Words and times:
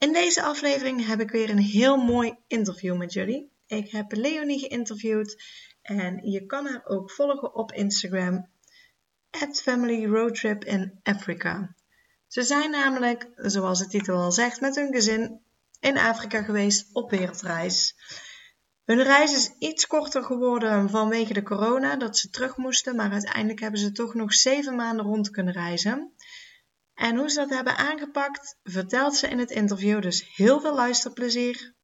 in 0.00 0.12
deze 0.12 0.42
aflevering 0.42 1.06
heb 1.06 1.20
ik 1.20 1.30
weer 1.30 1.50
een 1.50 1.58
heel 1.58 1.96
mooi 1.96 2.36
interview 2.46 2.96
met 2.96 3.12
jullie. 3.12 3.52
Ik 3.66 3.90
heb 3.90 4.12
Leonie 4.12 4.58
geïnterviewd 4.58 5.42
en 5.82 6.30
je 6.30 6.46
kan 6.46 6.66
haar 6.66 6.82
ook 6.84 7.10
volgen 7.10 7.54
op 7.54 7.72
Instagram. 7.72 8.48
At 9.30 9.62
Family 9.62 10.06
Road 10.06 10.34
Trip 10.34 10.64
in 10.64 11.00
Africa. 11.02 11.74
Ze 12.26 12.42
zijn 12.42 12.70
namelijk, 12.70 13.28
zoals 13.36 13.78
de 13.78 13.86
titel 13.86 14.16
al 14.16 14.32
zegt, 14.32 14.60
met 14.60 14.74
hun 14.74 14.92
gezin 14.92 15.40
in 15.80 15.98
Afrika 15.98 16.42
geweest 16.42 16.88
op 16.92 17.10
wereldreis. 17.10 17.94
Hun 18.84 19.02
reis 19.02 19.32
is 19.32 19.54
iets 19.58 19.86
korter 19.86 20.22
geworden 20.22 20.90
vanwege 20.90 21.32
de 21.32 21.42
corona, 21.42 21.96
dat 21.96 22.18
ze 22.18 22.30
terug 22.30 22.56
moesten, 22.56 22.96
maar 22.96 23.12
uiteindelijk 23.12 23.60
hebben 23.60 23.80
ze 23.80 23.92
toch 23.92 24.14
nog 24.14 24.34
zeven 24.34 24.74
maanden 24.74 25.04
rond 25.04 25.30
kunnen 25.30 25.52
reizen. 25.52 26.12
En 27.00 27.16
hoe 27.16 27.30
ze 27.30 27.40
dat 27.40 27.50
hebben 27.50 27.76
aangepakt, 27.76 28.58
vertelt 28.62 29.14
ze 29.14 29.28
in 29.28 29.38
het 29.38 29.50
interview. 29.50 30.02
Dus 30.02 30.36
heel 30.36 30.60
veel 30.60 30.74
luisterplezier. 30.74 31.74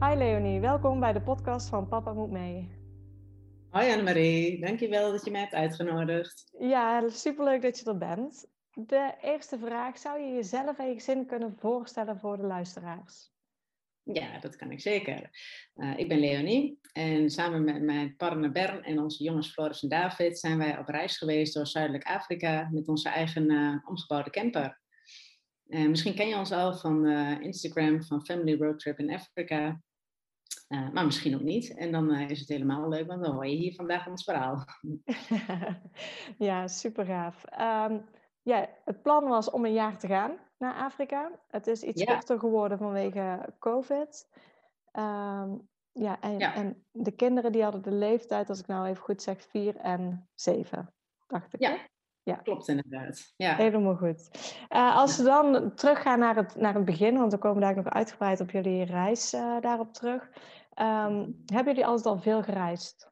Hi 0.00 0.14
Leonie, 0.14 0.60
welkom 0.60 1.00
bij 1.00 1.12
de 1.12 1.20
podcast 1.20 1.68
van 1.68 1.88
Papa 1.88 2.12
Moet 2.12 2.30
Mee. 2.30 2.81
Hoi 3.72 3.90
Annemarie, 3.90 4.60
dankjewel 4.60 5.12
dat 5.12 5.24
je 5.24 5.30
mij 5.30 5.40
hebt 5.40 5.52
uitgenodigd. 5.52 6.52
Ja, 6.58 7.08
superleuk 7.08 7.62
dat 7.62 7.78
je 7.78 7.84
er 7.84 7.98
bent. 7.98 8.46
De 8.72 9.14
eerste 9.20 9.58
vraag, 9.58 9.98
zou 9.98 10.20
je 10.20 10.32
jezelf 10.32 10.78
en 10.78 10.88
je 10.88 10.94
gezin 10.94 11.26
kunnen 11.26 11.56
voorstellen 11.58 12.18
voor 12.18 12.36
de 12.36 12.42
luisteraars? 12.42 13.30
Ja, 14.02 14.38
dat 14.38 14.56
kan 14.56 14.70
ik 14.70 14.80
zeker. 14.80 15.30
Uh, 15.76 15.98
ik 15.98 16.08
ben 16.08 16.18
Leonie 16.18 16.78
en 16.92 17.30
samen 17.30 17.64
met 17.64 17.82
mijn 17.82 18.16
partner 18.16 18.52
Bern 18.52 18.82
en 18.82 18.98
onze 18.98 19.24
jongens 19.24 19.52
Floris 19.52 19.82
en 19.82 19.88
David 19.88 20.38
zijn 20.38 20.58
wij 20.58 20.78
op 20.78 20.88
reis 20.88 21.18
geweest 21.18 21.54
door 21.54 21.66
Zuidelijk 21.66 22.04
Afrika 22.04 22.68
met 22.72 22.88
onze 22.88 23.08
eigen 23.08 23.50
uh, 23.50 23.76
omgebouwde 23.88 24.30
camper. 24.30 24.80
Uh, 25.66 25.88
misschien 25.88 26.14
ken 26.14 26.28
je 26.28 26.36
ons 26.36 26.52
al 26.52 26.74
van 26.74 27.08
Instagram 27.40 28.02
van 28.02 28.24
Family 28.24 28.56
Road 28.58 28.78
Trip 28.78 28.98
in 28.98 29.12
Afrika. 29.12 29.80
Uh, 30.68 30.90
maar 30.90 31.04
misschien 31.04 31.34
ook 31.34 31.42
niet. 31.42 31.74
En 31.74 31.92
dan 31.92 32.14
uh, 32.14 32.30
is 32.30 32.40
het 32.40 32.48
helemaal 32.48 32.88
leuk, 32.88 33.06
want 33.06 33.22
dan 33.22 33.34
hoor 33.34 33.46
je 33.46 33.56
hier 33.56 33.74
vandaag 33.74 34.06
ons 34.06 34.24
verhaal. 34.24 34.64
ja, 36.48 36.68
super 36.68 37.04
gaaf. 37.04 37.44
Um, 37.90 38.04
ja, 38.42 38.68
het 38.84 39.02
plan 39.02 39.24
was 39.24 39.50
om 39.50 39.64
een 39.64 39.72
jaar 39.72 39.98
te 39.98 40.06
gaan 40.06 40.38
naar 40.58 40.74
Afrika. 40.74 41.30
Het 41.48 41.66
is 41.66 41.82
iets 41.82 42.02
ja. 42.02 42.14
korter 42.14 42.38
geworden 42.38 42.78
vanwege 42.78 43.54
COVID. 43.58 44.28
Um, 44.92 45.68
ja, 45.92 46.20
en, 46.20 46.38
ja, 46.38 46.54
en, 46.54 46.84
de 46.90 47.12
kinderen 47.12 47.52
die 47.52 47.62
hadden 47.62 47.82
de 47.82 47.92
leeftijd, 47.92 48.48
als 48.48 48.60
ik 48.60 48.66
nou 48.66 48.86
even 48.86 49.02
goed 49.02 49.22
zeg, 49.22 49.42
vier 49.42 49.76
en 49.76 50.28
zeven, 50.34 50.94
dacht 51.26 51.54
ik. 51.54 51.60
Ja, 51.60 51.76
ja. 52.22 52.34
klopt 52.34 52.68
inderdaad. 52.68 53.32
Ja. 53.36 53.56
Helemaal 53.56 53.96
goed. 53.96 54.30
Uh, 54.70 54.96
als 54.96 55.16
we 55.16 55.22
dan 55.22 55.74
teruggaan 55.74 56.18
naar 56.18 56.36
het, 56.36 56.56
naar 56.56 56.74
het 56.74 56.84
begin, 56.84 57.18
want 57.18 57.32
we 57.32 57.38
komen 57.38 57.60
daar 57.60 57.76
nog 57.76 57.88
uitgebreid 57.88 58.40
op 58.40 58.50
jullie 58.50 58.84
reis 58.84 59.34
uh, 59.34 59.60
daarop 59.60 59.92
terug. 59.92 60.22
Um, 60.80 61.42
hebben 61.46 61.74
jullie 61.74 61.86
altijd 61.86 62.06
al 62.06 62.20
veel 62.20 62.42
gereisd? 62.42 63.10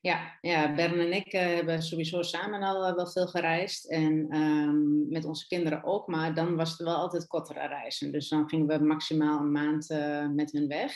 Ja, 0.00 0.38
ja 0.40 0.74
Bern 0.74 1.00
en 1.00 1.12
ik 1.12 1.32
uh, 1.32 1.40
hebben 1.40 1.82
sowieso 1.82 2.22
samen 2.22 2.62
al 2.62 2.94
wel 2.94 3.06
veel 3.06 3.26
gereisd. 3.26 3.90
En 3.90 4.36
um, 4.36 5.08
met 5.08 5.24
onze 5.24 5.46
kinderen 5.46 5.84
ook, 5.84 6.06
maar 6.06 6.34
dan 6.34 6.56
was 6.56 6.70
het 6.70 6.78
wel 6.78 6.96
altijd 6.96 7.26
kortere 7.26 7.66
reizen. 7.66 8.12
Dus 8.12 8.28
dan 8.28 8.48
gingen 8.48 8.66
we 8.66 8.84
maximaal 8.84 9.40
een 9.40 9.52
maand 9.52 9.88
met 10.34 10.52
hun 10.52 10.68
weg. 10.68 10.92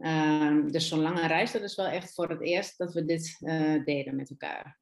Um, 0.00 0.72
dus 0.72 0.88
zo'n 0.88 1.00
lange 1.00 1.26
reis, 1.26 1.52
dat 1.52 1.62
is 1.62 1.74
wel 1.74 1.86
echt 1.86 2.14
voor 2.14 2.28
het 2.28 2.40
eerst 2.40 2.78
dat 2.78 2.92
we 2.92 3.04
dit 3.04 3.38
deden 3.84 4.16
met 4.16 4.30
elkaar. 4.30 4.78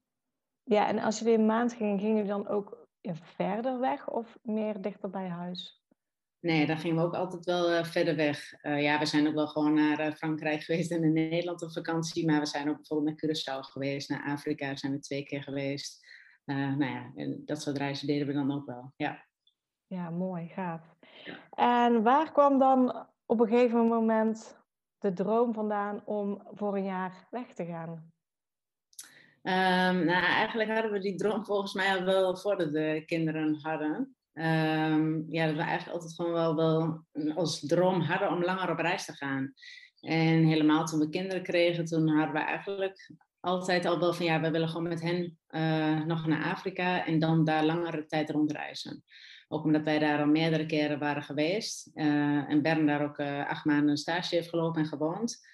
Ja, 0.65 0.89
en 0.89 0.99
als 0.99 1.19
jullie 1.19 1.39
een 1.39 1.47
maand 1.47 1.73
gingen, 1.73 1.99
gingen 1.99 2.15
jullie 2.15 2.31
dan 2.31 2.49
ook 2.49 2.87
verder 3.13 3.81
weg 3.81 4.11
of 4.11 4.39
meer 4.43 4.81
dichter 4.81 5.11
bij 5.11 5.29
huis? 5.29 5.83
Nee, 6.41 6.67
dan 6.67 6.79
gingen 6.79 6.97
we 6.97 7.03
ook 7.03 7.15
altijd 7.15 7.45
wel 7.45 7.73
uh, 7.73 7.85
verder 7.85 8.17
weg. 8.17 8.65
Uh, 8.65 8.83
ja, 8.83 8.99
we 8.99 9.07
zijn 9.07 9.27
ook 9.27 9.35
wel 9.35 9.47
gewoon 9.47 9.75
naar 9.75 10.07
uh, 10.07 10.13
Frankrijk 10.13 10.63
geweest 10.63 10.91
en 10.91 11.03
in 11.03 11.13
Nederland 11.13 11.63
op 11.63 11.73
vakantie. 11.73 12.27
Maar 12.27 12.41
we 12.41 12.47
zijn 12.47 12.69
ook 12.69 12.77
bijvoorbeeld 12.77 13.23
naar 13.23 13.31
Curaçao 13.31 13.61
geweest. 13.61 14.09
Naar 14.09 14.25
Afrika 14.25 14.77
zijn 14.77 14.93
we 14.93 14.99
twee 14.99 15.25
keer 15.25 15.43
geweest. 15.43 16.07
nou 16.45 16.85
ja, 16.85 17.13
en 17.15 17.43
dat 17.45 17.63
soort 17.63 17.77
reizen 17.77 18.07
deden 18.07 18.27
we 18.27 18.33
dan 18.33 18.53
ook 18.53 18.67
wel. 18.67 18.93
Ja, 18.97 19.25
ja 19.87 20.11
mooi, 20.11 20.49
gaaf. 20.49 20.97
En 21.51 22.03
waar 22.03 22.33
kwam 22.33 22.59
dan 22.59 23.07
op 23.27 23.41
een 23.41 23.49
gegeven 23.49 23.87
moment 23.87 24.59
de 24.99 25.13
droom 25.13 25.55
vandaan 25.55 26.03
om 26.05 26.43
voor 26.53 26.77
een 26.77 26.85
jaar 26.85 27.27
weg 27.31 27.55
te 27.55 27.65
gaan? 27.65 28.14
Um, 29.47 30.05
nou, 30.05 30.25
eigenlijk 30.25 30.71
hadden 30.71 30.93
we 30.93 30.99
die 30.99 31.15
droom 31.15 31.45
volgens 31.45 31.73
mij 31.73 31.97
al 31.97 32.05
wel 32.05 32.37
voordat 32.37 32.73
de 32.73 33.03
kinderen 33.07 33.59
hadden. 33.63 34.17
Um, 34.33 35.27
ja, 35.29 35.47
dat 35.47 35.55
we 35.55 35.63
eigenlijk 35.63 35.91
altijd 35.93 36.15
gewoon 36.15 36.33
wel, 36.33 36.55
wel 36.55 37.05
als 37.35 37.61
droom 37.61 38.01
hadden 38.01 38.31
om 38.31 38.45
langer 38.45 38.71
op 38.71 38.79
reis 38.79 39.05
te 39.05 39.13
gaan. 39.13 39.53
En 40.01 40.45
helemaal 40.45 40.85
toen 40.85 40.99
we 40.99 41.09
kinderen 41.09 41.43
kregen, 41.43 41.85
toen 41.85 42.09
hadden 42.09 42.35
we 42.35 42.41
eigenlijk 42.41 43.11
altijd 43.41 43.85
al 43.85 43.99
wel 43.99 44.15
van 44.15 44.27
ja, 44.27 44.41
we 44.41 44.51
willen 44.51 44.69
gewoon 44.69 44.89
met 44.89 45.03
hen 45.03 45.39
uh, 45.51 46.05
nog 46.05 46.27
naar 46.27 46.45
Afrika 46.45 47.07
en 47.07 47.19
dan 47.19 47.45
daar 47.45 47.65
langere 47.65 48.07
tijd 48.07 48.31
rondreizen. 48.31 49.05
Ook 49.49 49.65
omdat 49.65 49.83
wij 49.83 49.99
daar 49.99 50.21
al 50.21 50.27
meerdere 50.27 50.67
keren 50.67 50.99
waren 50.99 51.23
geweest. 51.23 51.91
Uh, 51.95 52.51
en 52.51 52.63
Bern 52.63 52.87
daar 52.87 53.03
ook 53.03 53.19
uh, 53.19 53.49
acht 53.49 53.65
maanden 53.65 53.97
stage 53.97 54.35
heeft 54.35 54.49
gelopen 54.49 54.83
en 54.83 54.89
gewoond 54.89 55.53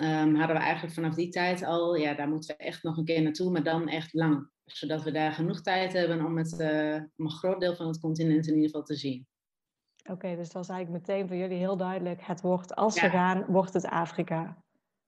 um, 0.00 0.34
hadden 0.34 0.56
we 0.56 0.62
eigenlijk 0.62 0.94
vanaf 0.94 1.14
die 1.14 1.28
tijd 1.28 1.62
al, 1.62 1.94
ja, 1.94 2.14
daar 2.14 2.28
moeten 2.28 2.56
we 2.56 2.64
echt 2.64 2.82
nog 2.82 2.96
een 2.96 3.04
keer 3.04 3.22
naartoe, 3.22 3.50
maar 3.50 3.62
dan 3.62 3.88
echt 3.88 4.12
lang. 4.12 4.50
Zodat 4.64 5.02
we 5.02 5.10
daar 5.10 5.32
genoeg 5.32 5.60
tijd 5.60 5.92
hebben 5.92 6.24
om, 6.24 6.38
het, 6.38 6.60
uh, 6.60 6.94
om 6.94 7.24
een 7.24 7.30
groot 7.30 7.60
deel 7.60 7.74
van 7.74 7.86
het 7.86 8.00
continent 8.00 8.46
in 8.46 8.54
ieder 8.54 8.68
geval 8.68 8.84
te 8.84 8.96
zien. 8.96 9.26
Oké, 10.02 10.12
okay, 10.12 10.36
dus 10.36 10.46
dat 10.46 10.66
was 10.66 10.68
eigenlijk 10.68 11.06
meteen 11.06 11.28
voor 11.28 11.36
jullie 11.36 11.58
heel 11.58 11.76
duidelijk. 11.76 12.22
Het 12.22 12.40
wordt, 12.40 12.74
als 12.74 12.94
ja. 12.94 13.02
we 13.02 13.10
gaan, 13.10 13.44
wordt 13.46 13.72
het 13.72 13.86
Afrika. 13.86 14.62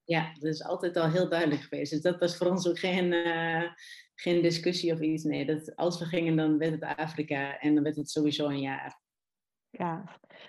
Ja, 0.04 0.32
dat 0.32 0.52
is 0.52 0.64
altijd 0.64 0.96
al 0.96 1.10
heel 1.10 1.28
duidelijk 1.28 1.60
geweest. 1.60 1.90
Dus 1.92 2.00
dat 2.00 2.18
was 2.18 2.36
voor 2.36 2.46
ons 2.46 2.68
ook 2.68 2.78
geen, 2.78 3.12
uh, 3.12 3.62
geen 4.14 4.42
discussie 4.42 4.92
of 4.92 5.00
iets. 5.00 5.24
Nee, 5.24 5.46
dat 5.46 5.76
als 5.76 5.98
we 5.98 6.04
gingen, 6.04 6.36
dan 6.36 6.58
werd 6.58 6.72
het 6.72 6.96
Afrika 6.96 7.58
en 7.58 7.74
dan 7.74 7.82
werd 7.82 7.96
het 7.96 8.10
sowieso 8.10 8.48
een 8.48 8.60
jaar. 8.60 9.00
Ja, 9.70 10.04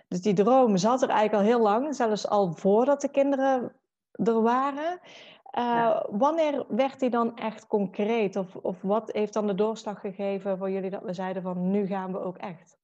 dus 0.08 0.22
die 0.22 0.34
droom 0.34 0.78
zat 0.78 1.02
er 1.02 1.10
eigenlijk 1.10 1.44
al 1.44 1.50
heel 1.50 1.62
lang, 1.62 1.96
zelfs 1.96 2.28
al 2.28 2.54
voordat 2.54 3.02
de 3.02 3.12
kinderen 3.12 3.76
er 4.12 4.42
waren. 4.42 5.00
Uh, 5.58 5.64
ja. 5.64 6.08
Wanneer 6.12 6.66
werd 6.68 7.00
die 7.00 7.10
dan 7.10 7.38
echt 7.38 7.68
concreet? 7.68 8.36
Of, 8.36 8.56
of 8.56 8.82
wat 8.82 9.12
heeft 9.12 9.34
dan 9.34 9.48
de 9.48 9.56
doorslag 9.56 10.00
gegeven 10.00 10.58
voor 10.58 10.72
jullie 10.72 10.90
dat 10.90 11.04
we 11.04 11.14
zeiden 11.14 11.42
van 11.42 11.72
nu 11.72 11.86
gaan 11.86 12.12
we 12.12 12.20
ook 12.20 12.38
echt? 12.38 12.80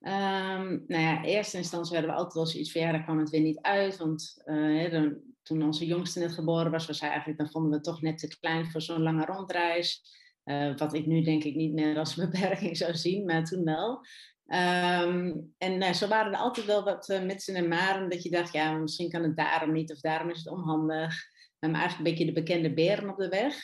Um, 0.00 0.84
nou 0.86 1.02
ja, 1.02 1.18
in 1.18 1.24
eerste 1.24 1.56
instantie 1.56 1.92
hadden 1.92 2.10
we 2.10 2.16
altijd 2.16 2.34
wel 2.34 2.46
zoiets 2.46 2.72
van 2.72 2.80
ja, 2.80 2.92
daar 2.92 3.02
kwam 3.02 3.18
het 3.18 3.30
weer 3.30 3.40
niet 3.40 3.60
uit. 3.60 3.96
Want 3.96 4.42
uh, 4.44 4.90
dan, 4.90 5.16
toen 5.42 5.62
onze 5.62 5.86
jongste 5.86 6.18
net 6.18 6.32
geboren 6.32 6.70
was, 6.70 6.86
was 6.86 7.00
hij 7.00 7.08
eigenlijk, 7.08 7.38
dan 7.38 7.50
vonden 7.50 7.70
we 7.70 7.76
het 7.76 7.84
toch 7.84 8.02
net 8.02 8.18
te 8.18 8.38
klein 8.40 8.70
voor 8.70 8.80
zo'n 8.80 9.02
lange 9.02 9.24
rondreis. 9.24 10.02
Uh, 10.44 10.76
wat 10.76 10.94
ik 10.94 11.06
nu 11.06 11.22
denk 11.22 11.44
ik 11.44 11.54
niet 11.54 11.72
meer 11.72 11.98
als 11.98 12.14
beperking 12.24 12.76
zou 12.76 12.94
zien, 12.94 13.24
maar 13.24 13.44
toen 13.44 13.64
wel. 13.64 14.00
Um, 14.46 15.54
en 15.58 15.82
uh, 15.82 15.92
zo 15.92 16.08
waren 16.08 16.32
er 16.32 16.38
altijd 16.38 16.66
wel 16.66 16.84
wat 16.84 17.08
uh, 17.08 17.22
mitsen 17.22 17.54
en 17.54 17.68
maren 17.68 18.10
dat 18.10 18.22
je 18.22 18.30
dacht, 18.30 18.52
ja, 18.52 18.72
misschien 18.72 19.10
kan 19.10 19.22
het 19.22 19.36
daarom 19.36 19.72
niet 19.72 19.92
of 19.92 20.00
daarom 20.00 20.30
is 20.30 20.38
het 20.38 20.48
onhandig. 20.48 21.32
Hebben 21.58 21.80
eigenlijk 21.80 22.08
een 22.08 22.16
beetje 22.16 22.32
de 22.32 22.40
bekende 22.40 22.74
beren 22.74 23.08
op 23.08 23.16
de 23.16 23.28
weg. 23.28 23.56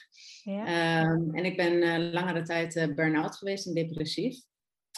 Ja. 0.42 1.02
Um, 1.02 1.34
en 1.34 1.44
ik 1.44 1.56
ben 1.56 1.72
uh, 1.72 2.12
langere 2.12 2.42
tijd 2.42 2.92
burn-out 2.94 3.36
geweest 3.36 3.66
en 3.66 3.74
depressief. 3.74 4.38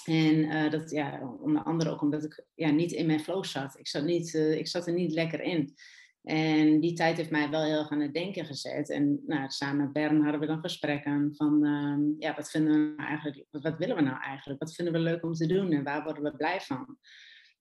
En 0.05 0.70
dat, 0.70 0.90
ja, 0.90 1.37
onder 1.40 1.62
andere 1.62 1.90
ook 1.90 2.02
omdat 2.02 2.25
ik 2.25 2.44
ja, 2.55 2.70
niet 2.70 2.93
in 2.93 3.06
mijn 3.06 3.20
flow 3.20 3.44
zat. 3.44 3.79
Ik 3.79 3.88
zat, 3.88 4.05
niet, 4.05 4.34
ik 4.34 4.69
zat 4.69 4.87
er 4.87 4.93
niet 4.93 5.12
lekker 5.12 5.40
in. 5.40 5.75
En 6.22 6.80
die 6.80 6.92
tijd 6.92 7.16
heeft 7.16 7.30
mij 7.30 7.50
wel 7.50 7.62
heel 7.62 7.78
erg 7.78 7.90
aan 7.90 8.00
het 8.00 8.14
denken 8.14 8.44
gezet. 8.44 8.90
En 8.90 9.22
nou, 9.26 9.50
samen 9.50 9.76
met 9.76 9.92
Bern 9.92 10.22
hadden 10.22 10.40
we 10.40 10.46
dan 10.46 10.60
gesprekken 10.60 11.32
van, 11.36 11.66
uh, 11.66 12.14
ja, 12.19 12.34
wat 12.34 12.50
vinden 12.50 12.72
we 12.72 12.94
nou 12.96 13.08
eigenlijk, 13.08 13.46
wat 13.50 13.78
willen 13.78 13.96
we 13.96 14.02
nou 14.02 14.20
eigenlijk? 14.20 14.60
Wat 14.60 14.74
vinden 14.74 14.94
we 14.94 15.00
leuk 15.00 15.24
om 15.24 15.32
te 15.32 15.46
doen 15.46 15.72
en 15.72 15.82
waar 15.82 16.04
worden 16.04 16.22
we 16.22 16.36
blij 16.36 16.60
van? 16.60 16.98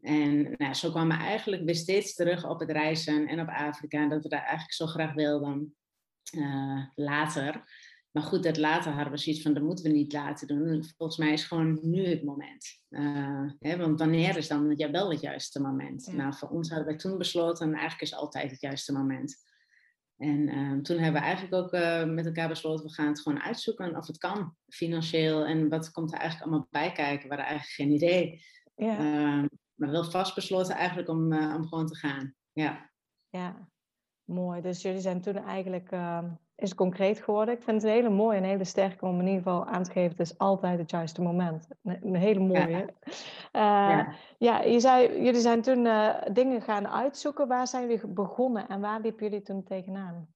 En 0.02 0.54
nou, 0.58 0.74
zo 0.74 0.92
kwamen 0.92 1.18
we 1.18 1.24
eigenlijk 1.24 1.64
weer 1.64 1.76
steeds 1.76 2.14
terug 2.14 2.50
op 2.50 2.60
het 2.60 2.72
reizen 2.72 3.28
en 3.28 3.40
op 3.40 3.48
Afrika. 3.48 4.02
En 4.02 4.10
dat 4.10 4.24
we 4.24 4.30
daar 4.30 4.44
eigenlijk 4.44 4.74
zo 4.74 4.86
graag 4.86 5.14
wilden 5.14 5.76
uh, 6.38 6.86
later. 6.96 7.64
Maar 8.12 8.24
goed, 8.24 8.44
dat 8.44 8.58
later 8.58 8.92
hadden 8.92 9.14
we 9.14 9.20
zoiets 9.20 9.42
van, 9.42 9.54
dat 9.54 9.64
moeten 9.64 9.86
we 9.86 9.92
niet 9.92 10.14
laten 10.14 10.48
doen. 10.48 10.86
Volgens 10.98 11.18
mij 11.18 11.34
is 11.34 11.44
gewoon 11.44 11.80
nu 11.82 12.06
het 12.06 12.24
moment. 12.24 12.80
Uh, 12.90 13.52
hè, 13.60 13.78
want 13.78 14.00
wanneer 14.00 14.38
is 14.38 14.48
dan 14.48 14.74
ja, 14.78 14.92
wel 14.92 15.12
het 15.12 15.22
juiste 15.22 15.62
moment? 15.62 16.14
Nou, 16.14 16.34
voor 16.34 16.50
ons 16.50 16.70
hadden 16.70 16.88
we 16.88 16.96
toen 16.96 17.18
besloten, 17.18 17.72
eigenlijk 17.72 18.02
is 18.02 18.14
altijd 18.14 18.52
het 18.52 18.62
juiste 18.62 18.94
moment. 18.94 19.36
En 20.18 20.48
uh, 20.48 20.80
toen 20.82 20.98
hebben 20.98 21.22
we 21.22 21.28
eigenlijk 21.28 21.54
ook 21.54 21.74
uh, 21.74 22.04
met 22.04 22.26
elkaar 22.26 22.48
besloten, 22.48 22.86
we 22.86 22.94
gaan 22.94 23.08
het 23.08 23.22
gewoon 23.22 23.42
uitzoeken 23.42 23.96
of 23.96 24.08
het 24.08 24.18
kan, 24.18 24.56
financieel. 24.68 25.46
En 25.46 25.70
wat 25.70 25.92
komt 25.92 26.12
er 26.12 26.20
eigenlijk 26.20 26.50
allemaal 26.50 26.68
bij 26.72 26.92
kijken? 26.92 27.30
We 27.30 27.36
hadden 27.36 27.46
eigenlijk 27.46 27.76
geen 27.76 27.92
idee. 27.92 28.42
Ja. 28.76 29.00
Uh, 29.00 29.46
maar 29.74 29.92
wel 29.92 30.04
vast 30.04 30.36
besloten 30.36 30.76
eigenlijk 30.76 31.10
om, 31.10 31.34
om 31.34 31.68
gewoon 31.68 31.88
te 31.88 31.96
gaan. 31.96 32.36
Ja. 32.52 32.92
ja, 33.30 33.70
mooi. 34.24 34.62
Dus 34.62 34.82
jullie 34.82 35.02
zijn 35.02 35.22
toen 35.22 35.36
eigenlijk 35.36 35.92
ehm, 35.92 36.30
is 36.62 36.76
concreet 36.76 37.22
geworden. 37.22 37.54
Ik 37.54 37.64
vind 37.64 37.82
het 37.82 37.92
een 37.92 37.98
hele 37.98 38.10
mooie 38.10 38.38
en 38.38 38.44
hele 38.44 38.64
sterke 38.64 39.06
om 39.06 39.20
in 39.20 39.28
ieder 39.28 39.42
geval 39.44 39.66
aan 39.66 39.84
te 39.84 39.92
geven. 39.92 40.10
Het 40.10 40.20
is 40.20 40.38
altijd 40.38 40.80
het 40.80 40.90
juiste 40.90 41.22
moment. 41.22 41.68
Een 41.84 42.16
hele 42.16 42.40
mooie. 42.40 42.90
Ja, 43.52 44.00
uh, 44.00 44.14
ja. 44.38 44.62
je 44.62 44.80
zei, 44.80 45.24
jullie 45.24 45.42
zijn 45.42 45.62
toen 45.62 45.86
uh, 45.86 46.16
dingen 46.32 46.62
gaan 46.62 46.88
uitzoeken. 46.88 47.48
Waar 47.48 47.68
zijn 47.68 47.88
jullie 47.88 48.08
begonnen 48.08 48.68
en 48.68 48.82
waar 48.82 49.00
liepen 49.00 49.24
jullie 49.24 49.42
toen 49.42 49.64
tegenaan? 49.64 50.28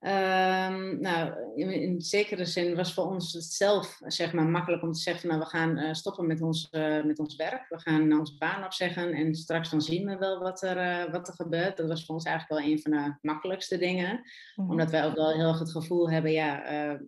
Um, 0.00 1.00
nou, 1.00 1.32
in, 1.54 1.70
in, 1.70 2.00
zekere 2.00 2.44
zin 2.44 2.74
was 2.74 2.94
voor 2.94 3.04
ons 3.04 3.32
het 3.32 3.44
zelf 3.44 4.00
zeg 4.06 4.32
maar, 4.32 4.46
makkelijk 4.46 4.82
om 4.82 4.92
te 4.92 5.00
zeggen: 5.00 5.28
nou, 5.28 5.40
we 5.40 5.46
gaan 5.46 5.78
uh, 5.78 5.92
stoppen 5.92 6.26
met 6.26 6.42
ons, 6.42 6.68
uh, 6.70 7.04
met 7.04 7.18
ons 7.18 7.36
werk. 7.36 7.68
We 7.68 7.80
gaan 7.80 8.18
onze 8.18 8.36
baan 8.36 8.64
opzeggen 8.64 9.12
en 9.12 9.34
straks 9.34 9.70
dan 9.70 9.82
zien 9.82 10.06
we 10.06 10.16
wel 10.16 10.38
wat 10.38 10.62
er, 10.62 10.76
uh, 10.76 11.12
wat 11.12 11.28
er 11.28 11.34
gebeurt. 11.34 11.76
Dat 11.76 11.88
was 11.88 12.04
voor 12.04 12.14
ons 12.14 12.24
eigenlijk 12.24 12.60
wel 12.60 12.72
een 12.72 12.80
van 12.80 12.90
de 12.90 13.14
makkelijkste 13.20 13.78
dingen. 13.78 14.20
Mm. 14.56 14.70
Omdat 14.70 14.90
wij 14.90 15.04
ook 15.04 15.14
wel 15.14 15.32
heel 15.32 15.48
erg 15.48 15.58
het 15.58 15.70
gevoel 15.70 16.10
hebben: 16.10 16.32
ja, 16.32 16.62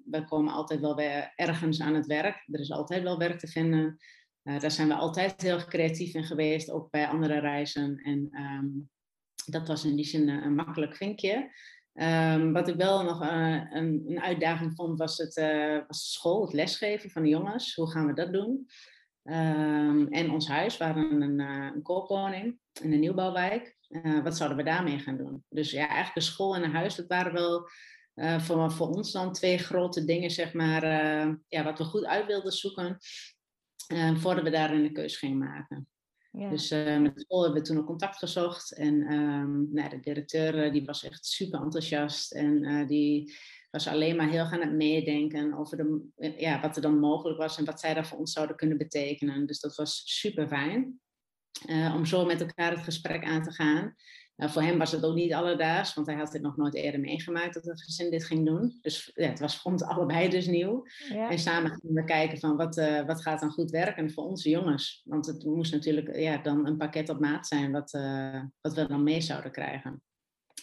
we 0.04 0.24
komen 0.24 0.52
altijd 0.52 0.80
wel 0.80 0.96
weer 0.96 1.32
ergens 1.36 1.80
aan 1.80 1.94
het 1.94 2.06
werk. 2.06 2.44
Er 2.52 2.60
is 2.60 2.72
altijd 2.72 3.02
wel 3.02 3.18
werk 3.18 3.38
te 3.38 3.48
vinden. 3.48 3.96
daar 4.42 4.70
zijn 4.70 4.88
we 4.88 4.94
altijd 4.94 5.40
heel 5.40 5.64
creatief 5.64 6.14
in 6.14 6.24
geweest, 6.24 6.70
ook 6.70 6.90
bij 6.90 7.08
andere 7.08 7.38
reizen. 7.38 7.96
En 7.96 8.28
um, 8.32 8.90
dat 9.46 9.68
was 9.68 9.84
in 9.84 9.96
die 9.96 10.04
zin 10.04 10.28
een 10.28 10.54
makkelijk 10.54 10.96
vinkje. 10.96 11.50
Um, 11.94 12.52
wat 12.52 12.68
ik 12.68 12.76
wel 12.76 13.02
nog 13.02 13.22
uh, 13.22 13.62
een, 13.70 14.04
een, 14.06 14.20
uitdaging 14.20 14.74
vond, 14.74 14.98
was, 14.98 15.18
het, 15.18 15.36
uh, 15.36 15.78
was 15.86 16.12
school, 16.12 16.42
het 16.42 16.52
lesgeven 16.52 17.10
van 17.10 17.22
de 17.22 17.28
jongens. 17.28 17.74
Hoe 17.74 17.90
gaan 17.90 18.06
we 18.06 18.12
dat 18.12 18.32
doen? 18.32 18.68
Um, 19.24 20.08
en 20.08 20.30
ons 20.30 20.48
huis, 20.48 20.76
we 20.76 20.84
een, 20.84 21.38
uh, 21.38 21.70
een 21.74 21.82
koopwoning 21.82 22.58
in 22.82 22.92
een 22.92 23.00
nieuwbouwwijk. 23.00 23.76
wat 24.22 24.36
zouden 24.36 24.58
we 24.58 24.64
daarmee 24.64 24.98
gaan 24.98 25.16
doen? 25.16 25.44
Dus 25.48 25.70
ja, 25.70 25.86
eigenlijk 25.86 26.16
een 26.16 26.22
school 26.22 26.54
en 26.54 26.62
een 26.62 26.74
huis, 26.74 26.94
dat 26.94 27.06
waren 27.06 27.32
wel 27.32 27.68
voor, 28.40 28.72
voor 28.72 28.88
ons 28.88 29.12
dan 29.12 29.32
twee 29.32 29.58
grote 29.58 30.04
dingen, 30.04 30.30
zeg 30.30 30.52
maar, 30.52 30.84
ja, 31.48 31.64
wat 31.64 31.78
we 31.78 31.84
goed 31.84 32.04
uit 32.04 32.26
wilden 32.26 32.52
zoeken. 32.52 32.98
voordat 34.14 34.44
we 34.44 34.50
daarin 34.50 34.84
een 34.84 34.92
keuze 34.92 35.16
gingen 35.16 35.38
maken. 35.38 35.89
Dus 36.32 36.70
uh, 36.70 36.98
met 36.98 37.20
school 37.20 37.42
hebben 37.42 37.62
we 37.62 37.68
toen 37.68 37.78
ook 37.78 37.86
contact 37.86 38.16
gezocht. 38.16 38.72
En 38.72 39.12
um, 39.12 39.68
nou, 39.72 39.88
de 39.88 40.00
directeur 40.00 40.66
uh, 40.66 40.72
die 40.72 40.84
was 40.84 41.04
echt 41.04 41.26
super 41.26 41.60
enthousiast. 41.60 42.32
En 42.32 42.62
uh, 42.62 42.88
die 42.88 43.34
was 43.70 43.88
alleen 43.88 44.16
maar 44.16 44.28
heel 44.28 44.46
gaan 44.46 44.60
het 44.60 44.72
meedenken 44.72 45.54
over 45.54 45.76
de, 45.76 46.34
ja, 46.36 46.60
wat 46.60 46.76
er 46.76 46.82
dan 46.82 46.98
mogelijk 46.98 47.38
was 47.38 47.58
en 47.58 47.64
wat 47.64 47.80
zij 47.80 47.94
daar 47.94 48.06
voor 48.06 48.18
ons 48.18 48.32
zouden 48.32 48.56
kunnen 48.56 48.78
betekenen. 48.78 49.46
Dus 49.46 49.60
dat 49.60 49.76
was 49.76 50.02
super 50.04 50.48
fijn. 50.48 51.00
om 51.94 52.06
zo 52.06 52.24
met 52.24 52.40
elkaar 52.40 52.70
het 52.70 52.84
gesprek 52.84 53.24
aan 53.24 53.42
te 53.42 53.52
gaan. 53.52 53.96
Nou, 54.40 54.52
voor 54.52 54.62
hem 54.62 54.78
was 54.78 54.92
het 54.92 55.04
ook 55.04 55.14
niet 55.14 55.34
alledaags, 55.34 55.94
want 55.94 56.06
hij 56.06 56.16
had 56.16 56.32
dit 56.32 56.42
nog 56.42 56.56
nooit 56.56 56.74
eerder 56.74 57.00
meegemaakt 57.00 57.54
dat 57.54 57.64
het 57.64 57.82
gezin 57.82 58.10
dit 58.10 58.24
ging 58.24 58.46
doen. 58.46 58.78
Dus 58.80 59.10
ja, 59.14 59.28
het 59.28 59.40
was 59.40 59.60
voor 59.60 59.72
ons 59.72 59.82
allebei 59.82 60.28
dus 60.28 60.46
nieuw. 60.46 60.86
En 61.08 61.38
samen 61.38 61.70
gingen 61.70 61.94
we 61.94 62.04
kijken 62.04 62.38
van 62.38 62.56
wat, 62.56 62.76
uh, 62.76 63.06
wat 63.06 63.22
gaat 63.22 63.40
dan 63.40 63.50
goed 63.50 63.70
werken 63.70 64.10
voor 64.10 64.24
onze 64.24 64.48
jongens. 64.48 65.02
Want 65.04 65.26
het 65.26 65.44
moest 65.44 65.72
natuurlijk 65.72 66.16
ja, 66.16 66.38
dan 66.38 66.66
een 66.66 66.76
pakket 66.76 67.08
op 67.08 67.20
maat 67.20 67.46
zijn 67.46 67.72
wat, 67.72 67.94
uh, 67.94 68.42
wat 68.60 68.74
we 68.74 68.86
dan 68.86 69.02
mee 69.02 69.20
zouden 69.20 69.52
krijgen. 69.52 70.02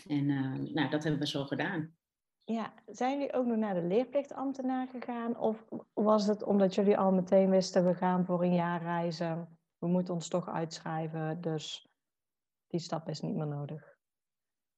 En 0.07 0.29
uh, 0.29 0.73
nou, 0.73 0.89
dat 0.89 1.03
hebben 1.03 1.21
we 1.21 1.27
zo 1.27 1.45
gedaan. 1.45 1.95
Ja, 2.43 2.73
zijn 2.85 3.17
jullie 3.17 3.33
ook 3.33 3.45
nog 3.45 3.57
naar 3.57 3.73
de 3.73 3.87
leerplichtambtenaar 3.87 4.87
gegaan? 4.87 5.37
Of 5.37 5.65
was 5.93 6.27
het 6.27 6.43
omdat 6.43 6.75
jullie 6.75 6.97
al 6.97 7.11
meteen 7.11 7.49
wisten, 7.49 7.85
we 7.85 7.93
gaan 7.93 8.25
voor 8.25 8.43
een 8.43 8.53
jaar 8.53 8.81
reizen, 8.81 9.57
we 9.77 9.87
moeten 9.87 10.13
ons 10.13 10.27
toch 10.27 10.49
uitschrijven, 10.49 11.41
dus 11.41 11.86
die 12.67 12.79
stap 12.79 13.09
is 13.09 13.19
niet 13.19 13.35
meer 13.35 13.47
nodig. 13.47 13.95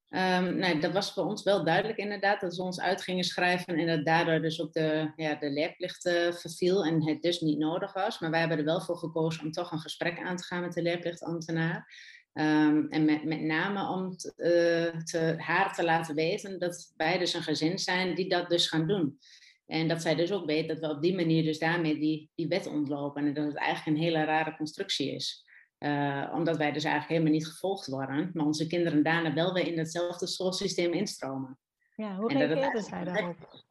Um, 0.10 0.56
nee, 0.56 0.80
dat 0.80 0.92
was 0.92 1.14
voor 1.14 1.24
ons 1.24 1.44
wel 1.44 1.64
duidelijk 1.64 1.98
inderdaad, 1.98 2.42
dat 2.42 2.56
we 2.56 2.64
ons 2.64 2.80
uit 2.80 3.02
gingen 3.02 3.24
schrijven 3.24 3.78
en 3.78 3.88
dat 3.88 4.06
daardoor 4.06 4.42
dus 4.42 4.62
ook 4.62 4.74
de, 4.74 5.12
ja, 5.16 5.36
de 5.36 5.50
leerplicht 5.50 6.06
uh, 6.06 6.32
verviel 6.32 6.86
en 6.86 7.08
het 7.08 7.22
dus 7.22 7.40
niet 7.40 7.58
nodig 7.58 7.94
was. 7.94 8.20
Maar 8.20 8.30
wij 8.30 8.40
hebben 8.40 8.58
er 8.58 8.64
wel 8.64 8.82
voor 8.82 8.98
gekozen 8.98 9.44
om 9.44 9.52
toch 9.52 9.72
een 9.72 9.80
gesprek 9.80 10.20
aan 10.20 10.36
te 10.36 10.44
gaan 10.44 10.62
met 10.62 10.74
de 10.74 10.82
leerplichtambtenaar. 10.82 11.94
Um, 12.34 12.88
en 12.88 13.06
met, 13.06 13.24
met 13.24 13.42
name 13.42 13.90
om 13.90 14.06
uh, 14.06 14.98
te, 15.04 15.34
haar 15.38 15.74
te 15.74 15.84
laten 15.84 16.16
weten 16.16 16.60
dat 16.60 16.94
wij 16.98 17.18
dus 17.18 17.34
een 17.34 17.44
gezin 17.44 17.78
zijn 17.78 18.16
die 18.16 18.30
dat 18.30 18.50
dus 18.50 18.68
gaan 18.68 18.88
doen. 18.88 19.20
En 19.66 19.88
dat 19.88 20.02
zij 20.02 20.16
dus 20.16 20.32
ook 20.32 20.46
weet 20.46 20.68
dat 20.68 20.80
we 20.80 20.90
op 20.90 21.02
die 21.02 21.16
manier 21.16 21.44
dus 21.44 21.60
daarmee 21.60 22.00
die, 22.00 22.32
die 22.36 22.48
wet 22.48 22.68
ontlopen 22.68 23.26
en 23.26 23.34
dat 23.34 23.46
het 23.46 23.58
eigenlijk 23.58 23.98
een 23.98 24.04
hele 24.04 24.24
rare 24.24 24.56
constructie 24.56 25.16
is. 25.16 25.48
Uh, 25.80 26.32
omdat 26.34 26.58
wij 26.58 26.72
dus 26.72 26.84
eigenlijk 26.84 27.14
helemaal 27.14 27.40
niet 27.40 27.48
gevolgd 27.48 27.88
worden, 27.88 28.32
maar 28.34 28.46
onze 28.46 28.68
kinderen 28.68 29.04
daarna 29.04 29.34
wel 29.34 29.54
weer 29.54 29.68
in 29.68 29.78
hetzelfde 29.78 30.28
schoolsysteem 30.28 30.94
instromen. 30.94 31.58
Ja, 31.96 32.16
hoe 32.16 32.34
reageerden 32.34 32.84
zij 32.84 33.04
daarop? 33.04 33.68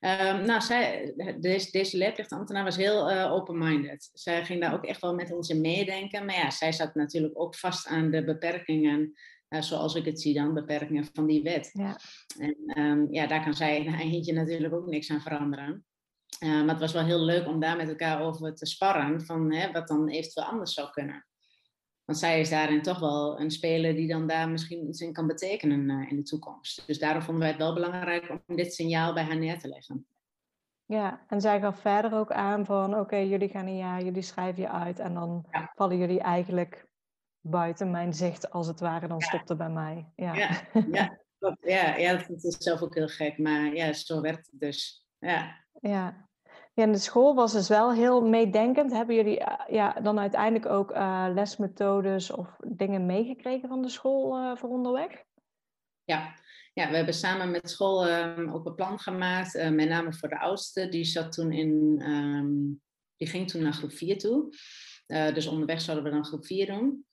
Um, 0.00 0.44
nou, 0.46 0.60
zij, 0.60 1.14
deze, 1.40 1.70
deze 1.70 1.96
leerplichtambtenaar 1.96 2.64
was 2.64 2.76
heel 2.76 3.10
uh, 3.10 3.32
open-minded. 3.32 4.10
Zij 4.12 4.44
ging 4.44 4.60
daar 4.60 4.74
ook 4.74 4.84
echt 4.84 5.00
wel 5.00 5.14
met 5.14 5.32
ons 5.32 5.48
in 5.48 5.60
meedenken. 5.60 6.24
Maar 6.24 6.34
ja, 6.34 6.50
zij 6.50 6.72
zat 6.72 6.94
natuurlijk 6.94 7.40
ook 7.40 7.54
vast 7.54 7.86
aan 7.86 8.10
de 8.10 8.24
beperkingen, 8.24 9.12
uh, 9.48 9.60
zoals 9.60 9.94
ik 9.94 10.04
het 10.04 10.20
zie 10.20 10.34
dan, 10.34 10.54
beperkingen 10.54 11.06
van 11.12 11.26
die 11.26 11.42
wet. 11.42 11.70
Ja. 11.72 11.98
En 12.38 12.78
um, 12.78 13.06
ja, 13.10 13.26
daar 13.26 13.44
kan 13.44 13.54
zij 13.54 13.78
in 13.78 13.88
haar 13.88 14.00
eentje 14.00 14.32
natuurlijk 14.32 14.74
ook 14.74 14.86
niks 14.86 15.10
aan 15.10 15.20
veranderen. 15.20 15.84
Uh, 16.40 16.50
maar 16.50 16.68
het 16.68 16.80
was 16.80 16.92
wel 16.92 17.04
heel 17.04 17.20
leuk 17.20 17.46
om 17.46 17.60
daar 17.60 17.76
met 17.76 17.88
elkaar 17.88 18.20
over 18.20 18.54
te 18.54 18.66
sparren, 18.66 19.20
van 19.24 19.52
hè, 19.52 19.72
wat 19.72 19.88
dan 19.88 20.08
eventueel 20.08 20.46
anders 20.46 20.74
zou 20.74 20.90
kunnen. 20.90 21.26
Want 22.04 22.18
zij 22.18 22.40
is 22.40 22.50
daarin 22.50 22.82
toch 22.82 22.98
wel 22.98 23.40
een 23.40 23.50
speler 23.50 23.94
die 23.94 24.08
dan 24.08 24.26
daar 24.26 24.48
misschien 24.48 24.88
iets 24.88 25.00
in 25.00 25.12
kan 25.12 25.26
betekenen 25.26 25.88
uh, 25.88 26.10
in 26.10 26.16
de 26.16 26.22
toekomst. 26.22 26.86
Dus 26.86 26.98
daarom 26.98 27.22
vonden 27.22 27.42
wij 27.42 27.50
het 27.50 27.60
wel 27.60 27.74
belangrijk 27.74 28.30
om 28.46 28.56
dit 28.56 28.74
signaal 28.74 29.14
bij 29.14 29.22
haar 29.22 29.38
neer 29.38 29.58
te 29.58 29.68
leggen. 29.68 30.06
Ja, 30.84 31.24
en 31.28 31.40
zij 31.40 31.60
gaf 31.60 31.80
verder 31.80 32.14
ook 32.14 32.32
aan 32.32 32.64
van 32.66 32.98
oké, 32.98 33.16
jullie 33.16 33.48
gaan 33.48 33.66
een 33.66 33.76
jaar, 33.76 34.02
jullie 34.04 34.22
schrijven 34.22 34.62
je 34.62 34.68
uit 34.68 34.98
en 34.98 35.14
dan 35.14 35.46
ja. 35.50 35.72
vallen 35.74 35.98
jullie 35.98 36.20
eigenlijk 36.20 36.90
buiten 37.40 37.90
mijn 37.90 38.14
zicht 38.14 38.50
als 38.50 38.66
het 38.66 38.80
ware, 38.80 39.08
dan 39.08 39.18
ja. 39.18 39.26
stopt 39.26 39.48
het 39.48 39.58
bij 39.58 39.70
mij. 39.70 40.12
Ja, 40.16 40.34
ja, 40.34 40.60
ja, 40.90 41.18
ja, 41.60 41.96
ja 41.96 42.16
dat 42.16 42.44
is 42.44 42.56
zelf 42.58 42.82
ook 42.82 42.94
heel 42.94 43.08
gek, 43.08 43.38
maar 43.38 43.74
ja, 43.74 43.92
zo 43.92 44.20
werkt 44.20 44.48
het 44.50 44.60
dus. 44.60 45.06
Ja. 45.18 45.64
Ja. 45.80 46.28
En 46.80 46.92
de 46.92 46.98
school 46.98 47.34
was 47.34 47.52
dus 47.52 47.68
wel 47.68 47.92
heel 47.92 48.20
meedenkend. 48.20 48.92
Hebben 48.92 49.14
jullie 49.14 49.40
uh, 49.40 49.46
ja, 49.68 49.92
dan 49.92 50.18
uiteindelijk 50.18 50.66
ook 50.66 50.90
uh, 50.90 51.26
lesmethodes 51.34 52.30
of 52.30 52.56
dingen 52.66 53.06
meegekregen 53.06 53.68
van 53.68 53.82
de 53.82 53.88
school 53.88 54.38
uh, 54.38 54.56
voor 54.56 54.68
onderweg? 54.68 55.24
Ja. 56.04 56.34
ja, 56.72 56.90
we 56.90 56.96
hebben 56.96 57.14
samen 57.14 57.50
met 57.50 57.70
school 57.70 58.08
um, 58.08 58.50
ook 58.50 58.66
een 58.66 58.74
plan 58.74 58.98
gemaakt. 58.98 59.54
met 59.54 59.88
name 59.88 60.12
voor 60.12 60.28
de 60.28 60.38
oudste. 60.38 60.88
Die 60.88 61.04
zat 61.04 61.32
toen 61.32 61.52
in, 61.52 62.02
um, 62.08 62.80
die 63.16 63.28
ging 63.28 63.50
toen 63.50 63.62
naar 63.62 63.72
groep 63.72 63.92
4 63.92 64.18
toe. 64.18 64.54
dus 65.06 65.46
onderweg 65.46 65.80
zouden 65.80 66.04
we 66.04 66.10
dan 66.10 66.24
groep 66.24 66.46
4 66.46 66.66
doen. 66.66 67.04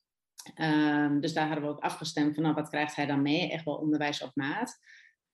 Um, 0.55 1.19
dus 1.19 1.33
daar 1.33 1.47
hadden 1.47 1.65
we 1.65 1.69
ook 1.69 1.79
afgestemd 1.83 2.33
van 2.33 2.43
nou, 2.43 2.55
wat 2.55 2.69
krijgt 2.69 2.95
hij 2.95 3.05
dan 3.05 3.21
mee? 3.21 3.51
Echt 3.51 3.65
wel 3.65 3.75
onderwijs 3.75 4.21
op 4.21 4.31
maat. 4.33 4.79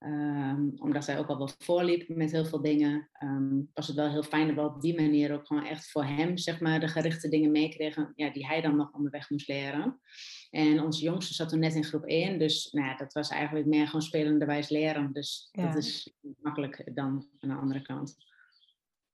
Um, 0.06 0.74
omdat 0.78 1.04
zij 1.04 1.20
ook 1.20 1.28
al 1.28 1.38
wel 1.38 1.50
voorliep 1.58 2.10
met 2.10 2.32
heel 2.32 2.46
veel 2.46 2.62
dingen, 2.62 3.10
um, 3.24 3.70
was 3.74 3.88
het 3.88 3.96
wel 3.96 4.10
heel 4.10 4.24
fijn 4.24 4.48
dat 4.48 4.56
we 4.56 4.76
op 4.76 4.82
die 4.82 4.96
manier 4.96 5.34
ook 5.34 5.48
gewoon 5.48 5.66
echt 5.66 5.92
voor 5.92 6.04
hem, 6.04 6.38
zeg 6.38 6.60
maar, 6.60 6.80
de 6.80 6.88
gerichte 6.88 7.30
dingen 7.30 7.52
meekregen, 7.52 8.14
ja, 8.16 8.30
die 8.30 8.48
hij 8.48 8.62
dan 8.62 8.76
nog 8.76 8.94
onderweg 8.94 9.30
moest 9.30 9.48
leren. 9.48 10.00
En 10.50 10.82
onze 10.82 11.04
jongste 11.04 11.34
zat 11.34 11.50
toen 11.50 11.60
net 11.60 11.76
in 11.76 11.84
groep 11.84 12.04
1, 12.04 12.40
dus 12.40 12.72
nou 12.72 12.88
ja, 12.88 12.96
dat 12.96 13.14
was 13.14 13.30
eigenlijk 13.30 13.66
meer 13.66 13.86
gewoon 13.86 14.02
spelenderwijs 14.02 14.70
leren. 14.70 15.14
Dus 15.14 15.50
ja. 15.52 15.66
dat 15.66 15.76
is 15.76 16.14
makkelijk 16.42 16.92
dan 16.96 17.28
aan 17.40 17.50
de 17.50 17.56
andere 17.56 17.82
kant. 17.82 18.16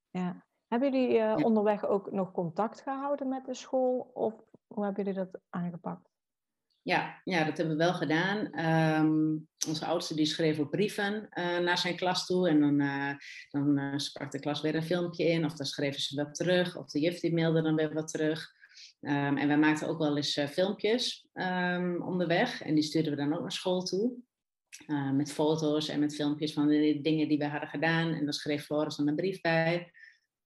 Ja. 0.09 0.45
Hebben 0.67 0.91
jullie 0.91 1.09
uh, 1.09 1.15
ja. 1.15 1.35
onderweg 1.35 1.85
ook 1.85 2.11
nog 2.11 2.31
contact 2.31 2.81
gehouden 2.81 3.27
met 3.27 3.45
de 3.45 3.53
school 3.53 4.11
of 4.13 4.33
hoe 4.67 4.83
hebben 4.83 5.03
jullie 5.03 5.19
dat 5.19 5.41
aangepakt? 5.49 6.08
Ja, 6.81 7.21
ja, 7.23 7.43
dat 7.43 7.57
hebben 7.57 7.77
we 7.77 7.83
wel 7.83 7.93
gedaan. 7.93 8.65
Um, 8.65 9.47
onze 9.67 9.85
oudste 9.85 10.15
die 10.15 10.25
schreef 10.25 10.59
ook 10.59 10.69
brieven 10.69 11.13
uh, 11.13 11.57
naar 11.57 11.77
zijn 11.77 11.95
klas 11.95 12.25
toe. 12.25 12.49
En 12.49 12.59
dan, 12.59 12.81
uh, 12.81 13.11
dan 13.49 13.79
uh, 13.79 13.97
sprak 13.97 14.31
de 14.31 14.39
klas 14.39 14.61
weer 14.61 14.75
een 14.75 14.83
filmpje 14.83 15.23
in. 15.23 15.45
Of 15.45 15.53
dan 15.53 15.65
schreven 15.65 16.01
ze 16.01 16.15
wat 16.15 16.35
terug. 16.35 16.77
Of 16.77 16.89
de 16.89 16.99
juf 16.99 17.19
die 17.19 17.33
mailde 17.33 17.61
dan 17.61 17.75
weer 17.75 17.93
wat 17.93 18.07
terug. 18.07 18.51
Ehm, 19.01 19.37
en 19.37 19.47
wij 19.47 19.57
maakten 19.57 19.87
ook 19.87 19.97
wel 19.97 20.17
eens 20.17 20.39
filmpjes 20.51 21.27
um, 21.33 22.03
onderweg. 22.03 22.61
En 22.61 22.73
die 22.73 22.83
stuurden 22.83 23.11
we 23.11 23.17
dan 23.17 23.33
ook 23.33 23.41
naar 23.41 23.51
school 23.51 23.83
toe. 23.83 24.11
met 25.13 25.31
foto's 25.31 25.87
en 25.87 25.99
met 25.99 26.15
filmpjes 26.15 26.53
van 26.53 26.67
de 26.67 26.99
dingen 27.01 27.27
die 27.27 27.37
we 27.37 27.47
hadden 27.47 27.69
gedaan. 27.69 28.13
En 28.13 28.23
dan 28.23 28.33
schreef 28.33 28.65
Floris 28.65 28.95
dan 28.95 29.07
een 29.07 29.15
brief 29.15 29.41
bij. 29.41 29.91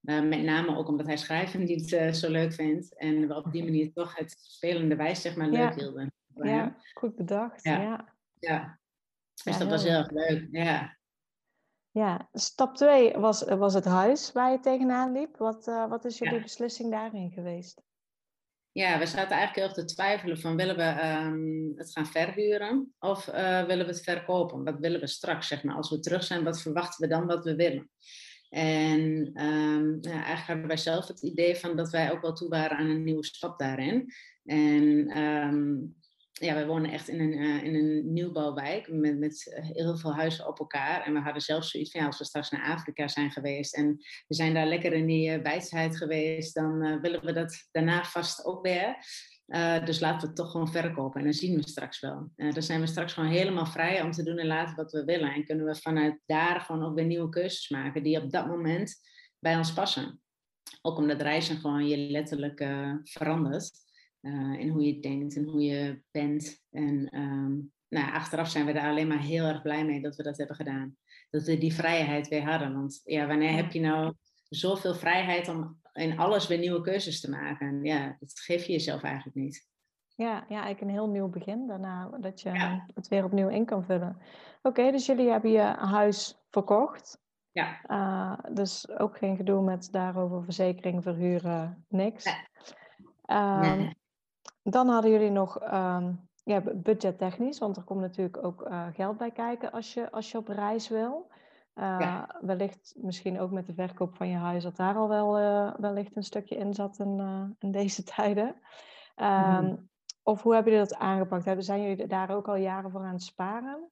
met 0.02 0.44
name 0.44 0.78
ook 0.78 0.88
omdat 0.88 1.06
hij 1.06 1.18
schrijven 1.18 1.64
niet 1.64 1.90
zo 2.12 2.30
leuk 2.30 2.54
vindt. 2.54 2.98
En 2.98 3.28
we 3.28 3.36
op 3.36 3.52
die 3.52 3.64
manier 3.70 3.94
toch 3.94 4.16
het 4.16 4.36
spelende 4.40 4.96
wijs 4.96 5.22
zeg 5.22 5.36
maar, 5.36 5.50
leuk 5.50 5.76
hielden. 5.76 6.14
Ja, 6.36 6.76
goed 6.94 7.16
bedacht. 7.16 7.64
Ja. 7.64 8.06
ja. 8.40 8.80
Dus 9.44 9.58
dat 9.58 9.70
was 9.70 9.84
heel 9.84 9.98
erg 9.98 10.12
leuk. 10.12 10.48
Ja. 10.52 10.98
Ja, 11.92 12.30
stap 12.34 12.76
2 12.76 13.14
was, 13.14 13.44
was 13.44 13.74
het 13.74 13.86
huis 13.86 14.32
waar 14.32 14.52
je 14.52 14.60
tegenaan 14.60 15.12
liep. 15.12 15.38
Wat, 15.38 15.68
uh, 15.68 15.90
wat 15.90 16.06
is 16.06 16.18
jullie 16.18 16.42
beslissing 16.42 16.92
daarin 16.92 17.32
geweest? 17.32 17.82
Ja, 18.72 19.00
we 19.00 19.06
zaten 19.06 19.38
eigenlijk 19.38 19.56
heel 19.56 19.64
erg 19.64 19.74
te 19.74 19.94
twijfelen 19.94 20.40
van 20.40 20.56
willen 20.56 20.76
we 20.76 21.04
um, 21.06 21.74
het 21.76 21.92
gaan 21.92 22.06
verhuren 22.06 22.94
of 23.00 23.28
uh, 23.28 23.66
willen 23.66 23.86
we 23.86 23.92
het 23.92 24.04
verkopen? 24.04 24.64
Wat 24.64 24.80
willen 24.80 25.00
we 25.00 25.08
straks, 25.08 25.48
zeg 25.48 25.64
maar, 25.64 25.76
als 25.76 25.90
we 25.90 26.00
terug 26.00 26.24
zijn, 26.24 26.44
wat 26.44 26.62
verwachten 26.62 27.02
we 27.02 27.16
dan 27.16 27.26
wat 27.26 27.44
we 27.44 27.56
willen? 27.56 27.90
En 28.50 29.02
um, 29.44 29.98
ja, 30.02 30.12
eigenlijk 30.12 30.48
hadden 30.48 30.68
wij 30.68 30.78
zelf 30.78 31.08
het 31.08 31.22
idee 31.22 31.56
van 31.56 31.76
dat 31.76 31.90
wij 31.90 32.12
ook 32.12 32.22
wel 32.22 32.34
toe 32.34 32.50
waren 32.50 32.78
aan 32.78 32.90
een 32.90 33.04
nieuwe 33.04 33.26
stap 33.26 33.60
daarin. 33.60 34.14
En 34.44 35.18
um, 35.18 35.96
ja, 36.34 36.56
we 36.56 36.66
wonen 36.66 36.92
echt 36.92 37.08
in 37.08 37.20
een, 37.20 37.34
uh, 37.34 37.64
in 37.64 37.76
een 37.76 38.14
nieuwbouwwijk 38.14 38.92
met, 38.92 39.20
met 39.20 39.64
heel 39.74 39.98
veel 39.98 40.14
huizen 40.14 40.48
op 40.48 40.60
elkaar. 40.60 41.06
En 41.06 41.14
we 41.14 41.20
hadden 41.20 41.42
zelfs 41.42 41.72
zoiets 41.72 41.92
van, 41.92 42.02
ja, 42.02 42.08
als 42.08 42.18
we 42.18 42.26
straks 42.26 42.50
naar 42.50 42.72
Afrika 42.76 43.08
zijn 43.08 43.32
geweest 43.32 43.76
en 43.76 43.98
we 44.28 44.36
zijn 44.36 44.54
daar 44.54 44.66
lekker 44.66 44.94
in 44.94 45.06
die 45.06 45.38
uh, 45.38 45.44
wijsheid 45.44 45.98
geweest, 45.98 46.54
dan 46.54 47.02
willen 47.02 47.26
we 47.26 47.34
dat 47.34 47.68
daarna 47.72 48.04
vast 48.04 48.46
ook 48.46 48.66
weer. 48.66 48.96
dus 49.86 50.00
laten 50.00 50.20
we 50.20 50.28
het 50.28 50.36
toch 50.36 50.52
gewoon 50.52 50.72
verkopen 50.72 51.20
en 51.20 51.26
dan 51.26 51.34
zien 51.34 51.56
we 51.56 51.68
straks 51.68 52.00
wel. 52.00 52.32
dan 52.36 52.62
zijn 52.62 52.80
we 52.80 52.88
straks 52.88 53.14
gewoon 53.14 53.30
helemaal 53.30 53.66
vrij 53.66 54.02
om 54.02 54.12
te 54.12 54.24
doen 54.24 54.38
en 54.38 54.48
laten 54.48 54.76
wat 54.76 54.92
we 54.92 55.04
willen. 55.04 55.34
En 55.34 55.46
kunnen 55.46 55.66
we 55.66 55.76
vanuit 55.76 56.20
daar 56.26 56.62
gewoon 56.62 56.84
ook 56.84 56.96
weer 56.96 57.06
nieuwe 57.06 57.30
keuzes 57.30 57.70
maken 57.70 58.04
die 58.04 58.22
op 58.22 58.32
dat 58.32 58.48
moment 58.48 58.96
bij 59.40 59.58
ons 59.58 59.74
passen. 59.74 60.22
Ook 60.82 60.98
omdat 60.98 61.22
reizen 61.22 61.58
gewoon 61.58 61.88
je 61.88 61.98
letterlijk 61.98 62.66
verandert. 63.04 63.72
Uh, 64.26 64.60
in 64.60 64.70
hoe 64.70 64.86
je 64.86 65.00
denkt 65.00 65.36
en 65.36 65.44
hoe 65.44 65.62
je 65.62 66.02
bent. 66.12 66.64
En 66.72 67.20
um, 67.20 67.72
nou, 67.90 68.12
achteraf 68.12 68.50
zijn 68.50 68.66
we 68.66 68.72
er 68.72 68.90
alleen 68.90 69.08
maar 69.08 69.22
heel 69.22 69.46
erg 69.46 69.62
blij 69.62 69.86
mee 69.86 70.02
dat 70.02 70.16
we 70.16 70.24
dat 70.24 70.38
hebben 70.38 70.56
gedaan. 70.56 70.98
Dat 71.30 71.44
we 71.44 71.58
die 71.58 71.74
vrijheid 71.74 72.28
weer 72.28 72.50
hadden. 72.50 72.74
Want 72.74 73.02
ja, 73.04 73.28
wanneer 73.28 73.56
heb 73.56 73.72
je 73.72 73.80
nou 73.80 74.14
zoveel 74.50 74.96
vrijheid 74.96 75.50
om 75.50 75.80
in 75.94 76.18
alles 76.18 76.48
weer 76.48 76.58
nieuwe 76.58 76.82
keuzes 76.82 77.20
te 77.20 77.30
maken? 77.30 77.84
Ja, 77.84 78.16
dat 78.20 78.40
geef 78.40 78.66
je 78.66 78.72
jezelf 78.72 79.02
eigenlijk 79.04 79.36
niet. 79.36 79.68
Ja, 80.16 80.34
ja 80.34 80.62
eigenlijk 80.62 80.82
een 80.82 80.90
heel 80.90 81.10
nieuw 81.10 81.30
begin 81.30 81.68
daarna, 81.68 82.10
dat 82.20 82.42
je 82.42 82.82
het 82.94 83.08
weer 83.08 83.24
opnieuw 83.24 83.50
in 83.50 83.66
kan 83.66 83.84
vullen. 83.84 84.18
Oké, 84.62 84.92
dus 84.92 85.06
jullie 85.06 85.30
hebben 85.30 85.52
je 85.52 85.76
huis 85.78 86.44
verkocht. 86.50 87.22
Ja. 87.52 87.80
Uh, 87.88 88.54
dus 88.56 88.90
ook 88.90 89.18
geen 89.18 89.36
gedoe 89.36 89.62
met 89.62 89.92
daarover 89.92 90.44
verzekering, 90.44 91.04
verhuren, 91.04 91.86
niks. 91.88 92.26
Uh, 93.26 93.60
nee. 93.60 94.02
Dan 94.64 94.88
hadden 94.88 95.12
jullie 95.12 95.32
nog 95.32 95.74
um, 95.74 96.30
ja, 96.44 96.62
budgettechnisch, 96.74 97.60
want 97.60 97.78
er 97.78 97.84
komt 97.84 98.02
natuurlijk 98.02 98.46
ook 98.46 98.68
uh, 98.68 98.88
geld 98.94 99.18
bij 99.18 99.32
kijken 99.32 99.72
als 99.72 99.94
je, 99.94 100.12
als 100.12 100.32
je 100.32 100.38
op 100.38 100.48
reis 100.48 100.90
wil. 100.90 101.32
Uh, 101.76 101.96
ja. 102.00 102.40
Wellicht 102.42 102.94
misschien 102.98 103.40
ook 103.40 103.52
met 103.52 103.66
de 103.66 103.74
verkoop 103.74 104.16
van 104.16 104.28
je 104.28 104.36
huis, 104.36 104.64
dat 104.64 104.76
daar 104.76 104.96
al 104.96 105.10
wel 105.10 105.40
uh, 105.40 105.74
wellicht 105.78 106.16
een 106.16 106.24
stukje 106.24 106.56
in 106.56 106.74
zat 106.74 107.00
in, 107.00 107.56
in 107.60 107.72
deze 107.72 108.04
tijden. 108.16 108.56
Um, 109.16 109.66
mm. 109.66 109.90
Of 110.24 110.42
hoe 110.42 110.54
hebben 110.54 110.72
jullie 110.74 110.88
dat 110.88 110.98
aangepakt? 110.98 111.66
Zijn 111.66 111.82
jullie 111.82 112.08
daar 112.08 112.30
ook 112.30 112.48
al 112.48 112.56
jaren 112.56 112.92
voor 112.92 113.04
aan 113.04 113.14
het 113.14 113.24
sparen? 113.24 113.90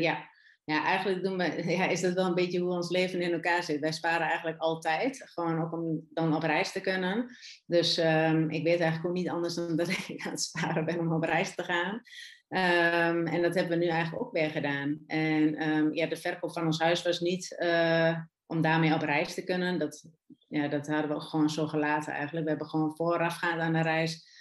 ja, 0.00 0.28
ja, 0.64 0.84
eigenlijk 0.84 1.22
doen 1.22 1.36
we, 1.36 1.62
ja, 1.76 1.86
is 1.86 2.00
dat 2.00 2.14
wel 2.14 2.26
een 2.26 2.34
beetje 2.34 2.60
hoe 2.60 2.72
ons 2.72 2.90
leven 2.90 3.20
in 3.20 3.32
elkaar 3.32 3.62
zit. 3.62 3.80
Wij 3.80 3.92
sparen 3.92 4.26
eigenlijk 4.26 4.58
altijd, 4.58 5.22
gewoon 5.24 5.62
ook 5.62 5.72
om 5.72 6.08
dan 6.12 6.34
op 6.34 6.42
reis 6.42 6.72
te 6.72 6.80
kunnen. 6.80 7.36
Dus 7.66 7.98
um, 7.98 8.50
ik 8.50 8.62
weet 8.62 8.80
eigenlijk 8.80 9.06
ook 9.06 9.16
niet 9.22 9.28
anders 9.28 9.54
dan 9.54 9.76
dat 9.76 9.88
ik 10.08 10.22
aan 10.24 10.30
het 10.30 10.42
sparen 10.42 10.84
ben 10.84 10.98
om 10.98 11.12
op 11.12 11.24
reis 11.24 11.54
te 11.54 11.62
gaan. 11.62 11.94
Um, 12.48 13.26
en 13.26 13.42
dat 13.42 13.54
hebben 13.54 13.78
we 13.78 13.84
nu 13.84 13.90
eigenlijk 13.90 14.22
ook 14.22 14.32
weer 14.32 14.50
gedaan. 14.50 14.98
En 15.06 15.68
um, 15.68 15.94
ja, 15.94 16.06
de 16.06 16.16
verkoop 16.16 16.52
van 16.52 16.66
ons 16.66 16.78
huis 16.78 17.02
was 17.02 17.20
niet 17.20 17.56
uh, 17.58 18.18
om 18.46 18.60
daarmee 18.60 18.94
op 18.94 19.02
reis 19.02 19.34
te 19.34 19.44
kunnen. 19.44 19.78
Dat, 19.78 20.08
ja, 20.48 20.68
dat 20.68 20.86
hadden 20.86 21.08
we 21.08 21.14
ook 21.14 21.22
gewoon 21.22 21.50
zo 21.50 21.66
gelaten 21.66 22.12
eigenlijk. 22.12 22.44
We 22.44 22.50
hebben 22.50 22.68
gewoon 22.68 22.96
voorafgaand 22.96 23.60
aan 23.60 23.72
de 23.72 23.82
reis 23.82 24.32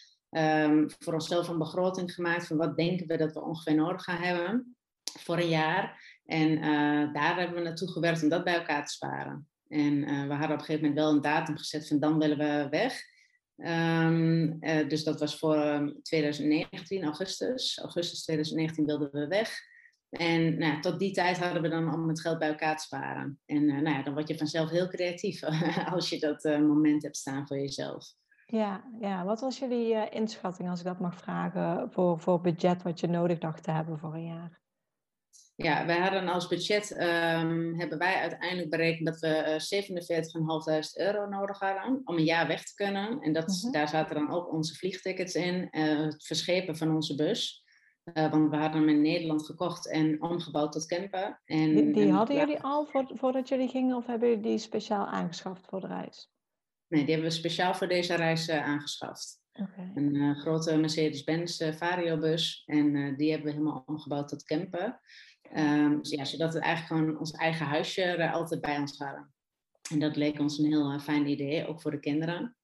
voor 1.00 1.14
onszelf 1.14 1.48
een 1.48 1.58
begroting 1.58 2.14
gemaakt 2.14 2.48
van 2.48 2.58
wat 2.58 2.78
denken 2.78 3.08
we 3.08 3.18
dat 3.18 3.34
we 3.34 3.42
ongeveer 3.42 3.76
nodig 3.76 4.04
gaan 4.04 4.22
hebben 4.22 4.76
voor 5.20 5.38
een 5.38 5.50
jaar. 5.50 6.13
En 6.26 6.50
uh, 6.50 7.14
daar 7.14 7.38
hebben 7.38 7.56
we 7.56 7.64
naartoe 7.64 7.92
gewerkt 7.92 8.24
om 8.24 8.30
dat 8.30 8.44
bij 8.44 8.56
elkaar 8.56 8.86
te 8.86 8.92
sparen. 8.92 9.48
En 9.68 9.94
uh, 9.94 10.28
we 10.28 10.34
hadden 10.34 10.52
op 10.52 10.60
een 10.60 10.66
gegeven 10.66 10.82
moment 10.82 11.00
wel 11.00 11.12
een 11.12 11.22
datum 11.22 11.58
gezet 11.58 11.88
van 11.88 12.00
dan 12.00 12.20
willen 12.20 12.38
we 12.38 12.68
weg. 12.70 13.12
Um, 13.58 14.58
uh, 14.64 14.90
dus 14.90 15.04
dat 15.04 15.20
was 15.20 15.40
voor 15.40 15.94
2019, 16.02 17.04
augustus. 17.04 17.80
Augustus 17.80 18.24
2019 18.24 18.86
wilden 18.86 19.12
we 19.12 19.28
weg. 19.28 19.72
En 20.10 20.58
nou, 20.58 20.82
tot 20.82 21.00
die 21.00 21.12
tijd 21.12 21.38
hadden 21.38 21.62
we 21.62 21.70
dan 21.70 21.94
om 21.94 22.08
het 22.08 22.22
geld 22.22 22.40
bij 22.40 22.48
elkaar 22.48 22.78
te 22.78 22.84
sparen. 22.84 23.40
En 23.46 23.66
nou 23.66 23.90
ja, 23.90 24.04
dan 24.04 24.14
word 24.14 24.28
je 24.28 24.38
vanzelf 24.38 24.70
heel 24.70 24.88
creatief 24.88 25.44
als 25.94 26.10
je 26.10 26.20
dat 26.20 26.44
moment 26.44 27.04
hebt 27.04 27.18
staan 27.18 27.48
voor 27.48 27.58
jezelf. 27.58 28.06
Ja, 28.46 28.84
ja, 29.00 29.26
wat 29.26 29.42
was 29.42 29.60
jullie 29.60 30.10
inschatting, 30.10 30.70
als 30.70 30.80
ik 30.80 30.86
dat 30.86 31.00
mag 31.00 31.18
vragen, 31.18 31.92
voor, 31.92 32.20
voor 32.20 32.42
budget 32.42 32.84
wat 32.84 33.00
je 33.00 33.08
nodig 33.08 33.38
dacht 33.38 33.64
te 33.64 33.72
hebben 33.72 34.00
voor 34.00 34.14
een 34.14 34.26
jaar? 34.26 34.63
Ja, 35.64 35.86
wij 35.86 36.00
hadden 36.00 36.28
als 36.28 36.48
budget, 36.48 36.92
um, 36.92 37.80
hebben 37.80 37.98
wij 37.98 38.16
uiteindelijk 38.16 38.70
berekend 38.70 39.06
dat 39.06 39.20
we 39.20 39.60
uh, 39.72 40.82
47.500 40.82 41.06
euro 41.06 41.30
nodig 41.30 41.60
hadden 41.60 42.02
om 42.04 42.18
een 42.18 42.24
jaar 42.24 42.48
weg 42.48 42.64
te 42.64 42.74
kunnen. 42.76 43.22
En 43.22 43.34
dat, 43.34 43.48
mm-hmm. 43.48 43.72
daar 43.72 43.88
zaten 43.88 44.16
dan 44.16 44.32
ook 44.32 44.52
onze 44.52 44.76
vliegtickets 44.76 45.36
in, 45.36 45.68
uh, 45.72 46.00
het 46.00 46.26
verschepen 46.26 46.78
van 46.78 46.96
onze 46.96 47.16
bus. 47.16 47.64
Uh, 48.14 48.32
want 48.32 48.50
we 48.50 48.56
hadden 48.56 48.80
hem 48.80 48.90
in 48.90 49.02
Nederland 49.02 49.46
gekocht 49.46 49.90
en 49.90 50.22
omgebouwd 50.22 50.72
tot 50.72 50.86
camper. 50.86 51.42
En, 51.46 51.76
die, 51.76 51.94
die 51.94 52.12
hadden 52.12 52.36
jullie 52.36 52.62
al 52.62 52.86
voor, 52.86 53.12
voordat 53.14 53.48
jullie 53.48 53.68
gingen 53.68 53.96
of 53.96 54.06
hebben 54.06 54.30
jullie 54.30 54.44
die 54.44 54.58
speciaal 54.58 55.06
aangeschaft 55.06 55.66
voor 55.66 55.82
de 55.82 55.88
reis? 55.88 56.32
Nee, 56.88 57.04
die 57.06 57.14
hebben 57.14 57.32
we 57.32 57.38
speciaal 57.38 57.74
voor 57.74 57.88
deze 57.88 58.16
reis 58.16 58.50
aangeschaft. 58.50 59.42
Okay. 59.54 59.92
Een 59.96 60.36
grote 60.36 60.78
Mercedes-Benz 60.78 61.62
Vario-bus 61.78 62.64
en 62.66 63.16
die 63.16 63.32
hebben 63.32 63.48
we 63.48 63.54
helemaal 63.54 63.84
omgebouwd 63.86 64.28
tot 64.28 64.44
camper. 64.44 65.02
Um, 65.58 65.98
dus 65.98 66.10
ja, 66.10 66.26
zodat 66.26 66.54
we 66.54 66.60
eigenlijk 66.60 67.02
gewoon 67.02 67.20
ons 67.20 67.32
eigen 67.32 67.66
huisje 67.66 68.02
er 68.02 68.32
altijd 68.32 68.62
bij 68.62 68.78
ons 68.78 68.98
hadden. 68.98 69.34
En 69.92 70.00
dat 70.00 70.16
leek 70.16 70.40
ons 70.40 70.58
een 70.58 70.66
heel 70.66 70.94
uh, 70.94 71.00
fijn 71.00 71.28
idee, 71.28 71.68
ook 71.68 71.82
voor 71.82 71.92
de 71.92 72.00
kinderen. 72.00 72.56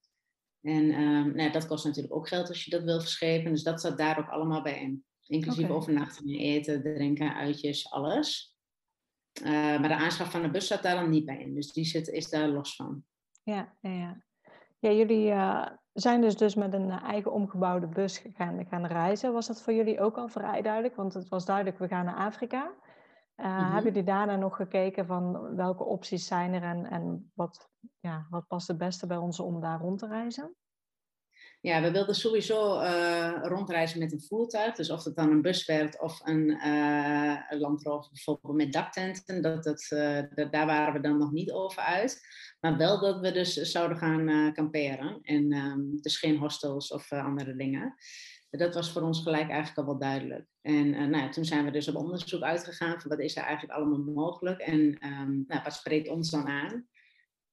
En 0.61 1.01
um, 1.01 1.35
nou, 1.35 1.51
dat 1.51 1.67
kost 1.67 1.85
natuurlijk 1.85 2.15
ook 2.15 2.27
geld 2.27 2.47
als 2.47 2.65
je 2.65 2.71
dat 2.71 2.83
wil 2.83 2.99
verschepen. 2.99 3.51
Dus 3.51 3.63
dat 3.63 3.81
zat 3.81 3.97
daar 3.97 4.19
ook 4.19 4.29
allemaal 4.29 4.61
bij 4.61 4.81
in. 4.81 5.03
Inclusief 5.25 5.63
okay. 5.63 5.75
overnachtingen, 5.75 6.39
eten, 6.39 6.81
drinken, 6.81 7.33
uitjes, 7.33 7.91
alles. 7.91 8.57
Uh, 9.43 9.51
maar 9.51 9.87
de 9.87 9.95
aanschaf 9.95 10.31
van 10.31 10.41
de 10.41 10.49
bus 10.49 10.67
zat 10.67 10.83
daar 10.83 10.95
dan 10.95 11.09
niet 11.09 11.25
bij 11.25 11.39
in. 11.39 11.55
Dus 11.55 11.71
die 11.71 11.85
zit, 11.85 12.07
is 12.07 12.29
daar 12.29 12.47
los 12.47 12.75
van. 12.75 13.03
Ja, 13.43 13.77
ja, 13.81 13.89
ja. 13.89 14.23
ja 14.79 14.91
jullie 14.91 15.27
uh, 15.27 15.67
zijn 15.93 16.21
dus, 16.21 16.37
dus 16.37 16.55
met 16.55 16.73
een 16.73 16.89
eigen 16.89 17.31
omgebouwde 17.31 17.87
bus 17.87 18.25
gaan, 18.33 18.65
gaan 18.65 18.85
reizen. 18.85 19.33
Was 19.33 19.47
dat 19.47 19.61
voor 19.61 19.73
jullie 19.73 19.99
ook 19.99 20.17
al 20.17 20.27
vrij 20.27 20.61
duidelijk? 20.61 20.95
Want 20.95 21.13
het 21.13 21.29
was 21.29 21.45
duidelijk, 21.45 21.79
we 21.79 21.87
gaan 21.87 22.05
naar 22.05 22.25
Afrika. 22.25 22.71
Uh. 23.35 23.73
Hebben 23.73 23.91
jullie 23.91 24.03
daarna 24.03 24.35
nog 24.35 24.55
gekeken 24.55 25.05
van 25.05 25.55
welke 25.55 25.83
opties 25.83 26.27
zijn 26.27 26.53
er 26.53 26.63
en, 26.63 26.85
en 26.85 27.31
wat, 27.33 27.69
ja, 27.99 28.27
wat 28.29 28.47
past 28.47 28.67
het 28.67 28.77
beste 28.77 29.07
bij 29.07 29.17
ons 29.17 29.39
om 29.39 29.61
daar 29.61 29.79
rond 29.79 29.99
te 29.99 30.07
reizen? 30.07 30.55
Ja, 31.61 31.81
we 31.81 31.91
wilden 31.91 32.15
sowieso 32.15 32.81
uh, 32.81 33.39
rondreizen 33.41 33.99
met 33.99 34.11
een 34.11 34.21
voertuig. 34.21 34.75
Dus 34.75 34.89
of 34.89 35.03
het 35.03 35.15
dan 35.15 35.31
een 35.31 35.41
bus 35.41 35.65
werd 35.65 36.01
of 36.01 36.19
een 36.23 36.49
uh, 36.49 37.35
landrover 37.49 38.11
bijvoorbeeld 38.11 38.55
met 38.55 38.73
daktenten. 38.73 39.41
Dat, 39.41 39.63
dat, 39.63 39.87
uh, 39.89 40.49
daar 40.51 40.65
waren 40.65 40.93
we 40.93 40.99
dan 40.99 41.17
nog 41.17 41.31
niet 41.31 41.51
over 41.51 41.81
uit. 41.81 42.21
Maar 42.59 42.77
wel 42.77 42.99
dat 42.99 43.19
we 43.19 43.31
dus 43.31 43.53
zouden 43.53 43.97
gaan 43.97 44.53
kamperen. 44.53 45.19
En 45.21 45.53
um, 45.53 46.01
dus 46.01 46.17
geen 46.17 46.37
hostels 46.37 46.91
of 46.91 47.11
andere 47.11 47.55
dingen. 47.55 47.95
Dat 48.49 48.73
was 48.73 48.91
voor 48.91 49.01
ons 49.01 49.21
gelijk 49.21 49.49
eigenlijk 49.49 49.77
al 49.77 49.85
wel 49.85 49.99
duidelijk. 49.99 50.47
En 50.61 51.09
nou 51.09 51.31
toen 51.31 51.45
zijn 51.45 51.65
we 51.65 51.71
dus 51.71 51.87
op 51.87 51.95
onderzoek 51.95 52.41
uitgegaan 52.41 53.01
van 53.01 53.09
wat 53.09 53.19
is 53.19 53.35
er 53.37 53.43
eigenlijk 53.43 53.79
allemaal 53.79 54.13
mogelijk. 54.13 54.59
En 54.59 54.79
um, 54.79 55.43
nou, 55.47 55.61
wat 55.63 55.73
spreekt 55.73 56.09
ons 56.09 56.29
dan 56.29 56.47
aan. 56.47 56.87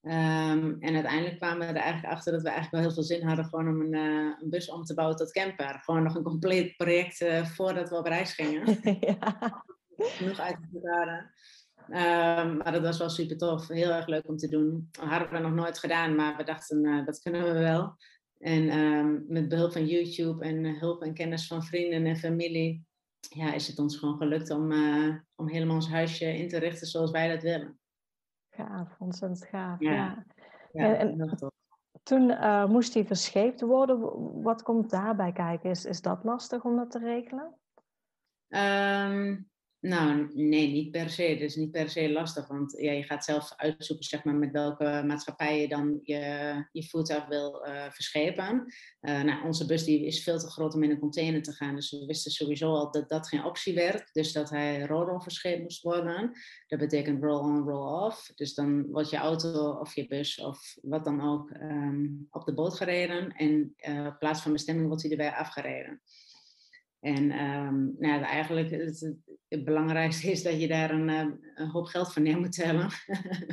Um, 0.06 0.76
en 0.80 0.94
uiteindelijk 0.94 1.36
kwamen 1.36 1.66
we 1.66 1.72
er 1.72 1.80
eigenlijk 1.80 2.14
achter 2.14 2.32
dat 2.32 2.42
we 2.42 2.48
eigenlijk 2.48 2.76
wel 2.76 2.84
heel 2.84 2.94
veel 2.94 3.16
zin 3.16 3.26
hadden 3.26 3.44
gewoon 3.44 3.68
om 3.68 3.80
een, 3.80 3.94
uh, 3.94 4.34
een 4.40 4.50
bus 4.50 4.70
om 4.70 4.84
te 4.84 4.94
bouwen 4.94 5.16
tot 5.16 5.32
camper. 5.32 5.80
Gewoon 5.84 6.02
nog 6.02 6.14
een 6.14 6.22
compleet 6.22 6.76
project 6.76 7.20
uh, 7.20 7.44
voordat 7.44 7.88
we 7.88 7.96
op 7.96 8.06
reis 8.06 8.32
gingen. 8.34 8.78
ja. 9.00 9.64
Genoeg 9.96 10.40
uit 10.40 10.56
te 10.72 11.24
um, 11.88 12.56
maar 12.56 12.72
dat 12.72 12.82
was 12.82 12.98
wel 12.98 13.08
super 13.08 13.36
tof. 13.36 13.68
Heel 13.68 13.90
erg 13.90 14.06
leuk 14.06 14.28
om 14.28 14.36
te 14.36 14.48
doen. 14.48 14.88
Dat 14.90 15.04
hadden 15.04 15.30
we 15.30 15.38
nog 15.38 15.54
nooit 15.54 15.78
gedaan, 15.78 16.14
maar 16.14 16.36
we 16.36 16.44
dachten 16.44 16.84
uh, 16.84 17.06
dat 17.06 17.20
kunnen 17.20 17.42
we 17.42 17.52
wel. 17.52 17.96
En 18.38 18.68
ehm, 18.68 19.18
met 19.28 19.48
behulp 19.48 19.72
van 19.72 19.86
YouTube 19.86 20.44
en 20.44 20.78
hulp 20.78 21.02
en 21.02 21.14
kennis 21.14 21.46
van 21.46 21.64
vrienden 21.64 22.06
en 22.06 22.16
familie, 22.16 22.84
ja, 23.20 23.54
is 23.54 23.66
het 23.66 23.78
ons 23.78 23.96
gewoon 23.96 24.16
gelukt 24.16 24.50
om, 24.50 24.72
om 25.34 25.48
helemaal 25.48 25.74
ons 25.74 25.88
huisje 25.88 26.36
in 26.36 26.48
te 26.48 26.58
richten 26.58 26.86
zoals 26.86 27.10
wij 27.10 27.28
dat 27.28 27.42
willen. 27.42 27.78
Gaaf, 28.56 28.96
ontzettend 28.98 29.44
gaaf. 29.44 29.80
Ja. 29.80 30.24
ja. 30.72 30.94
en, 30.94 31.38
toen 32.02 32.26
moest 32.70 32.94
hij 32.94 33.04
verscheept 33.04 33.60
worden. 33.60 34.00
Wat 34.42 34.62
komt 34.62 34.90
daarbij 34.90 35.32
kijken? 35.32 35.70
Is, 35.70 35.84
is 35.84 36.02
dat 36.02 36.24
lastig 36.24 36.64
om 36.64 36.76
dat 36.76 36.90
te 36.90 36.98
regelen? 36.98 37.54
Um, 38.48 39.50
nou, 39.88 40.30
nee, 40.34 40.72
niet 40.72 40.90
per 40.90 41.10
se. 41.10 41.24
Is 41.38 41.56
niet 41.56 41.70
per 41.70 41.90
se 41.90 42.12
lastig, 42.12 42.48
want 42.48 42.76
ja, 42.80 42.92
je 42.92 43.02
gaat 43.02 43.24
zelf 43.24 43.52
uitzoeken 43.56 44.06
zeg 44.06 44.24
maar, 44.24 44.34
met 44.34 44.52
welke 44.52 45.02
maatschappij 45.06 45.60
je 45.60 45.68
dan 45.68 46.00
je, 46.02 46.64
je 46.72 46.88
voertuig 46.88 47.26
wil 47.26 47.66
uh, 47.66 47.90
verschepen. 47.90 48.72
Uh, 49.00 49.22
nou, 49.22 49.44
onze 49.44 49.66
bus 49.66 49.84
die 49.84 50.06
is 50.06 50.22
veel 50.22 50.38
te 50.38 50.46
groot 50.46 50.74
om 50.74 50.82
in 50.82 50.90
een 50.90 50.98
container 50.98 51.42
te 51.42 51.52
gaan, 51.52 51.74
dus 51.74 51.90
we 51.90 52.06
wisten 52.06 52.30
sowieso 52.30 52.74
al 52.74 52.90
dat 52.90 53.08
dat 53.08 53.28
geen 53.28 53.44
optie 53.44 53.74
werd. 53.74 54.12
Dus 54.12 54.32
dat 54.32 54.50
hij 54.50 54.86
roll-on 54.86 55.22
verscheept 55.22 55.62
moest 55.62 55.82
worden. 55.82 56.32
Dat 56.66 56.78
betekent 56.78 57.22
roll-on, 57.22 57.68
roll-off. 57.68 58.32
Dus 58.34 58.54
dan 58.54 58.86
wordt 58.90 59.10
je 59.10 59.16
auto 59.16 59.70
of 59.70 59.94
je 59.94 60.06
bus 60.06 60.40
of 60.40 60.76
wat 60.82 61.04
dan 61.04 61.20
ook 61.20 61.50
um, 61.50 62.26
op 62.30 62.44
de 62.44 62.54
boot 62.54 62.74
gereden 62.74 63.32
en 63.32 63.74
uh, 63.88 64.16
plaats 64.18 64.40
van 64.40 64.52
bestemming 64.52 64.86
wordt 64.86 65.02
hij 65.02 65.10
erbij 65.10 65.32
afgereden. 65.32 66.00
En 67.06 67.40
um, 67.40 67.96
nou, 67.98 68.22
eigenlijk 68.22 68.70
het, 68.70 69.14
het, 69.48 69.64
belangrijkste 69.64 70.30
is 70.30 70.42
dat 70.42 70.60
je 70.60 70.68
daar 70.68 70.90
een, 70.90 71.08
eh, 71.08 71.26
een 71.54 71.68
hoop 71.68 71.86
geld 71.86 72.12
voor 72.12 72.22
neer 72.22 72.38
moet 72.38 72.52
tellen. 72.52 72.90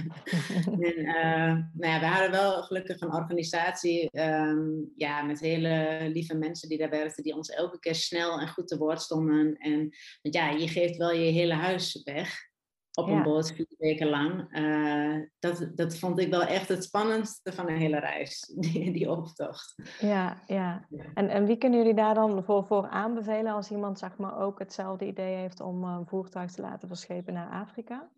en, 0.89 1.00
uh, 1.00 1.57
nou 1.74 1.93
ja, 1.93 2.00
we 2.00 2.05
hadden 2.05 2.31
wel 2.31 2.63
gelukkig 2.63 3.01
een 3.01 3.13
organisatie 3.13 4.10
um, 4.19 4.91
ja, 4.95 5.22
met 5.22 5.39
hele 5.39 6.00
lieve 6.13 6.36
mensen 6.36 6.69
die 6.69 6.77
daar 6.77 6.89
werkten, 6.89 7.24
die 7.24 7.36
ons 7.36 7.50
elke 7.50 7.79
keer 7.79 7.95
snel 7.95 8.39
en 8.39 8.48
goed 8.48 8.67
te 8.67 8.77
woord 8.77 9.01
stonden. 9.01 9.55
En 9.57 9.89
ja, 10.22 10.50
je 10.50 10.67
geeft 10.67 10.98
wel 10.98 11.12
je 11.12 11.31
hele 11.31 11.53
huis 11.53 12.01
weg 12.03 12.51
op 12.93 13.07
een 13.07 13.23
boot 13.23 13.51
vier 13.51 13.75
weken 13.77 14.07
lang. 14.07 14.57
Uh, 14.57 15.25
dat, 15.39 15.71
dat 15.75 15.97
vond 15.97 16.19
ik 16.19 16.29
wel 16.29 16.43
echt 16.43 16.67
het 16.67 16.83
spannendste 16.83 17.53
van 17.53 17.65
de 17.65 17.71
hele 17.71 18.00
reis, 18.00 18.39
die, 18.59 18.91
die 18.91 19.12
optocht. 19.12 19.75
Ja, 20.00 20.43
ja. 20.47 20.88
En, 21.13 21.29
en 21.29 21.45
wie 21.45 21.57
kunnen 21.57 21.79
jullie 21.79 21.95
daar 21.95 22.13
dan 22.13 22.43
voor, 22.43 22.65
voor 22.65 22.88
aanbevelen 22.88 23.53
als 23.53 23.71
iemand 23.71 24.00
zeg 24.00 24.17
maar, 24.17 24.39
ook 24.39 24.59
hetzelfde 24.59 25.05
idee 25.05 25.35
heeft 25.35 25.59
om 25.59 25.83
een 25.83 26.07
voertuig 26.07 26.51
te 26.51 26.62
laten 26.62 26.88
verschepen 26.88 27.33
naar 27.33 27.50
Afrika? 27.50 28.09